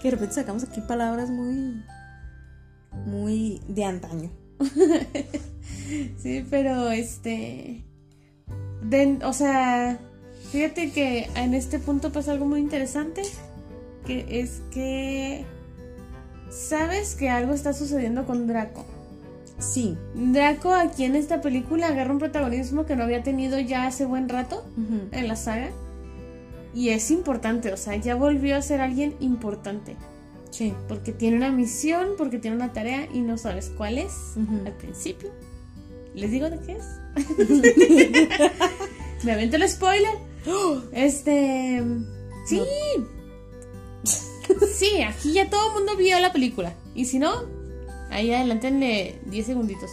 Que 0.00 0.08
de 0.08 0.10
repente 0.10 0.34
sacamos 0.34 0.64
aquí 0.64 0.80
palabras 0.80 1.30
muy. 1.30 1.82
Muy 3.06 3.60
de 3.68 3.84
antaño. 3.84 4.30
Sí, 6.22 6.46
pero 6.48 6.90
este. 6.90 7.82
de- 8.82 9.18
o 9.24 9.32
sea, 9.34 9.98
fíjate 10.50 10.90
que 10.90 11.28
en 11.36 11.52
este 11.54 11.78
punto 11.78 12.12
pasa 12.12 12.32
algo 12.32 12.46
muy 12.46 12.60
interesante. 12.60 13.22
Que 14.06 14.24
es 14.40 14.62
que. 14.72 15.44
Sabes 16.50 17.14
que 17.14 17.28
algo 17.30 17.52
está 17.54 17.72
sucediendo 17.72 18.24
con 18.26 18.46
Draco. 18.46 18.84
Sí. 19.58 19.96
Draco 20.14 20.74
aquí 20.74 21.04
en 21.04 21.14
esta 21.16 21.40
película 21.40 21.88
agarra 21.88 22.12
un 22.12 22.18
protagonismo 22.18 22.84
que 22.86 22.96
no 22.96 23.04
había 23.04 23.22
tenido 23.22 23.58
ya 23.60 23.86
hace 23.86 24.04
buen 24.06 24.28
rato 24.28 24.64
en 25.12 25.28
la 25.28 25.36
saga. 25.36 25.70
Y 26.74 26.88
es 26.88 27.10
importante, 27.10 27.72
o 27.72 27.76
sea, 27.76 27.96
ya 27.96 28.14
volvió 28.14 28.56
a 28.56 28.62
ser 28.62 28.80
alguien 28.80 29.14
importante. 29.20 29.96
Sí. 30.52 30.72
Porque 30.86 31.12
tiene 31.12 31.38
una 31.38 31.50
misión, 31.50 32.10
porque 32.16 32.38
tiene 32.38 32.56
una 32.56 32.72
tarea 32.72 33.08
y 33.12 33.20
no 33.20 33.36
sabes 33.38 33.72
cuál 33.76 33.98
es 33.98 34.12
al 34.66 34.72
principio. 34.74 35.30
¿Les 36.14 36.30
digo 36.30 36.48
de 36.50 36.60
qué 36.60 36.76
es? 36.76 36.84
Me 39.24 39.32
avento 39.32 39.56
el 39.56 39.68
spoiler. 39.68 40.12
Este. 40.92 41.82
Sí. 42.46 42.62
Sí, 44.74 45.02
aquí 45.02 45.32
ya 45.32 45.48
todo 45.48 45.68
el 45.68 45.74
mundo 45.74 45.96
vio 45.96 46.18
la 46.20 46.32
película. 46.32 46.74
Y 46.94 47.06
si 47.06 47.18
no, 47.18 47.32
ahí 48.10 48.30
adelántenle 48.32 49.20
10 49.26 49.46
segunditos. 49.46 49.90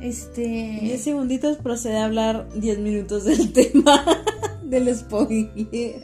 Este. 0.00 0.78
10 0.80 1.02
segunditos 1.02 1.58
procede 1.58 1.98
a 1.98 2.06
hablar 2.06 2.48
10 2.54 2.78
minutos 2.78 3.24
del 3.24 3.52
tema 3.52 4.24
del 4.70 4.94
spoiler. 4.96 5.50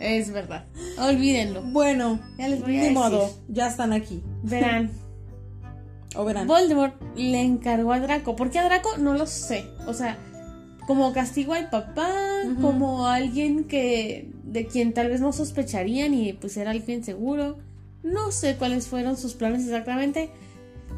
Es 0.01 0.31
verdad. 0.33 0.67
Olvídenlo. 0.99 1.63
Bueno, 1.63 2.19
Ya 2.39 2.49
les 2.49 2.61
voy 2.61 2.71
a 2.77 2.81
de 2.81 2.89
decir. 2.89 2.93
modo, 2.99 3.31
ya 3.49 3.69
están 3.69 3.93
aquí. 3.93 4.23
Verán. 4.43 4.91
O 6.19 6.25
verán. 6.25 6.47
Voldemort 6.47 6.95
le 7.15 7.43
encargó 7.43 7.93
a 7.93 8.01
Draco. 8.01 8.37
¿Por 8.37 8.49
qué 8.51 8.59
a 8.59 8.65
Draco? 8.65 8.97
No 8.97 9.13
lo 9.13 9.27
sé. 9.27 9.67
O 9.87 9.93
sea, 9.93 10.17
como 10.87 11.13
castigo 11.13 11.53
al 11.53 11.69
papá, 11.69 12.09
Ujú. 12.47 12.63
como 12.63 13.07
alguien 13.07 13.65
que 13.65 14.31
de 14.45 14.67
quien 14.67 14.95
tal 14.95 15.11
vez 15.11 15.21
no 15.21 15.33
sospecharían 15.35 16.15
y 16.15 16.33
pues 16.33 16.57
era 16.57 16.71
alguien 16.71 17.05
seguro. 17.05 17.59
No 18.03 18.31
sé 18.33 18.57
cuáles 18.57 18.87
fueron 18.87 19.19
sus 19.19 19.35
planes 19.35 19.65
exactamente, 19.65 20.31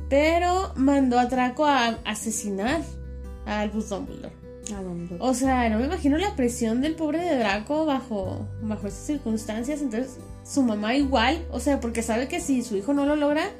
pero 0.08 0.72
mandó 0.76 1.18
a 1.18 1.26
Draco 1.26 1.64
a 1.66 1.98
asesinar 2.04 2.82
a 3.44 3.60
Albus 3.60 3.88
Dumbledore. 3.88 4.34
¿A 4.76 4.82
dónde? 4.82 5.16
O 5.20 5.34
sea, 5.34 5.68
no 5.68 5.78
me 5.78 5.86
imagino 5.86 6.18
la 6.18 6.34
presión 6.36 6.80
del 6.80 6.94
pobre 6.94 7.20
de 7.20 7.38
Draco 7.38 7.86
bajo, 7.86 8.46
bajo 8.62 8.86
esas 8.86 9.06
circunstancias. 9.06 9.80
Entonces, 9.80 10.18
su 10.44 10.62
mamá 10.62 10.94
igual, 10.94 11.46
o 11.50 11.60
sea, 11.60 11.80
porque 11.80 12.02
sabe 12.02 12.28
que 12.28 12.40
si 12.40 12.62
su 12.62 12.76
hijo 12.76 12.94
no 12.94 13.06
lo 13.06 13.16
logra, 13.16 13.50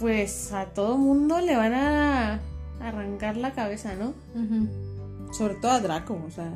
pues 0.00 0.52
a 0.52 0.66
todo 0.66 0.96
mundo 0.96 1.40
le 1.40 1.56
van 1.56 1.74
a 1.74 2.40
arrancar 2.80 3.36
la 3.36 3.52
cabeza, 3.52 3.94
¿no? 3.94 4.14
Sobre 5.32 5.54
todo 5.54 5.72
a 5.72 5.80
Draco, 5.80 6.20
o 6.26 6.30
sea. 6.30 6.52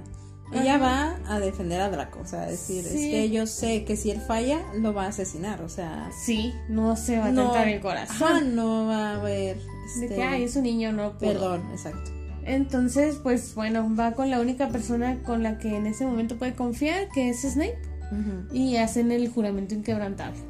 Ella 0.52 0.78
va 0.78 1.16
a 1.28 1.38
defender 1.38 1.80
a 1.80 1.90
Draco, 1.90 2.20
o 2.20 2.26
sea, 2.26 2.46
decir, 2.46 2.84
es 2.84 2.92
que 2.92 3.30
yo 3.30 3.46
sé 3.46 3.84
que 3.84 3.96
si 3.96 4.10
él 4.10 4.20
falla, 4.20 4.60
lo 4.74 4.92
va 4.92 5.04
a 5.04 5.08
asesinar, 5.08 5.62
o 5.62 5.68
sea. 5.68 6.10
Sí, 6.24 6.52
no 6.68 6.96
se 6.96 7.18
va 7.18 7.26
a 7.26 7.30
no, 7.32 7.44
tentar 7.44 7.68
el 7.68 7.80
corazón. 7.80 8.16
ajá, 8.16 8.40
no 8.40 8.86
va 8.86 9.12
a 9.12 9.20
haber. 9.20 9.58
De 9.58 10.04
este, 10.04 10.16
que, 10.16 10.22
ay, 10.24 10.42
es 10.44 10.56
un 10.56 10.64
niño, 10.64 10.92
no 10.92 11.12
pudo. 11.12 11.32
Perdón, 11.32 11.62
exacto. 11.70 12.10
Entonces, 12.44 13.16
pues 13.22 13.54
bueno, 13.54 13.94
va 13.94 14.12
con 14.12 14.30
la 14.30 14.40
única 14.40 14.68
persona 14.68 15.22
con 15.22 15.42
la 15.42 15.58
que 15.58 15.76
en 15.76 15.86
ese 15.86 16.04
momento 16.06 16.36
puede 16.36 16.54
confiar, 16.54 17.08
que 17.10 17.28
es 17.28 17.42
Snape, 17.42 17.78
y 18.52 18.76
hacen 18.76 19.12
el 19.12 19.28
juramento 19.28 19.74
inquebrantable. 19.74 20.40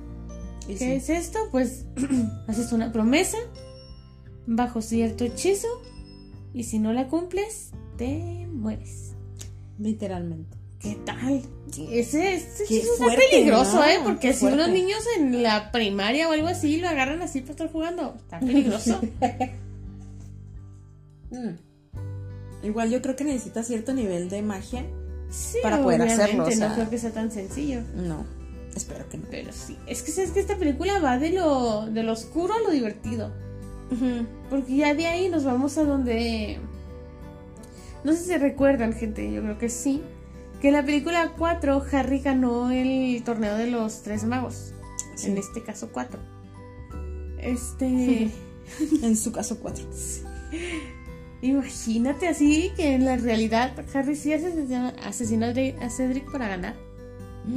Y 0.69 0.75
¿Qué 0.75 0.79
sí. 0.79 0.93
es 0.93 1.11
esto? 1.11 1.39
Pues 1.51 1.85
haces 2.49 2.73
una 2.73 2.93
promesa 2.93 3.39
bajo 4.47 4.83
cierto 4.83 5.25
hechizo 5.25 5.69
y 6.55 6.65
si 6.65 6.79
no 6.79 6.93
la 6.93 7.09
cumples, 7.09 7.71
te 7.97 8.47
mueres. 8.53 9.13
Literalmente. 9.79 10.57
¿Qué 10.81 10.97
tal? 11.05 11.43
Ese, 11.91 12.35
ese 12.35 12.65
Qué 12.67 12.79
hechizo 12.79 12.93
está 12.95 13.17
peligroso, 13.17 13.77
¿no? 13.77 13.85
¿eh? 13.85 13.99
Porque 14.03 14.33
si 14.33 14.47
unos 14.47 14.69
niños 14.71 15.01
en 15.19 15.43
la 15.43 15.71
primaria 15.73 16.29
o 16.29 16.33
algo 16.33 16.49
así 16.49 16.81
lo 16.81 16.89
agarran 16.89 17.21
así 17.21 17.41
para 17.41 17.53
estar 17.53 17.71
jugando, 17.71 18.15
está 18.17 18.41
peligroso. 18.41 19.01
Mm. 21.33 21.70
Igual 22.63 22.91
yo 22.91 23.01
creo 23.03 23.17
que 23.17 23.25
necesita 23.25 23.63
cierto 23.63 23.93
nivel 23.93 24.29
de 24.29 24.43
magia. 24.43 24.87
Sí, 25.31 25.59
Para 25.63 25.83
poder 25.83 26.03
hacerlo, 26.03 26.45
o 26.45 26.51
sea. 26.51 26.69
no 26.69 26.75
creo 26.75 26.91
que 26.91 26.99
sea 26.99 27.13
tan 27.13 27.31
sencillo. 27.31 27.83
No, 27.95 28.27
espero 28.75 29.09
que 29.09 29.19
no. 29.19 29.25
Pero 29.31 29.53
sí, 29.53 29.79
es 29.87 30.03
que 30.03 30.11
sabes 30.11 30.33
que 30.33 30.41
esta 30.41 30.57
película 30.57 30.99
va 30.99 31.19
de 31.19 31.31
lo, 31.31 31.87
de 31.87 32.03
lo 32.03 32.13
oscuro 32.13 32.55
a 32.55 32.61
lo 32.61 32.71
divertido. 32.71 33.33
Porque 34.49 34.77
ya 34.77 34.95
de 34.95 35.07
ahí 35.07 35.29
nos 35.29 35.45
vamos 35.45 35.77
a 35.77 35.85
donde... 35.85 36.59
No 38.05 38.13
sé 38.13 38.19
si 38.19 38.25
se 38.27 38.39
recuerdan, 38.39 38.93
gente, 38.93 39.33
yo 39.33 39.43
creo 39.43 39.59
que 39.59 39.69
sí. 39.69 40.01
Que 40.61 40.69
en 40.69 40.75
la 40.75 40.85
película 40.85 41.33
4 41.37 41.85
Harry 41.93 42.21
ganó 42.21 42.71
el 42.71 43.21
torneo 43.25 43.57
de 43.57 43.67
los 43.67 44.03
tres 44.03 44.25
magos. 44.25 44.73
Sí. 45.17 45.27
En 45.29 45.39
este 45.39 45.63
caso 45.63 45.91
4. 45.93 46.21
Este... 47.41 48.31
En 49.03 49.17
su 49.17 49.33
caso, 49.33 49.59
cuatro. 49.61 49.85
Imagínate 51.43 52.29
así 52.29 52.71
que 52.77 52.95
en 52.95 53.05
la 53.05 53.17
realidad 53.17 53.73
Harry 53.95 54.15
sí 54.15 54.33
asesinó, 54.33 54.93
asesinó 55.05 55.47
a 55.47 55.91
Cedric 55.91 56.31
para 56.31 56.49
ganar. 56.49 56.75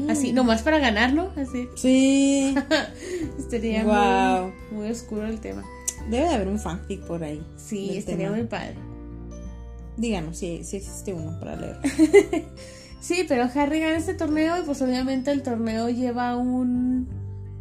Así, 0.10 0.32
Mm. 0.32 0.36
nomás 0.36 0.62
para 0.62 0.80
ganarlo. 0.80 1.32
Así. 1.36 1.68
Sí. 1.76 2.56
Estaría 3.38 3.84
Wow. 3.84 4.52
muy, 4.72 4.78
muy 4.84 4.92
oscuro 4.92 5.28
el 5.28 5.40
tema. 5.42 5.64
Debe 6.10 6.28
de 6.30 6.34
haber 6.34 6.48
un 6.48 6.60
fanfic 6.60 7.02
por 7.06 7.24
ahí. 7.24 7.42
Sí, 7.58 7.98
estaría 7.98 8.28
tema. 8.28 8.38
muy 8.38 8.48
padre. 8.48 8.76
Díganos 9.98 10.38
si, 10.38 10.64
si 10.64 10.78
existe 10.78 11.14
uno 11.14 11.38
para 11.40 11.56
leer. 11.56 11.78
Sí, 13.04 13.26
pero 13.28 13.50
Harry 13.54 13.82
gana 13.82 13.98
este 13.98 14.14
torneo 14.14 14.58
y 14.60 14.62
pues 14.62 14.82
obviamente 14.82 15.30
el 15.32 15.44
torneo 15.44 15.90
lleva 15.90 16.38
un 16.38 17.06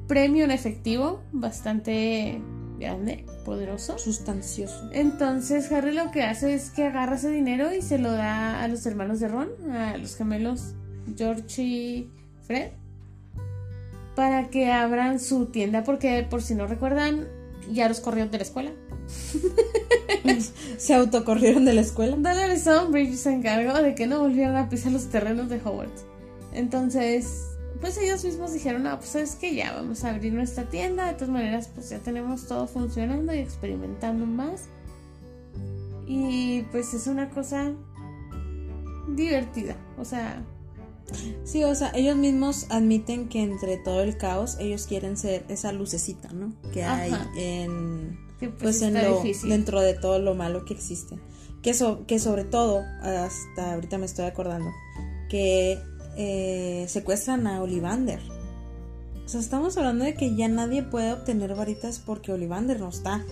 premio 0.06 0.44
en 0.44 0.52
efectivo 0.52 1.20
bastante 1.32 2.40
grande, 2.82 3.24
poderoso. 3.44 3.98
Sustancioso. 3.98 4.90
Entonces 4.92 5.70
Harry 5.72 5.92
lo 5.92 6.10
que 6.10 6.22
hace 6.22 6.54
es 6.54 6.70
que 6.70 6.84
agarra 6.84 7.16
ese 7.16 7.30
dinero 7.30 7.74
y 7.74 7.82
se 7.82 7.98
lo 7.98 8.12
da 8.12 8.62
a 8.62 8.68
los 8.68 8.84
hermanos 8.86 9.20
de 9.20 9.28
Ron, 9.28 9.48
a 9.70 9.96
los 9.96 10.16
gemelos 10.16 10.74
George 11.16 11.62
y 11.62 12.10
Fred, 12.46 12.72
para 14.14 14.48
que 14.48 14.70
abran 14.70 15.20
su 15.20 15.46
tienda, 15.46 15.84
porque 15.84 16.26
por 16.28 16.42
si 16.42 16.54
no 16.54 16.66
recuerdan, 16.66 17.26
ya 17.70 17.88
los 17.88 18.00
corrieron 18.00 18.30
de 18.30 18.38
la 18.38 18.44
escuela. 18.44 18.72
se 20.76 20.94
autocorrieron 20.94 21.64
de 21.64 21.74
la 21.74 21.80
escuela. 21.80 22.16
Dolores 22.16 22.66
Umbridge 22.66 23.16
se 23.16 23.32
encargó 23.32 23.80
de 23.82 23.94
que 23.94 24.06
no 24.06 24.20
volvieran 24.20 24.56
a 24.56 24.68
pisar 24.68 24.92
los 24.92 25.08
terrenos 25.08 25.48
de 25.48 25.56
Hogwarts. 25.56 26.04
Entonces, 26.52 27.51
pues 27.82 27.98
ellos 27.98 28.24
mismos 28.24 28.52
dijeron, 28.52 28.84
no, 28.84 28.96
pues 28.96 29.16
es 29.16 29.34
que 29.34 29.54
ya 29.56 29.74
vamos 29.74 30.04
a 30.04 30.10
abrir 30.10 30.32
nuestra 30.32 30.70
tienda, 30.70 31.08
de 31.08 31.14
todas 31.14 31.30
maneras, 31.30 31.68
pues 31.74 31.90
ya 31.90 31.98
tenemos 31.98 32.46
todo 32.46 32.68
funcionando 32.68 33.34
y 33.34 33.38
experimentando 33.38 34.24
más. 34.24 34.62
Y 36.06 36.62
pues 36.70 36.94
es 36.94 37.08
una 37.08 37.28
cosa 37.28 37.72
divertida, 39.08 39.76
o 39.98 40.04
sea... 40.04 40.42
Sí, 41.44 41.64
o 41.64 41.74
sea, 41.74 41.90
ellos 41.94 42.16
mismos 42.16 42.66
admiten 42.70 43.28
que 43.28 43.42
entre 43.42 43.76
todo 43.76 44.02
el 44.02 44.16
caos 44.16 44.56
ellos 44.60 44.86
quieren 44.86 45.16
ser 45.16 45.44
esa 45.48 45.72
lucecita, 45.72 46.32
¿no? 46.32 46.54
Que 46.72 46.84
hay 46.84 47.12
en 47.36 48.16
pues, 48.38 48.52
pues 48.58 48.82
en 48.82 48.94
lo, 48.94 49.22
dentro 49.44 49.80
de 49.80 49.94
todo 49.94 50.20
lo 50.20 50.34
malo 50.34 50.64
que 50.64 50.72
existe. 50.72 51.18
Que, 51.62 51.74
que 52.06 52.18
sobre 52.18 52.44
todo, 52.44 52.82
hasta 53.02 53.74
ahorita 53.74 53.98
me 53.98 54.06
estoy 54.06 54.24
acordando, 54.24 54.70
que 55.28 55.78
eh, 56.16 56.86
secuestran 56.88 57.46
a 57.46 57.62
Olivander. 57.62 58.20
O 59.24 59.28
sea, 59.28 59.40
estamos 59.40 59.76
hablando 59.76 60.04
de 60.04 60.14
que 60.14 60.34
ya 60.34 60.48
nadie 60.48 60.82
puede 60.82 61.12
obtener 61.12 61.54
varitas 61.54 61.98
porque 61.98 62.32
Olivander 62.32 62.80
no 62.80 62.88
está. 62.88 63.24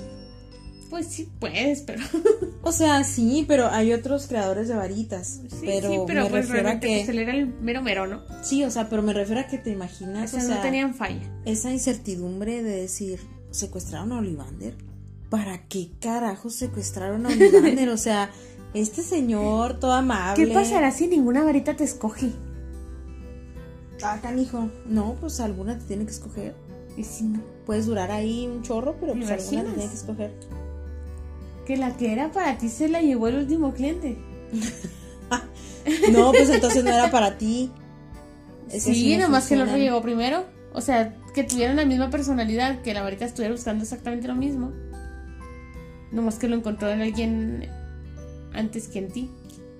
Pues 0.90 1.06
sí 1.06 1.28
puedes, 1.38 1.82
pero... 1.82 2.02
o 2.62 2.72
sea, 2.72 3.04
sí, 3.04 3.44
pero 3.46 3.68
hay 3.68 3.92
otros 3.92 4.26
creadores 4.26 4.66
de 4.66 4.74
varitas. 4.74 5.40
pero, 5.60 5.90
me 5.90 6.04
pues 6.04 6.48
refiero 6.48 6.68
a 6.68 6.80
que... 6.80 6.96
Pues 6.96 7.08
él 7.08 7.18
era 7.20 7.32
el 7.32 7.46
mero 7.46 7.80
mero, 7.80 8.08
¿no? 8.08 8.22
Sí, 8.42 8.64
o 8.64 8.70
sea, 8.70 8.88
pero 8.88 9.00
me 9.02 9.12
refiero 9.12 9.40
a 9.40 9.46
que 9.46 9.58
te 9.58 9.70
imaginas... 9.70 10.34
O 10.34 10.40
sea, 10.40 10.56
no 10.56 10.62
tenían 10.62 10.94
falla. 10.94 11.22
Esa 11.44 11.72
incertidumbre 11.72 12.64
de 12.64 12.76
decir, 12.82 13.20
¿secuestraron 13.52 14.12
a 14.12 14.18
Olivander? 14.18 14.76
¿Para 15.28 15.68
qué 15.68 15.90
carajos 16.00 16.56
secuestraron 16.56 17.24
a 17.26 17.28
Olivander? 17.28 17.88
o 17.90 17.96
sea, 17.96 18.30
este 18.74 19.02
señor 19.02 19.78
todo 19.78 19.92
amable... 19.92 20.44
¿Qué 20.44 20.52
pasará 20.52 20.90
si 20.90 21.06
ninguna 21.06 21.44
varita 21.44 21.76
te 21.76 21.84
escoge? 21.84 22.32
Ah, 24.02 24.18
canijo. 24.20 24.70
No, 24.86 25.16
pues 25.20 25.40
alguna 25.40 25.78
te 25.78 25.84
tiene 25.84 26.04
que 26.04 26.12
escoger. 26.12 26.54
Y 26.96 27.04
si 27.04 27.24
no, 27.24 27.40
puedes 27.66 27.86
durar 27.86 28.10
ahí 28.10 28.46
un 28.46 28.62
chorro, 28.62 28.96
pero 29.00 29.14
pues 29.14 29.30
alguna 29.30 29.64
te 29.64 29.72
tiene 29.72 29.88
que 29.88 29.96
escoger. 29.96 30.32
Que 31.66 31.76
la 31.76 31.96
que 31.96 32.12
era 32.12 32.32
para 32.32 32.58
ti 32.58 32.68
se 32.68 32.88
la 32.88 33.00
llevó 33.00 33.28
el 33.28 33.36
último 33.36 33.72
cliente. 33.72 34.18
no, 36.12 36.32
pues 36.32 36.50
entonces 36.50 36.82
no 36.84 36.90
era 36.90 37.10
para 37.10 37.38
ti. 37.38 37.70
sí, 38.68 39.16
nomás 39.16 39.46
que 39.46 39.54
el 39.54 39.62
otro 39.62 39.76
llegó 39.76 40.02
primero. 40.02 40.44
O 40.72 40.80
sea, 40.80 41.16
que 41.34 41.44
tuvieran 41.44 41.76
la 41.76 41.84
misma 41.84 42.10
personalidad, 42.10 42.82
que 42.82 42.94
la 42.94 43.02
varita 43.02 43.24
estuviera 43.24 43.54
buscando 43.54 43.82
exactamente 43.82 44.28
lo 44.28 44.34
mismo. 44.34 44.72
Nomás 46.12 46.36
que 46.36 46.48
lo 46.48 46.56
encontró 46.56 46.90
en 46.90 47.02
alguien 47.02 47.68
antes 48.52 48.88
que 48.88 48.98
en 48.98 49.08
ti. 49.08 49.30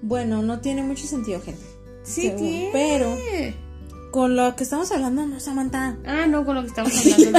Bueno, 0.03 0.43
no 0.43 0.61
tiene 0.61 0.83
mucho 0.83 1.07
sentido, 1.07 1.41
gente. 1.41 1.63
Sí, 2.03 2.33
tiene. 2.37 2.71
Pero 2.73 3.17
con 4.11 4.37
lo 4.37 4.57
que 4.57 4.65
estamos 4.65 4.91
hablando, 4.93 5.27
no, 5.27 5.41
Samantha. 5.41 5.99
Ah, 6.05 6.27
no, 6.27 6.45
con 6.45 6.55
lo 6.57 6.63
que 6.63 6.69
estamos 6.69 6.93
hablando. 7.13 7.39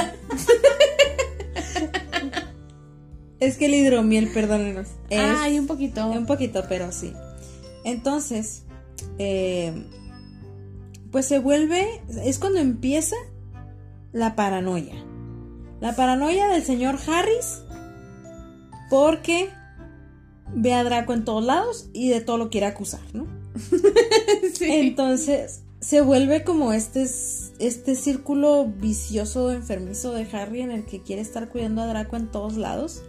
es 3.40 3.58
que 3.58 3.66
el 3.66 3.74
hidromiel, 3.74 4.30
perdónenos. 4.32 4.88
ah, 5.12 5.44
hay 5.44 5.60
un 5.60 5.68
poquito. 5.68 6.08
Un 6.08 6.26
poquito, 6.26 6.64
pero 6.70 6.92
sí. 6.92 7.14
Entonces, 7.84 8.64
eh, 9.18 9.86
pues 11.12 11.26
se 11.26 11.40
vuelve, 11.40 12.02
es 12.24 12.40
cuando 12.40 12.60
empieza 12.60 13.16
la 14.12 14.36
paranoia. 14.36 14.96
La 15.80 15.96
paranoia 15.96 16.48
del 16.48 16.64
señor 16.64 16.98
Harris 17.08 17.64
porque 18.90 19.50
ve 20.54 20.74
a 20.74 20.84
Draco 20.84 21.14
en 21.14 21.26
todos 21.26 21.44
lados 21.44 21.90
y 21.94 22.10
de 22.10 22.22
todo 22.22 22.38
lo 22.38 22.50
quiere 22.50 22.68
acusar, 22.68 23.02
¿no? 23.14 23.26
sí. 24.54 24.66
Entonces, 24.70 25.61
se 25.82 26.02
vuelve 26.02 26.44
como 26.44 26.74
este, 26.74 27.10
este 27.60 27.96
círculo 27.96 28.68
vicioso, 28.68 29.52
enfermizo 29.52 30.14
de 30.14 30.28
Harry 30.32 30.62
en 30.62 30.72
el 30.72 30.86
que 30.86 31.02
quiere 31.02 31.24
estar 31.24 31.50
cuidando 31.50 31.82
a 31.82 31.88
Draco 31.88 32.16
en 32.16 32.28
todos 32.28 32.56
lados. 32.56 33.02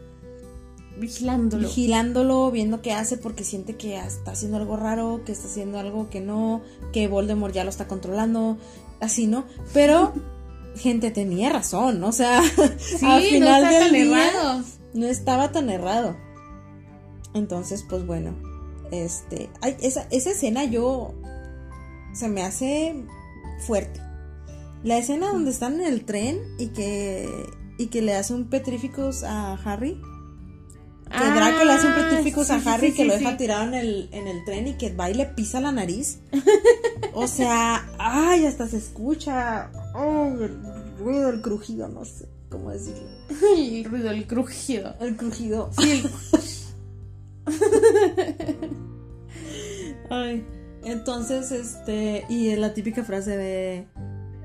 Vigilándolo. 0.97 1.69
Vigilándolo, 1.69 2.51
viendo 2.51 2.81
qué 2.81 2.93
hace 2.93 3.19
porque 3.19 3.45
siente 3.45 3.77
que 3.77 3.99
está 3.99 4.33
haciendo 4.33 4.57
algo 4.57 4.77
raro, 4.77 5.23
que 5.25 5.33
está 5.33 5.49
haciendo 5.49 5.79
algo 5.79 6.09
que 6.09 6.21
no, 6.21 6.63
que 6.93 7.09
Voldemort 7.09 7.55
ya 7.55 7.65
lo 7.65 7.71
está 7.71 7.87
controlando, 7.87 8.57
así, 9.01 9.27
¿no? 9.27 9.45
Pero, 9.75 10.15
gente, 10.77 11.11
tenía 11.11 11.53
razón, 11.53 12.03
o 12.03 12.13
sea, 12.13 12.39
al 13.03 13.23
final 13.23 13.65
no 13.65 13.71
del 13.71 13.93
día 13.93 14.65
no 14.95 15.07
estaba 15.07 15.53
tan 15.53 15.69
errado. 15.69 16.17
Entonces, 17.35 17.85
pues 17.87 18.07
bueno, 18.07 18.35
este, 18.91 19.51
esa, 19.81 20.07
esa 20.11 20.31
escena 20.31 20.65
yo 20.65 21.15
se 22.13 22.29
me 22.29 22.43
hace 22.43 23.05
fuerte. 23.67 24.01
La 24.83 24.99
escena 24.99 25.29
donde 25.29 25.51
están 25.51 25.81
en 25.81 25.87
el 25.87 26.05
tren 26.05 26.41
y 26.59 26.69
que, 26.69 27.29
y 27.79 27.87
que 27.87 28.03
le 28.03 28.15
hace 28.15 28.35
un 28.35 28.51
petríficos 28.51 29.23
a 29.23 29.55
Harry. 29.55 30.01
Que 31.11 31.31
Draco 31.31 31.65
le 31.65 31.73
hace 31.73 31.87
un 31.87 31.93
ah, 31.93 32.09
petríficos 32.09 32.51
a 32.51 32.57
Harry 32.57 32.93
que 32.93 33.05
lo 33.05 33.13
deja 33.13 33.37
tirado 33.37 33.65
en 33.65 33.75
el, 33.75 34.09
en 34.13 34.29
el 34.29 34.45
tren 34.45 34.67
y 34.67 34.79
que 34.79 34.95
va 34.95 35.11
y 35.11 35.15
le 35.15 35.27
pisa 35.27 35.61
la 35.61 35.71
nariz. 35.71 36.21
o 37.15 37.29
sea, 37.29 37.87
ay, 37.99 38.47
hasta 38.47 38.67
se 38.67 38.79
escucha. 38.79 39.71
Oh, 39.95 40.33
el 40.41 40.59
ruido, 40.99 41.29
el 41.29 41.43
crujido, 41.43 41.89
no 41.89 42.05
sé 42.05 42.29
cómo 42.49 42.71
decirlo. 42.71 43.09
El 43.57 43.85
ruido, 43.85 44.11
el 44.11 44.27
crujido. 44.27 44.95
El 45.01 45.17
crujido. 45.17 45.71
Sí. 45.79 46.03
ay. 50.11 50.45
Entonces, 50.85 51.53
este, 51.53 52.25
y 52.29 52.55
la 52.57 52.75
típica 52.75 53.05
frase 53.05 53.37
de, 53.37 53.87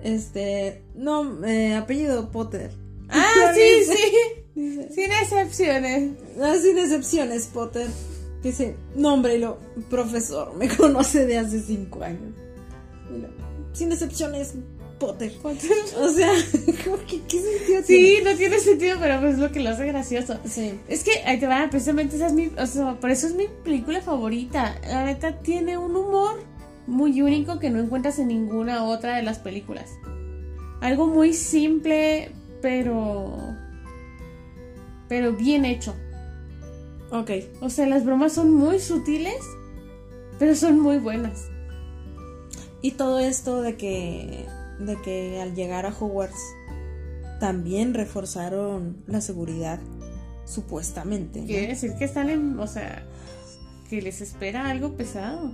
este, 0.03 0.83
no, 0.95 1.45
eh, 1.45 1.75
apellido 1.75 2.31
Potter. 2.31 2.71
Ah, 3.09 3.53
sí, 3.55 3.83
sí. 3.85 4.93
sin 4.93 5.11
excepciones. 5.11 6.11
Ah, 6.41 6.55
sin 6.61 6.77
excepciones, 6.77 7.47
Potter. 7.47 7.87
Dice, 8.43 8.75
lo 8.95 9.57
profesor, 9.89 10.55
me 10.55 10.67
conoce 10.77 11.25
de 11.25 11.37
hace 11.37 11.59
cinco 11.59 12.03
años. 12.03 12.33
sin 13.73 13.91
excepciones, 13.91 14.53
Potter. 14.99 15.31
Potter. 15.41 15.71
O 15.99 16.09
sea, 16.09 16.31
¿qué, 17.07 17.21
qué 17.27 17.41
sentido 17.41 17.83
Sí, 17.83 18.19
no 18.23 18.35
tiene 18.35 18.59
sentido, 18.59 18.97
pero 18.99 19.19
pues 19.19 19.33
es 19.33 19.39
lo 19.39 19.51
que 19.51 19.59
lo 19.59 19.69
hace 19.69 19.85
gracioso. 19.85 20.39
Sí. 20.45 20.79
Es 20.87 21.03
que 21.03 21.11
ahí 21.25 21.39
te 21.39 21.47
va, 21.47 21.67
precisamente 21.69 22.15
esa 22.15 22.27
es 22.27 22.33
mi, 22.33 22.51
o 22.57 22.67
sea, 22.67 22.99
por 22.99 23.09
eso 23.09 23.27
es 23.27 23.35
mi 23.35 23.45
película 23.63 24.01
favorita. 24.01 24.79
La 24.87 25.05
neta 25.05 25.39
tiene 25.39 25.77
un 25.77 25.95
humor 25.95 26.43
muy 26.87 27.21
único 27.21 27.59
que 27.59 27.69
no 27.69 27.79
encuentras 27.79 28.17
en 28.19 28.29
ninguna 28.29 28.85
otra 28.85 29.15
de 29.17 29.23
las 29.23 29.39
películas. 29.39 29.89
Algo 30.81 31.07
muy 31.07 31.33
simple, 31.33 32.31
pero 32.61 33.37
pero 35.07 35.33
bien 35.33 35.65
hecho. 35.65 35.95
Ok. 37.11 37.31
O 37.61 37.69
sea, 37.69 37.87
las 37.87 38.05
bromas 38.05 38.33
son 38.33 38.53
muy 38.53 38.79
sutiles, 38.79 39.41
pero 40.39 40.55
son 40.55 40.79
muy 40.79 40.97
buenas. 40.97 41.47
Y 42.81 42.91
todo 42.91 43.19
esto 43.19 43.61
de 43.61 43.75
que 43.75 44.45
de 44.79 45.01
que 45.01 45.41
al 45.41 45.55
llegar 45.55 45.85
a 45.85 45.89
Hogwarts 45.89 46.39
también 47.39 47.93
reforzaron 47.93 48.97
la 49.07 49.21
seguridad, 49.21 49.79
supuestamente. 50.45 51.43
Quiere 51.45 51.67
decir 51.67 51.93
que 51.95 52.05
están 52.05 52.29
en, 52.29 52.59
o 52.59 52.67
sea, 52.67 53.05
que 53.89 54.01
les 54.01 54.21
espera 54.21 54.69
algo 54.69 54.95
pesado. 54.95 55.53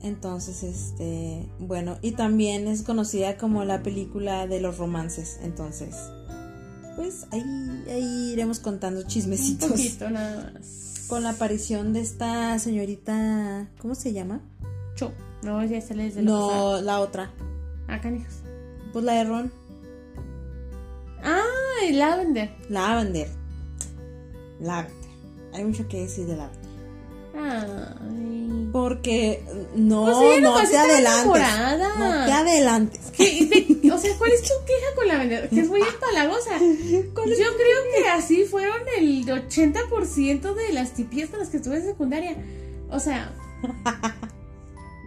Entonces, 0.00 0.62
este, 0.62 1.48
bueno, 1.58 1.98
y 2.02 2.12
también 2.12 2.66
es 2.66 2.82
conocida 2.82 3.36
como 3.36 3.64
la 3.64 3.82
película 3.82 4.46
de 4.46 4.60
los 4.60 4.78
romances, 4.78 5.38
entonces, 5.42 5.94
pues 6.96 7.26
ahí, 7.30 7.42
ahí 7.88 8.32
iremos 8.32 8.58
contando 8.58 9.02
chismecitos. 9.04 9.70
Un 9.70 9.76
poquito 9.76 10.10
nada 10.10 10.52
más. 10.54 11.06
Con 11.08 11.22
la 11.22 11.30
aparición 11.30 11.92
de 11.92 12.00
esta 12.00 12.58
señorita, 12.58 13.68
¿cómo 13.78 13.94
se 13.94 14.12
llama? 14.12 14.40
Cho. 14.96 15.12
No, 15.42 15.64
ya 15.64 15.80
se 15.80 15.94
les 15.94 16.16
No, 16.16 16.80
la 16.80 17.00
otra. 17.00 17.32
Ah, 17.92 18.00
canijos. 18.00 18.32
Pues 18.92 19.04
la 19.04 19.12
de 19.14 19.24
Ron. 19.24 19.52
Ah, 21.22 21.42
el 21.86 21.98
Lavender. 21.98 22.50
Lavender. 22.68 23.28
Lavender. 24.60 25.10
Hay 25.54 25.64
mucho 25.64 25.86
que 25.88 26.00
decir 26.02 26.26
de 26.26 26.36
Lavender. 26.36 26.62
Ay. 27.34 28.68
Porque 28.72 29.42
no, 29.74 30.04
Pues 30.04 30.16
ella 30.18 30.40
no 30.40 30.50
nomás 30.52 30.70
te 30.70 30.78
adelantes. 30.78 31.42
enamorada. 31.42 31.88
No 31.98 32.26
te 32.26 32.32
adelantes. 32.32 33.00
¿Qué- 33.16 33.46
de- 33.82 33.92
o 33.92 33.98
sea, 33.98 34.16
¿cuál 34.16 34.32
es 34.32 34.42
tu 34.42 34.54
queja 34.66 34.94
con 34.96 35.08
la 35.08 35.18
vendedora? 35.18 35.48
Que 35.48 35.60
es 35.60 35.68
muy 35.68 35.80
empalagosa. 35.82 36.58
Yo 36.58 37.02
creo 37.14 37.78
que 37.96 38.08
así 38.08 38.44
fueron 38.44 38.80
el 38.98 39.26
80% 39.26 40.54
de 40.54 40.72
las 40.72 40.92
tipillas 40.94 41.28
con 41.28 41.40
las 41.40 41.50
que 41.50 41.58
estuve 41.58 41.76
en 41.76 41.84
secundaria. 41.84 42.36
O 42.90 42.98
sea, 42.98 43.32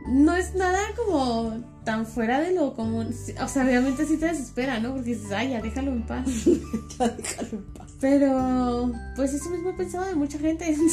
no 0.08 0.36
es 0.36 0.56
nada 0.56 0.80
como 0.96 1.64
tan 1.84 2.06
fuera 2.06 2.40
de 2.42 2.54
lo 2.54 2.74
común. 2.74 3.14
O 3.42 3.48
sea, 3.48 3.64
obviamente 3.66 4.06
sí 4.06 4.18
te 4.18 4.28
desespera, 4.28 4.80
¿no? 4.80 4.94
Porque 4.94 5.16
dices, 5.16 5.32
ay, 5.32 5.52
ya 5.52 5.62
déjalo 5.62 5.92
en 5.92 6.04
paz. 6.04 6.28
Ya 6.98 7.10
déjalo 7.10 7.50
en 7.52 7.66
paz. 7.74 7.92
Pero, 8.00 8.92
pues 9.16 9.34
eso 9.34 9.50
mismo 9.50 9.72
he 9.72 9.74
pensado 9.74 10.06
de 10.06 10.16
mucha 10.16 10.38
gente. 10.40 10.76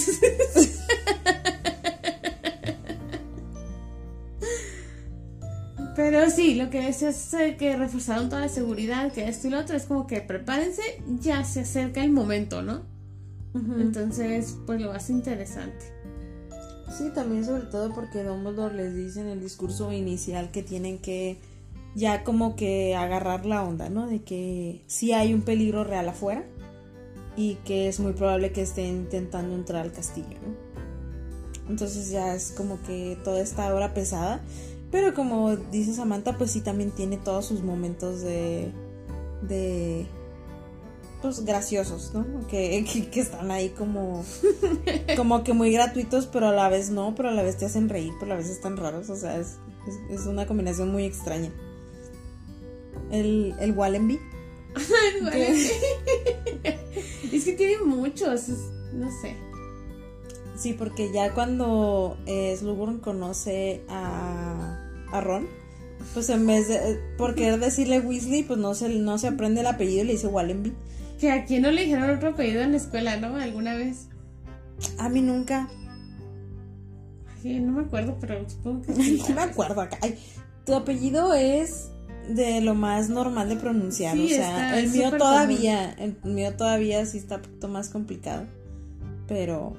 Pero 5.95 6.31
sí, 6.31 6.55
lo 6.55 6.71
que 6.71 6.81
decía 6.81 7.11
es 7.11 7.35
eh, 7.35 7.57
que 7.59 7.77
reforzaron 7.77 8.29
toda 8.29 8.41
la 8.43 8.49
seguridad, 8.49 9.13
que 9.13 9.29
esto 9.29 9.49
y 9.49 9.51
lo 9.51 9.59
otro, 9.61 9.77
es 9.77 9.85
como 9.85 10.07
que 10.07 10.21
prepárense, 10.21 10.83
ya 11.21 11.45
se 11.45 11.61
acerca 11.61 12.03
el 12.03 12.11
momento, 12.11 12.63
¿no? 12.63 12.91
Entonces, 13.55 14.57
pues 14.65 14.81
lo 14.81 14.93
hace 14.93 15.13
interesante. 15.13 15.85
Sí, 16.97 17.11
también 17.15 17.45
sobre 17.45 17.65
todo 17.65 17.93
porque 17.95 18.23
Dumbledore 18.23 18.75
les 18.75 18.95
dice 18.95 19.21
en 19.21 19.29
el 19.29 19.41
discurso 19.41 19.93
inicial 19.93 20.51
que 20.51 20.63
tienen 20.63 20.99
que 20.99 21.39
ya 21.95 22.23
como 22.23 22.55
que 22.55 22.95
agarrar 22.95 23.47
la 23.47 23.63
onda, 23.63 23.89
¿no? 23.89 24.07
De 24.07 24.23
que 24.23 24.83
sí 24.87 25.13
hay 25.13 25.33
un 25.33 25.43
peligro 25.43 25.85
real 25.85 26.09
afuera 26.09 26.45
y 27.35 27.55
que 27.65 27.89
es 27.89 27.99
muy 27.99 28.13
probable 28.13 28.53
que 28.53 28.63
estén 28.63 28.97
intentando 28.97 29.55
entrar 29.55 29.83
al 29.83 29.93
castillo, 29.93 30.37
¿no? 30.47 31.71
Entonces 31.71 32.11
ya 32.11 32.35
es 32.35 32.53
como 32.53 32.83
que 32.83 33.17
toda 33.25 33.41
esta 33.41 33.75
hora 33.75 33.95
pesada, 33.95 34.43
pero 34.91 35.15
como 35.15 35.57
dice 35.57 35.95
Samantha, 35.95 36.37
pues 36.37 36.51
sí 36.51 36.61
también 36.61 36.91
tiene 36.91 37.17
todos 37.17 37.47
sus 37.47 37.63
momentos 37.63 38.21
de 38.21 38.71
de 39.43 40.07
pues 41.23 41.43
graciosos, 41.45 42.13
¿no? 42.13 42.47
Que, 42.49 42.85
que, 42.93 43.09
que 43.09 43.21
están 43.21 43.51
ahí 43.51 43.71
como 43.71 44.23
como 45.17 45.43
que 45.45 45.55
muy 45.55 45.73
gratuitos, 45.73 46.27
pero 46.27 46.49
a 46.49 46.53
la 46.53 46.69
vez 46.69 46.91
no, 46.91 47.15
pero 47.15 47.31
a 47.31 47.33
la 47.33 47.43
vez 47.43 47.57
te 47.57 47.65
hacen 47.65 47.89
reír, 47.89 48.13
pero 48.21 48.33
a 48.33 48.35
la 48.35 48.41
vez 48.43 48.51
están 48.51 48.77
raros, 48.77 49.09
o 49.09 49.17
sea, 49.17 49.39
es, 49.39 49.57
es, 50.11 50.21
es 50.21 50.27
una 50.27 50.47
combinación 50.47 50.93
muy 50.93 51.05
extraña. 51.05 51.51
El, 53.11 53.55
el 53.61 53.73
Wallenby. 53.73 54.19
es 57.33 57.45
que 57.45 57.53
tiene 57.53 57.83
muchos, 57.85 58.49
es- 58.49 58.71
no 58.93 59.11
sé. 59.21 59.37
Sí, 60.57 60.75
porque 60.75 61.11
ya 61.13 61.33
cuando 61.35 62.17
eh, 62.27 62.55
Slughorn 62.59 62.99
conoce 62.99 63.83
a, 63.89 64.79
a 65.11 65.21
Ron, 65.21 65.49
pues 66.15 66.29
en 66.29 66.47
vez 66.47 66.69
de, 66.69 66.77
eh, 66.77 67.01
por 67.17 67.35
querer 67.35 67.59
decirle 67.59 68.01
Weasley, 68.01 68.43
pues 68.45 68.59
no 68.59 68.75
se, 68.75 68.89
no 68.91 69.19
se 69.19 69.29
aprende 69.29 69.63
el 69.63 69.67
apellido 69.67 70.05
y 70.05 70.07
le 70.07 70.13
dice 70.13 70.27
Wallenby. 70.27 70.73
Que 71.23 71.31
a 71.31 71.45
quién 71.45 71.63
no 71.63 71.71
le 71.71 71.83
dijeron 71.83 72.11
otro 72.11 72.31
apellido 72.31 72.63
en 72.63 72.73
la 72.73 72.79
escuela, 72.79 73.17
¿no? 73.17 73.37
Alguna 73.37 73.77
vez. 73.77 74.09
A 74.99 75.09
mí 75.09 75.21
nunca. 75.23 75.69
No 77.45 77.71
me 77.71 77.83
acuerdo, 77.83 78.17
pero 78.21 78.45
supongo 78.51 78.83
que 78.83 78.93
sí. 78.97 79.23
No 79.29 79.37
me 79.37 79.43
acuerdo 79.43 79.83
acá. 79.83 79.99
Ay, 80.03 80.19
tu 80.67 80.75
apellido 80.75 81.33
es 81.33 81.91
de 82.29 82.61
lo 82.61 82.75
más 82.75 83.09
normal 83.09 83.49
de 83.49 83.55
pronunciar. 83.55 84.17
Sí, 84.17 84.33
o 84.33 84.37
sea, 84.37 84.81
el 84.81 84.91
mío 84.91 85.17
todavía, 85.17 85.93
el 85.93 86.17
mío 86.25 86.57
todavía 86.57 87.07
sí 87.07 87.19
está 87.19 87.37
un 87.37 87.43
poquito 87.43 87.69
más 87.69 87.89
complicado. 87.89 88.49
Pero. 89.29 89.77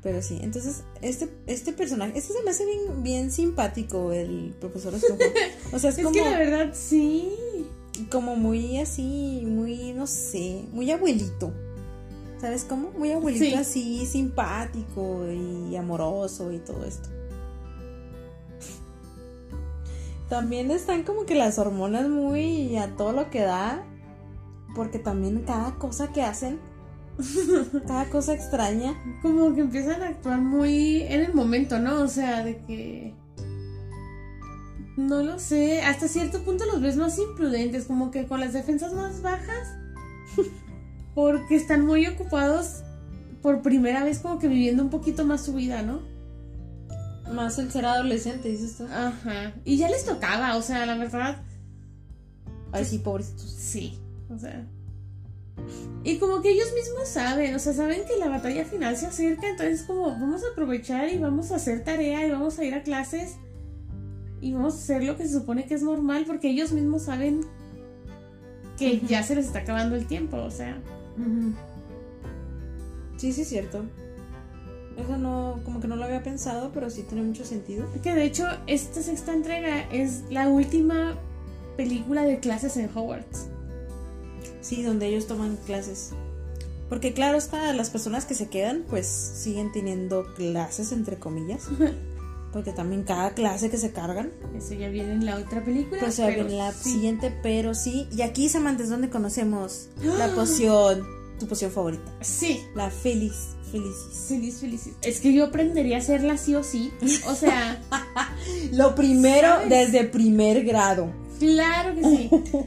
Pero 0.00 0.22
sí, 0.22 0.38
entonces, 0.40 0.82
este, 1.02 1.28
este 1.46 1.74
personaje, 1.74 2.16
este 2.16 2.32
se 2.32 2.42
me 2.42 2.52
hace 2.52 2.64
bien, 2.64 3.02
bien 3.02 3.30
simpático, 3.30 4.14
el 4.14 4.54
profesor. 4.58 4.94
O 5.74 5.78
sea, 5.78 5.90
es, 5.90 5.98
Es 5.98 6.04
como, 6.04 6.14
que 6.14 6.22
la 6.22 6.38
verdad, 6.38 6.70
sí. 6.72 7.28
Como 8.10 8.36
muy 8.36 8.78
así, 8.78 9.42
muy, 9.46 9.92
no 9.92 10.06
sé, 10.06 10.64
muy 10.72 10.90
abuelito. 10.90 11.52
¿Sabes 12.40 12.64
cómo? 12.64 12.90
Muy 12.98 13.12
abuelito 13.12 13.44
Sí. 13.44 13.54
así, 13.54 14.06
simpático 14.06 15.26
y 15.30 15.76
amoroso 15.76 16.50
y 16.52 16.58
todo 16.58 16.84
esto. 16.84 17.08
También 20.28 20.70
están 20.70 21.02
como 21.02 21.26
que 21.26 21.34
las 21.34 21.58
hormonas 21.58 22.08
muy 22.08 22.76
a 22.78 22.96
todo 22.96 23.12
lo 23.12 23.30
que 23.30 23.42
da. 23.42 23.84
Porque 24.74 24.98
también 24.98 25.42
cada 25.46 25.74
cosa 25.76 26.12
que 26.12 26.22
hacen, 26.22 26.58
cada 27.86 28.08
cosa 28.08 28.32
extraña. 28.32 28.94
Como 29.20 29.54
que 29.54 29.60
empiezan 29.60 30.02
a 30.02 30.08
actuar 30.08 30.40
muy 30.40 31.02
en 31.02 31.20
el 31.20 31.34
momento, 31.34 31.78
¿no? 31.78 32.00
O 32.02 32.08
sea, 32.08 32.42
de 32.42 32.64
que. 32.64 33.14
No 35.02 35.22
lo 35.22 35.38
sé. 35.38 35.82
Hasta 35.82 36.08
cierto 36.08 36.42
punto 36.44 36.64
los 36.66 36.80
ves 36.80 36.96
más 36.96 37.18
imprudentes, 37.18 37.86
como 37.86 38.10
que 38.10 38.26
con 38.26 38.40
las 38.40 38.52
defensas 38.52 38.92
más 38.92 39.20
bajas. 39.22 39.68
Porque 41.14 41.56
están 41.56 41.84
muy 41.84 42.06
ocupados 42.06 42.82
por 43.42 43.62
primera 43.62 44.04
vez, 44.04 44.20
como 44.20 44.38
que 44.38 44.48
viviendo 44.48 44.82
un 44.82 44.90
poquito 44.90 45.26
más 45.26 45.44
su 45.44 45.54
vida, 45.54 45.82
¿no? 45.82 46.00
Más 47.34 47.58
el 47.58 47.70
ser 47.70 47.84
adolescente, 47.86 48.48
dices 48.48 48.76
tú. 48.76 48.84
Ajá. 48.84 49.52
Y 49.64 49.76
ya 49.76 49.88
les 49.88 50.04
tocaba, 50.04 50.56
o 50.56 50.62
sea, 50.62 50.86
la 50.86 50.96
verdad. 50.96 51.42
Ay, 52.70 52.84
sí, 52.84 52.98
pobrecitos. 52.98 53.50
Sí, 53.50 53.98
o 54.30 54.38
sea. 54.38 54.66
Y 56.04 56.18
como 56.18 56.40
que 56.40 56.52
ellos 56.52 56.68
mismos 56.74 57.08
saben, 57.08 57.54
o 57.54 57.58
sea, 57.58 57.72
saben 57.72 58.04
que 58.06 58.16
la 58.18 58.28
batalla 58.28 58.64
final 58.64 58.96
se 58.96 59.06
acerca, 59.06 59.48
entonces 59.48 59.82
como 59.82 60.10
vamos 60.10 60.42
a 60.42 60.52
aprovechar 60.52 61.08
y 61.10 61.18
vamos 61.18 61.52
a 61.52 61.56
hacer 61.56 61.84
tarea 61.84 62.26
y 62.26 62.30
vamos 62.30 62.58
a 62.58 62.64
ir 62.64 62.74
a 62.74 62.82
clases 62.82 63.36
y 64.42 64.52
vamos 64.52 64.74
a 64.74 64.78
hacer 64.78 65.04
lo 65.04 65.16
que 65.16 65.26
se 65.26 65.38
supone 65.38 65.64
que 65.66 65.74
es 65.74 65.82
normal 65.82 66.24
porque 66.26 66.50
ellos 66.50 66.72
mismos 66.72 67.04
saben 67.04 67.46
que 68.76 68.96
Ujú. 68.96 69.06
ya 69.06 69.22
se 69.22 69.36
les 69.36 69.46
está 69.46 69.60
acabando 69.60 69.94
el 69.94 70.06
tiempo, 70.06 70.36
o 70.36 70.50
sea. 70.50 70.82
Ujú. 71.16 71.54
Sí, 73.16 73.32
sí, 73.32 73.42
es 73.42 73.48
cierto. 73.48 73.84
Eso 74.98 75.16
no, 75.16 75.60
como 75.64 75.80
que 75.80 75.86
no 75.86 75.94
lo 75.96 76.04
había 76.04 76.22
pensado, 76.24 76.72
pero 76.74 76.90
sí 76.90 77.04
tiene 77.04 77.22
mucho 77.22 77.44
sentido. 77.44 77.86
Que 78.02 78.12
de 78.12 78.24
hecho 78.24 78.46
esta 78.66 79.00
sexta 79.00 79.32
entrega 79.32 79.88
es 79.92 80.24
la 80.28 80.48
última 80.48 81.14
película 81.76 82.24
de 82.24 82.40
clases 82.40 82.76
en 82.76 82.90
Hogwarts. 82.94 83.46
Sí, 84.60 84.82
donde 84.82 85.06
ellos 85.06 85.28
toman 85.28 85.56
clases. 85.66 86.10
Porque 86.88 87.14
claro, 87.14 87.38
está, 87.38 87.72
las 87.72 87.90
personas 87.90 88.26
que 88.26 88.34
se 88.34 88.48
quedan, 88.48 88.84
pues 88.90 89.06
siguen 89.06 89.70
teniendo 89.70 90.34
clases, 90.34 90.90
entre 90.90 91.16
comillas. 91.16 91.68
Porque 92.52 92.72
también 92.72 93.02
cada 93.04 93.30
clase 93.32 93.70
que 93.70 93.78
se 93.78 93.92
cargan, 93.92 94.30
Eso 94.56 94.74
ya 94.74 94.88
viene 94.90 95.12
en 95.12 95.24
la 95.24 95.36
otra 95.36 95.64
película. 95.64 96.00
pues 96.00 96.14
se 96.16 96.22
va 96.22 96.28
a 96.28 96.30
pero 96.32 96.44
ver 96.44 96.52
la 96.52 96.72
sí. 96.72 96.92
siguiente, 96.92 97.34
pero 97.42 97.74
sí. 97.74 98.06
Y 98.12 98.22
aquí, 98.22 98.48
Samantha, 98.48 98.82
es 98.82 98.90
donde 98.90 99.08
conocemos 99.08 99.88
la 100.02 100.28
poción, 100.34 101.06
tu 101.38 101.46
poción 101.46 101.70
favorita. 101.70 102.12
Sí, 102.20 102.60
La 102.74 102.90
feliz, 102.90 103.56
felicis. 103.70 104.26
Feliz, 104.28 104.60
feliz. 104.60 104.88
Es 105.00 105.20
que 105.20 105.32
yo 105.32 105.44
aprendería 105.46 105.96
a 105.96 106.00
hacerla 106.00 106.36
sí 106.36 106.54
o 106.54 106.62
sí. 106.62 106.92
O 107.26 107.34
sea, 107.34 107.80
Lo 108.72 108.94
primero 108.94 109.48
¿Sabes? 109.48 109.68
desde 109.70 110.04
primer 110.04 110.62
grado. 110.64 111.10
claro 111.38 111.94
que 111.94 112.02
sí. 112.02 112.30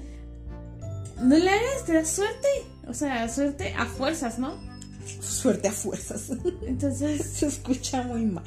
No 1.21 1.37
le 1.37 1.49
hagas, 1.49 1.85
te 1.85 1.93
da 1.93 2.05
suerte. 2.05 2.47
O 2.87 2.93
sea, 2.93 3.29
suerte 3.29 3.73
a 3.73 3.85
fuerzas, 3.85 4.37
¿no? 4.37 4.55
Suerte 5.21 5.67
a 5.69 5.71
fuerzas. 5.71 6.31
Entonces, 6.67 7.23
se 7.23 7.45
escucha 7.47 8.01
muy 8.03 8.25
mal. 8.25 8.43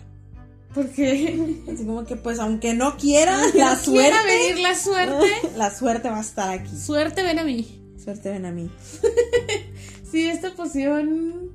Porque 0.75 1.62
Así 1.73 1.85
como 1.85 2.05
que, 2.05 2.16
pues, 2.16 2.39
aunque 2.39 2.75
no 2.75 2.97
quiera, 2.97 3.37
que 3.53 3.59
la 3.59 3.75
no 3.75 3.81
quiera 3.83 4.16
suerte. 4.23 4.49
venir 4.49 4.59
la 4.62 4.75
suerte, 4.75 5.27
La 5.57 5.75
suerte 5.75 6.09
va 6.11 6.19
a 6.19 6.23
estar 6.23 6.51
aquí. 6.51 6.77
suerte 6.77 7.23
ven 7.23 7.39
a 7.39 7.45
mí. 7.45 7.81
Suerte 8.03 8.31
ven 8.31 8.47
a 8.47 8.53
mí. 8.53 8.71
Sí, 10.11 10.27
esta 10.27 10.55
poción, 10.55 11.51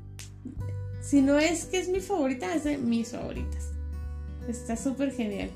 si 1.01 1.21
no 1.23 1.39
es 1.39 1.65
que 1.65 1.79
es 1.79 1.89
mi 1.89 2.01
favorita, 2.01 2.53
es 2.53 2.63
de 2.63 2.77
mis 2.77 3.09
favoritas. 3.09 3.69
Está 4.47 4.77
súper 4.77 5.11
genial. 5.11 5.49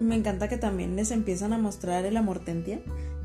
Me 0.00 0.16
encanta 0.16 0.48
que 0.48 0.56
también 0.56 0.96
les 0.96 1.12
empiezan 1.12 1.52
a 1.52 1.58
mostrar 1.58 2.04
el 2.06 2.16
amortentia 2.16 2.80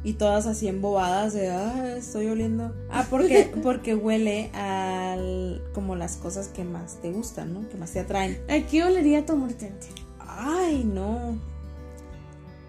y 0.05 0.13
todas 0.13 0.45
así 0.45 0.67
embobadas 0.67 1.33
de, 1.33 1.49
ah, 1.49 1.95
estoy 1.97 2.27
oliendo. 2.27 2.75
Ah, 2.91 3.07
porque, 3.09 3.51
porque 3.63 3.95
huele 3.95 4.51
al, 4.53 5.63
como 5.73 5.95
las 5.95 6.15
cosas 6.17 6.47
que 6.47 6.63
más 6.63 7.01
te 7.01 7.11
gustan, 7.11 7.55
¿no? 7.55 7.67
Que 7.67 7.75
más 7.75 7.91
te 7.91 8.01
atraen. 8.01 8.39
¿A 8.47 8.59
qué 8.67 8.83
olería 8.83 9.25
tu 9.25 9.33
amortente? 9.33 9.87
Ay, 10.19 10.83
no. 10.83 11.39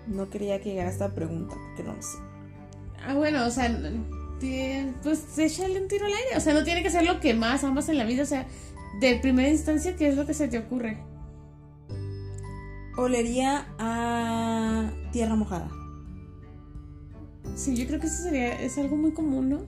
No 0.07 0.31
quería 0.31 0.63
que 0.63 0.71
llegara 0.71 0.89
esta 0.89 1.15
pregunta, 1.15 1.55
porque 1.55 1.83
no 1.83 1.95
lo 1.95 2.03
sé. 2.03 2.17
Ah, 3.07 3.13
bueno, 3.13 3.45
o 3.45 3.51
sea, 3.51 3.71
pues 5.03 5.39
échale 5.39 5.83
un 5.83 5.89
tiro 5.89 6.07
al 6.07 6.15
aire. 6.15 6.39
O 6.39 6.41
sea, 6.41 6.55
no 6.55 6.65
tiene 6.65 6.83
que 6.83 6.91
ser 6.91 7.05
lo 7.05 7.21
que 7.21 7.35
más 7.35 7.65
amas 7.65 7.91
en 7.91 7.99
la 7.99 8.05
vida. 8.05 8.23
O 8.23 8.27
sea, 8.27 8.47
de 8.99 9.17
primera 9.17 9.51
instancia, 9.51 9.95
¿qué 9.95 10.09
es 10.09 10.17
lo 10.17 10.25
que 10.25 10.33
se 10.33 10.49
te 10.49 10.59
ocurre? 10.59 10.97
Olería 12.97 13.67
a 13.79 14.91
tierra 15.13 15.35
mojada. 15.35 15.69
Sí, 17.55 17.77
yo 17.77 17.87
creo 17.87 18.01
que 18.01 18.07
eso 18.07 18.23
sería, 18.25 18.61
es 18.61 18.77
algo 18.79 18.97
muy 18.97 19.13
común, 19.13 19.49
¿no? 19.49 19.61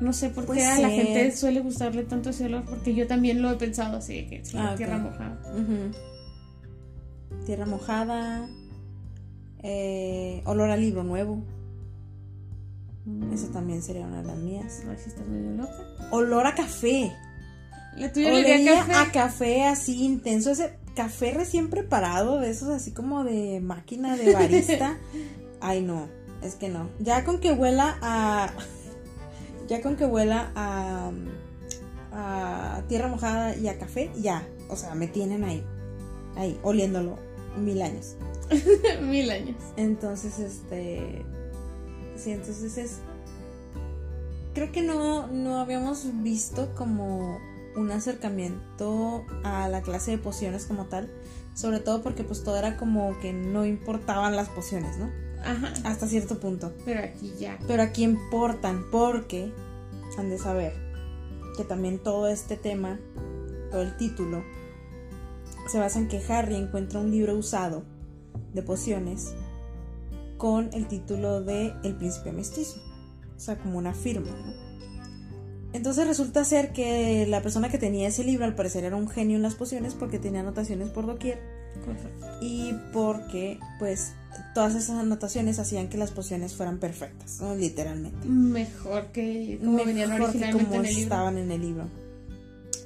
No 0.00 0.12
sé 0.12 0.28
por 0.30 0.44
qué 0.44 0.48
Puede 0.48 0.64
a 0.66 0.78
la 0.78 0.90
gente 0.90 1.32
suele 1.36 1.60
gustarle 1.60 2.04
tanto 2.04 2.30
ese 2.30 2.44
olor, 2.44 2.64
porque 2.64 2.94
yo 2.94 3.06
también 3.06 3.42
lo 3.42 3.50
he 3.50 3.56
pensado 3.56 3.96
así, 3.96 4.26
que 4.28 4.42
Ah, 4.54 4.74
tierra 4.76 4.98
mojada. 4.98 5.40
Tierra 7.46 7.66
mojada. 7.66 8.48
eh, 9.62 10.42
olor 10.44 10.70
a 10.70 10.76
libro 10.76 11.02
nuevo. 11.02 11.42
Esa 13.32 13.48
también 13.50 13.82
sería 13.82 14.06
una 14.06 14.20
de 14.22 14.28
las 14.28 14.36
mías. 14.36 14.82
Ver 14.86 14.98
si 14.98 15.08
estás 15.08 15.26
medio 15.26 15.50
loca. 15.52 15.72
Olor 16.12 16.46
a 16.46 16.54
café. 16.54 17.10
La 17.96 18.12
tuya 18.12 18.28
olería 18.28 18.54
Olería 18.56 18.82
a 18.82 18.86
café. 18.86 18.94
a 19.08 19.12
café 19.12 19.64
así 19.66 20.04
intenso. 20.04 20.50
Ese 20.50 20.74
café 20.94 21.32
recién 21.32 21.70
preparado, 21.70 22.38
de 22.38 22.50
esos 22.50 22.68
así 22.68 22.92
como 22.92 23.24
de 23.24 23.60
máquina 23.60 24.16
de 24.16 24.32
barista. 24.34 24.98
Ay, 25.60 25.82
no. 25.82 26.06
Es 26.42 26.54
que 26.54 26.68
no. 26.68 26.88
Ya 26.98 27.24
con 27.24 27.40
que 27.40 27.52
huela 27.52 27.98
a. 28.02 28.50
Ya 29.66 29.82
con 29.82 29.96
que 29.96 30.06
huela 30.06 30.50
a. 30.54 31.10
a 32.12 32.82
tierra 32.88 33.08
mojada 33.08 33.56
y 33.56 33.68
a 33.68 33.78
café, 33.78 34.10
ya. 34.16 34.46
O 34.68 34.76
sea, 34.76 34.94
me 34.94 35.08
tienen 35.08 35.44
ahí. 35.44 35.64
Ahí, 36.36 36.58
oliéndolo. 36.62 37.18
Mil 37.56 37.82
años. 37.82 38.16
Mil 39.02 39.30
años. 39.30 39.56
Entonces, 39.76 40.38
este. 40.38 41.24
Sí, 42.16 42.32
entonces 42.32 42.78
es. 42.78 42.98
Creo 44.54 44.72
que 44.72 44.82
no, 44.82 45.26
no 45.28 45.58
habíamos 45.60 46.06
visto 46.22 46.74
como 46.74 47.38
un 47.76 47.90
acercamiento 47.92 49.24
a 49.44 49.68
la 49.68 49.82
clase 49.82 50.12
de 50.12 50.18
pociones 50.18 50.66
como 50.66 50.86
tal. 50.86 51.10
Sobre 51.54 51.80
todo 51.80 52.02
porque 52.02 52.22
pues 52.22 52.44
todo 52.44 52.56
era 52.56 52.76
como 52.76 53.18
que 53.20 53.32
no 53.32 53.66
importaban 53.66 54.36
las 54.36 54.48
pociones, 54.48 54.96
¿no? 54.96 55.10
Ajá. 55.50 55.72
Hasta 55.84 56.06
cierto 56.06 56.38
punto. 56.38 56.72
Pero 56.84 57.00
aquí 57.00 57.32
ya. 57.38 57.58
Pero 57.66 57.82
aquí 57.82 58.04
importan 58.04 58.84
porque 58.90 59.52
han 60.18 60.30
de 60.30 60.38
saber 60.38 60.74
que 61.56 61.64
también 61.64 61.98
todo 61.98 62.28
este 62.28 62.56
tema, 62.56 62.98
todo 63.70 63.82
el 63.82 63.96
título, 63.96 64.42
se 65.68 65.78
basa 65.78 65.98
en 65.98 66.08
que 66.08 66.22
Harry 66.28 66.56
encuentra 66.56 67.00
un 67.00 67.10
libro 67.10 67.36
usado 67.36 67.84
de 68.52 68.62
pociones 68.62 69.34
con 70.36 70.70
el 70.72 70.86
título 70.86 71.42
de 71.42 71.72
El 71.82 71.96
príncipe 71.96 72.32
mestizo. 72.32 72.80
O 73.36 73.40
sea, 73.40 73.58
como 73.58 73.78
una 73.78 73.94
firma, 73.94 74.30
¿no? 74.30 74.68
Entonces 75.72 76.06
resulta 76.06 76.44
ser 76.44 76.72
que 76.72 77.26
la 77.28 77.42
persona 77.42 77.68
que 77.68 77.78
tenía 77.78 78.08
ese 78.08 78.24
libro 78.24 78.44
al 78.44 78.54
parecer 78.54 78.84
era 78.84 78.96
un 78.96 79.08
genio 79.08 79.36
en 79.36 79.42
las 79.42 79.54
pociones 79.54 79.94
porque 79.94 80.18
tenía 80.18 80.40
anotaciones 80.40 80.88
por 80.88 81.06
doquier 81.06 81.40
Correcto. 81.84 82.26
y 82.40 82.74
porque 82.92 83.58
pues 83.78 84.12
todas 84.54 84.74
esas 84.74 84.98
anotaciones 84.98 85.58
hacían 85.58 85.88
que 85.88 85.98
las 85.98 86.10
pociones 86.10 86.54
fueran 86.54 86.78
perfectas, 86.78 87.40
¿no? 87.40 87.54
literalmente. 87.54 88.26
Mejor 88.28 89.06
que 89.06 89.58
como 89.62 89.84
venían 89.84 90.10
Mejor 90.10 90.32
que 90.32 90.50
como 90.50 90.74
en 90.74 90.84
estaban 90.86 91.38
en 91.38 91.50
el 91.50 91.60
libro. 91.60 91.86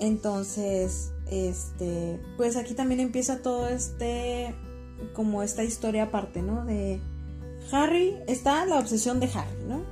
Entonces, 0.00 1.10
este, 1.30 2.18
pues 2.36 2.56
aquí 2.56 2.74
también 2.74 3.00
empieza 3.00 3.38
todo 3.42 3.68
este, 3.68 4.54
como 5.14 5.42
esta 5.42 5.62
historia 5.64 6.04
aparte, 6.04 6.42
¿no? 6.42 6.64
De 6.64 7.00
Harry, 7.70 8.16
está 8.26 8.66
la 8.66 8.78
obsesión 8.78 9.20
de 9.20 9.26
Harry, 9.26 9.64
¿no? 9.68 9.82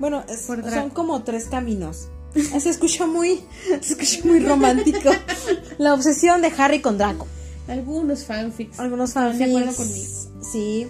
Bueno, 0.00 0.24
es- 0.28 0.42
son 0.46 0.90
como 0.90 1.22
tres 1.22 1.46
caminos. 1.46 2.08
Se 2.34 2.68
escucha 2.68 3.06
muy, 3.06 3.40
se 3.80 3.92
escucha 3.92 4.26
muy 4.26 4.40
romántico. 4.40 5.10
La 5.78 5.94
obsesión 5.94 6.42
de 6.42 6.52
Harry 6.58 6.80
con 6.80 6.98
Draco. 6.98 7.28
Algunos 7.68 8.24
fanfics. 8.24 8.78
Algunos 8.78 9.12
fanfics. 9.12 9.38
de 9.38 9.44
acuerdo 9.56 9.76
conmigo. 9.76 10.06
Sí, 10.42 10.86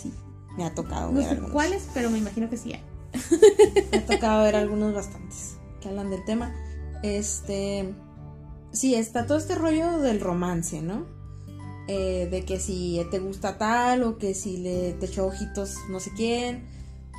sí, 0.00 0.12
me 0.56 0.64
ha 0.64 0.74
tocado 0.74 1.08
No 1.08 1.14
ver 1.14 1.24
sé 1.24 1.30
algunos. 1.30 1.52
cuáles, 1.52 1.88
pero 1.94 2.10
me 2.10 2.18
imagino 2.18 2.50
que 2.50 2.56
sí 2.56 2.72
hay. 2.74 2.82
Me 3.92 3.98
ha 3.98 4.06
tocado 4.06 4.42
ver 4.44 4.56
algunos 4.56 4.92
bastantes 4.94 5.56
que 5.80 5.88
hablan 5.88 6.10
del 6.10 6.24
tema. 6.26 6.54
Este. 7.02 7.94
Sí, 8.72 8.94
está 8.94 9.26
todo 9.26 9.38
este 9.38 9.54
rollo 9.54 9.98
del 10.00 10.20
romance, 10.20 10.82
¿no? 10.82 11.06
Eh, 11.88 12.28
de 12.30 12.44
que 12.44 12.58
si 12.60 13.00
te 13.10 13.20
gusta 13.20 13.56
tal 13.58 14.02
o 14.02 14.18
que 14.18 14.34
si 14.34 14.58
le 14.58 14.92
te 14.94 15.06
echó 15.06 15.26
ojitos 15.26 15.76
no 15.88 15.98
sé 16.00 16.10
quién. 16.14 16.66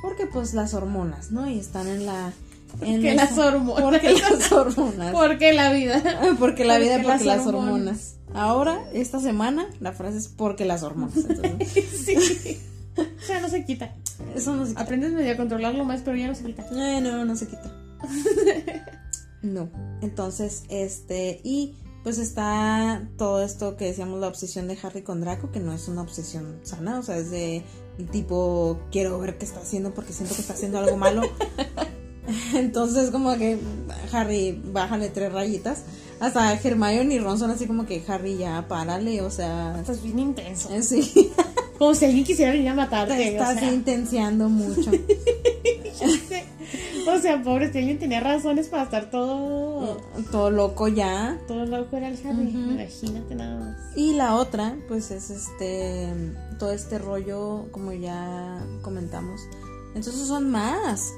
Porque 0.02 0.26
pues 0.26 0.54
las 0.54 0.74
hormonas, 0.74 1.32
¿no? 1.32 1.50
Y 1.50 1.58
están 1.58 1.88
en 1.88 2.06
la. 2.06 2.32
En 2.80 3.00
Porque 3.00 3.14
las 3.14 3.36
hormonas. 3.38 3.82
Porque 3.82 4.12
las 4.12 4.52
hormonas. 4.52 5.12
Porque 5.12 5.52
la 5.52 5.72
vida. 5.72 6.00
Porque 6.38 6.64
la 6.64 6.78
vida, 6.78 6.96
Porque 6.98 7.08
porque 7.08 7.24
las 7.24 7.38
las 7.38 7.46
hormonas. 7.46 8.14
Ahora, 8.34 8.84
esta 8.92 9.20
semana, 9.20 9.68
la 9.80 9.92
frase 9.92 10.18
es 10.18 10.28
porque 10.28 10.64
las 10.64 10.82
hormonas. 10.82 11.16
Entonces, 11.16 11.88
sí. 12.04 12.58
O 12.96 13.26
sea, 13.26 13.40
no 13.40 13.48
se 13.48 13.64
quita. 13.64 13.94
eso 14.34 14.54
no 14.54 14.64
se 14.64 14.72
quita. 14.72 14.82
Aprendes 14.82 15.12
medio 15.12 15.32
a 15.32 15.36
controlarlo 15.36 15.84
más, 15.84 16.02
pero 16.02 16.16
ya 16.16 16.28
no 16.28 16.34
se 16.34 16.44
quita. 16.44 16.66
Eh, 16.72 17.00
no, 17.00 17.24
no 17.24 17.36
se 17.36 17.46
quita. 17.46 17.72
no. 19.42 19.70
Entonces, 20.02 20.64
este, 20.68 21.40
y 21.42 21.76
pues 22.02 22.18
está 22.18 23.08
todo 23.16 23.42
esto 23.42 23.76
que 23.76 23.86
decíamos, 23.86 24.20
la 24.20 24.28
obsesión 24.28 24.68
de 24.68 24.78
Harry 24.82 25.02
con 25.02 25.20
Draco, 25.20 25.50
que 25.50 25.60
no 25.60 25.72
es 25.72 25.88
una 25.88 26.02
obsesión 26.02 26.60
sana, 26.62 26.98
o 26.98 27.02
sea, 27.02 27.18
es 27.18 27.30
de 27.30 27.64
tipo, 28.10 28.80
quiero 28.90 29.18
ver 29.18 29.38
qué 29.38 29.44
está 29.44 29.60
haciendo 29.60 29.92
porque 29.92 30.12
siento 30.12 30.34
que 30.34 30.40
está 30.40 30.54
haciendo 30.54 30.78
algo 30.78 30.96
malo. 30.96 31.22
Entonces, 32.54 33.10
como 33.10 33.36
que 33.36 33.58
Harry, 34.12 34.60
bájale 34.72 35.08
tres 35.08 35.32
rayitas. 35.32 35.82
Hasta 36.20 36.52
Hermione 36.52 37.14
y 37.14 37.18
Ron 37.20 37.38
son 37.38 37.50
así 37.50 37.66
como 37.66 37.86
que 37.86 38.02
Harry 38.08 38.36
ya 38.36 38.66
párale, 38.68 39.22
o 39.22 39.30
sea, 39.30 39.76
Estás 39.78 40.02
bien 40.02 40.18
intenso. 40.18 40.68
eh, 40.72 40.82
sí, 40.82 41.30
Como 41.78 41.94
si 41.94 42.06
alguien 42.06 42.24
quisiera 42.24 42.52
venir 42.52 42.68
a 42.68 42.74
matarte. 42.74 43.14
te 43.14 43.28
estás 43.28 43.56
o, 43.56 43.60
sea, 43.60 43.72
intenciando 43.72 44.48
mucho. 44.48 44.90
o 47.08 47.18
sea, 47.20 47.40
pobre, 47.42 47.70
si 47.72 47.78
alguien 47.78 48.00
tenía 48.00 48.18
razones 48.18 48.66
para 48.66 48.82
estar 48.82 49.10
todo. 49.10 50.00
Todo 50.32 50.50
loco 50.50 50.88
ya. 50.88 51.38
Todo 51.46 51.64
loco 51.66 51.96
era 51.96 52.08
el 52.08 52.18
Harry. 52.26 52.48
Imagínate 52.50 53.34
nada 53.36 53.60
más. 53.60 53.76
Y 53.96 54.14
la 54.14 54.34
otra, 54.34 54.76
pues 54.88 55.12
es 55.12 55.30
este, 55.30 56.12
todo 56.58 56.72
este 56.72 56.98
rollo, 56.98 57.66
como 57.70 57.92
ya 57.92 58.60
comentamos. 58.82 59.40
Entonces 59.94 60.26
son 60.26 60.50
más, 60.50 61.12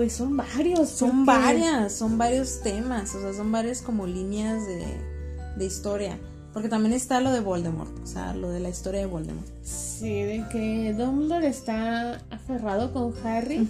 Pues 0.00 0.14
son 0.14 0.34
varios. 0.34 0.88
son 0.88 1.26
varias, 1.26 1.92
son 1.92 2.16
varios 2.16 2.62
temas, 2.62 3.14
o 3.14 3.20
sea, 3.20 3.34
son 3.34 3.52
varias 3.52 3.82
como 3.82 4.06
líneas 4.06 4.66
de, 4.66 4.86
de 5.58 5.64
historia. 5.66 6.18
Porque 6.54 6.70
también 6.70 6.94
está 6.94 7.20
lo 7.20 7.30
de 7.30 7.40
Voldemort, 7.40 7.98
o 8.02 8.06
sea, 8.06 8.32
lo 8.32 8.48
de 8.48 8.60
la 8.60 8.70
historia 8.70 9.00
de 9.00 9.06
Voldemort. 9.06 9.46
Sí, 9.62 10.22
de 10.22 10.46
que 10.50 10.94
Dumbledore 10.94 11.48
está 11.48 12.22
aferrado 12.30 12.94
con 12.94 13.12
Harry 13.26 13.68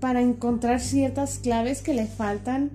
para 0.00 0.22
encontrar 0.22 0.80
ciertas 0.80 1.38
claves 1.38 1.82
que 1.82 1.94
le 1.94 2.08
faltan, 2.08 2.72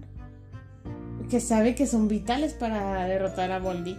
que 1.30 1.41
sabe 1.41 1.76
que 1.76 1.86
son 1.86 2.07
vitales 2.07 2.53
para 2.53 3.03
derrotar 3.07 3.51
a 3.51 3.59
Voldy. 3.59 3.97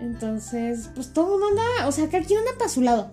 Entonces, 0.00 0.90
pues 0.94 1.12
todo 1.12 1.34
el 1.34 1.40
mundo 1.40 1.60
anda, 1.60 1.88
o 1.88 1.90
sea, 1.90 2.08
cada 2.08 2.22
quien 2.22 2.38
anda 2.38 2.52
para 2.56 2.70
su 2.70 2.82
lado. 2.82 3.10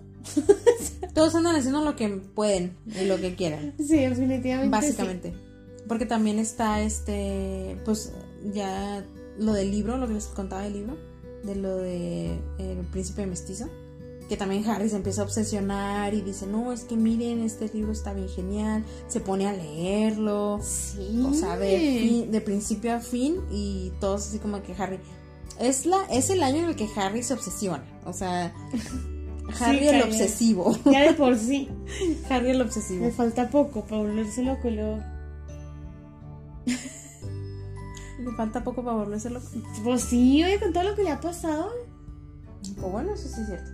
Todos 1.13 1.35
andan 1.35 1.55
haciendo 1.55 1.83
lo 1.83 1.95
que 1.95 2.09
pueden 2.09 2.75
y 2.87 3.05
lo 3.05 3.17
que 3.19 3.35
quieran. 3.35 3.73
Sí, 3.77 3.97
definitivamente. 3.97 4.69
Básicamente. 4.69 5.33
Porque 5.87 6.05
también 6.05 6.39
está 6.39 6.81
este, 6.81 7.77
pues 7.85 8.13
ya 8.53 9.05
lo 9.37 9.53
del 9.53 9.69
libro, 9.71 9.97
lo 9.97 10.07
que 10.07 10.13
les 10.13 10.25
contaba 10.27 10.61
del 10.63 10.73
libro, 10.73 10.97
de 11.43 11.55
lo 11.55 11.77
de 11.77 12.39
El 12.57 12.77
príncipe 12.91 13.25
mestizo, 13.27 13.67
que 14.29 14.37
también 14.37 14.65
Harry 14.69 14.89
se 14.89 14.95
empieza 14.95 15.21
a 15.21 15.25
obsesionar 15.25 16.13
y 16.13 16.21
dice, 16.21 16.47
no, 16.47 16.71
es 16.71 16.85
que 16.85 16.95
miren, 16.95 17.41
este 17.41 17.69
libro 17.73 17.91
está 17.91 18.13
bien 18.13 18.29
genial, 18.29 18.85
se 19.07 19.19
pone 19.19 19.45
a 19.47 19.53
leerlo, 19.53 20.59
Sí. 20.63 21.21
o 21.25 21.33
sea, 21.33 21.57
de, 21.57 21.77
fin- 21.77 22.31
de 22.31 22.39
principio 22.41 22.93
a 22.95 22.99
fin 23.01 23.35
y 23.51 23.91
todos 23.99 24.27
así 24.27 24.39
como 24.39 24.63
que 24.63 24.73
Harry, 24.81 24.99
es, 25.59 25.85
la, 25.85 25.97
es 26.09 26.29
el 26.29 26.41
año 26.41 26.59
en 26.59 26.65
el 26.69 26.75
que 26.77 26.87
Harry 26.95 27.21
se 27.23 27.33
obsesiona, 27.33 27.83
o 28.05 28.13
sea, 28.13 28.53
Harry 29.59 29.87
el 29.87 30.01
obsesivo, 30.03 30.75
Ya 30.85 31.01
de 31.01 31.13
por 31.13 31.37
sí. 31.37 31.69
Harry 32.29 32.51
el 32.51 32.57
Me 32.57 32.63
obsesivo. 32.63 33.11
falta 33.11 33.49
poco 33.49 33.83
para 33.85 34.01
volverse 34.01 34.43
loco 34.43 34.67
y 34.67 34.75
luego. 34.75 34.99
Le 36.65 38.31
falta 38.37 38.63
poco 38.63 38.83
para 38.83 38.95
volverse 38.97 39.29
loco. 39.29 39.45
Pues 39.83 40.01
sí, 40.03 40.43
oye, 40.43 40.59
con 40.59 40.71
todo 40.71 40.83
lo 40.83 40.95
que 40.95 41.03
le 41.03 41.11
ha 41.11 41.19
pasado. 41.19 41.69
O 42.81 42.89
bueno, 42.89 43.13
eso 43.13 43.27
sí 43.27 43.41
es 43.41 43.47
cierto. 43.47 43.71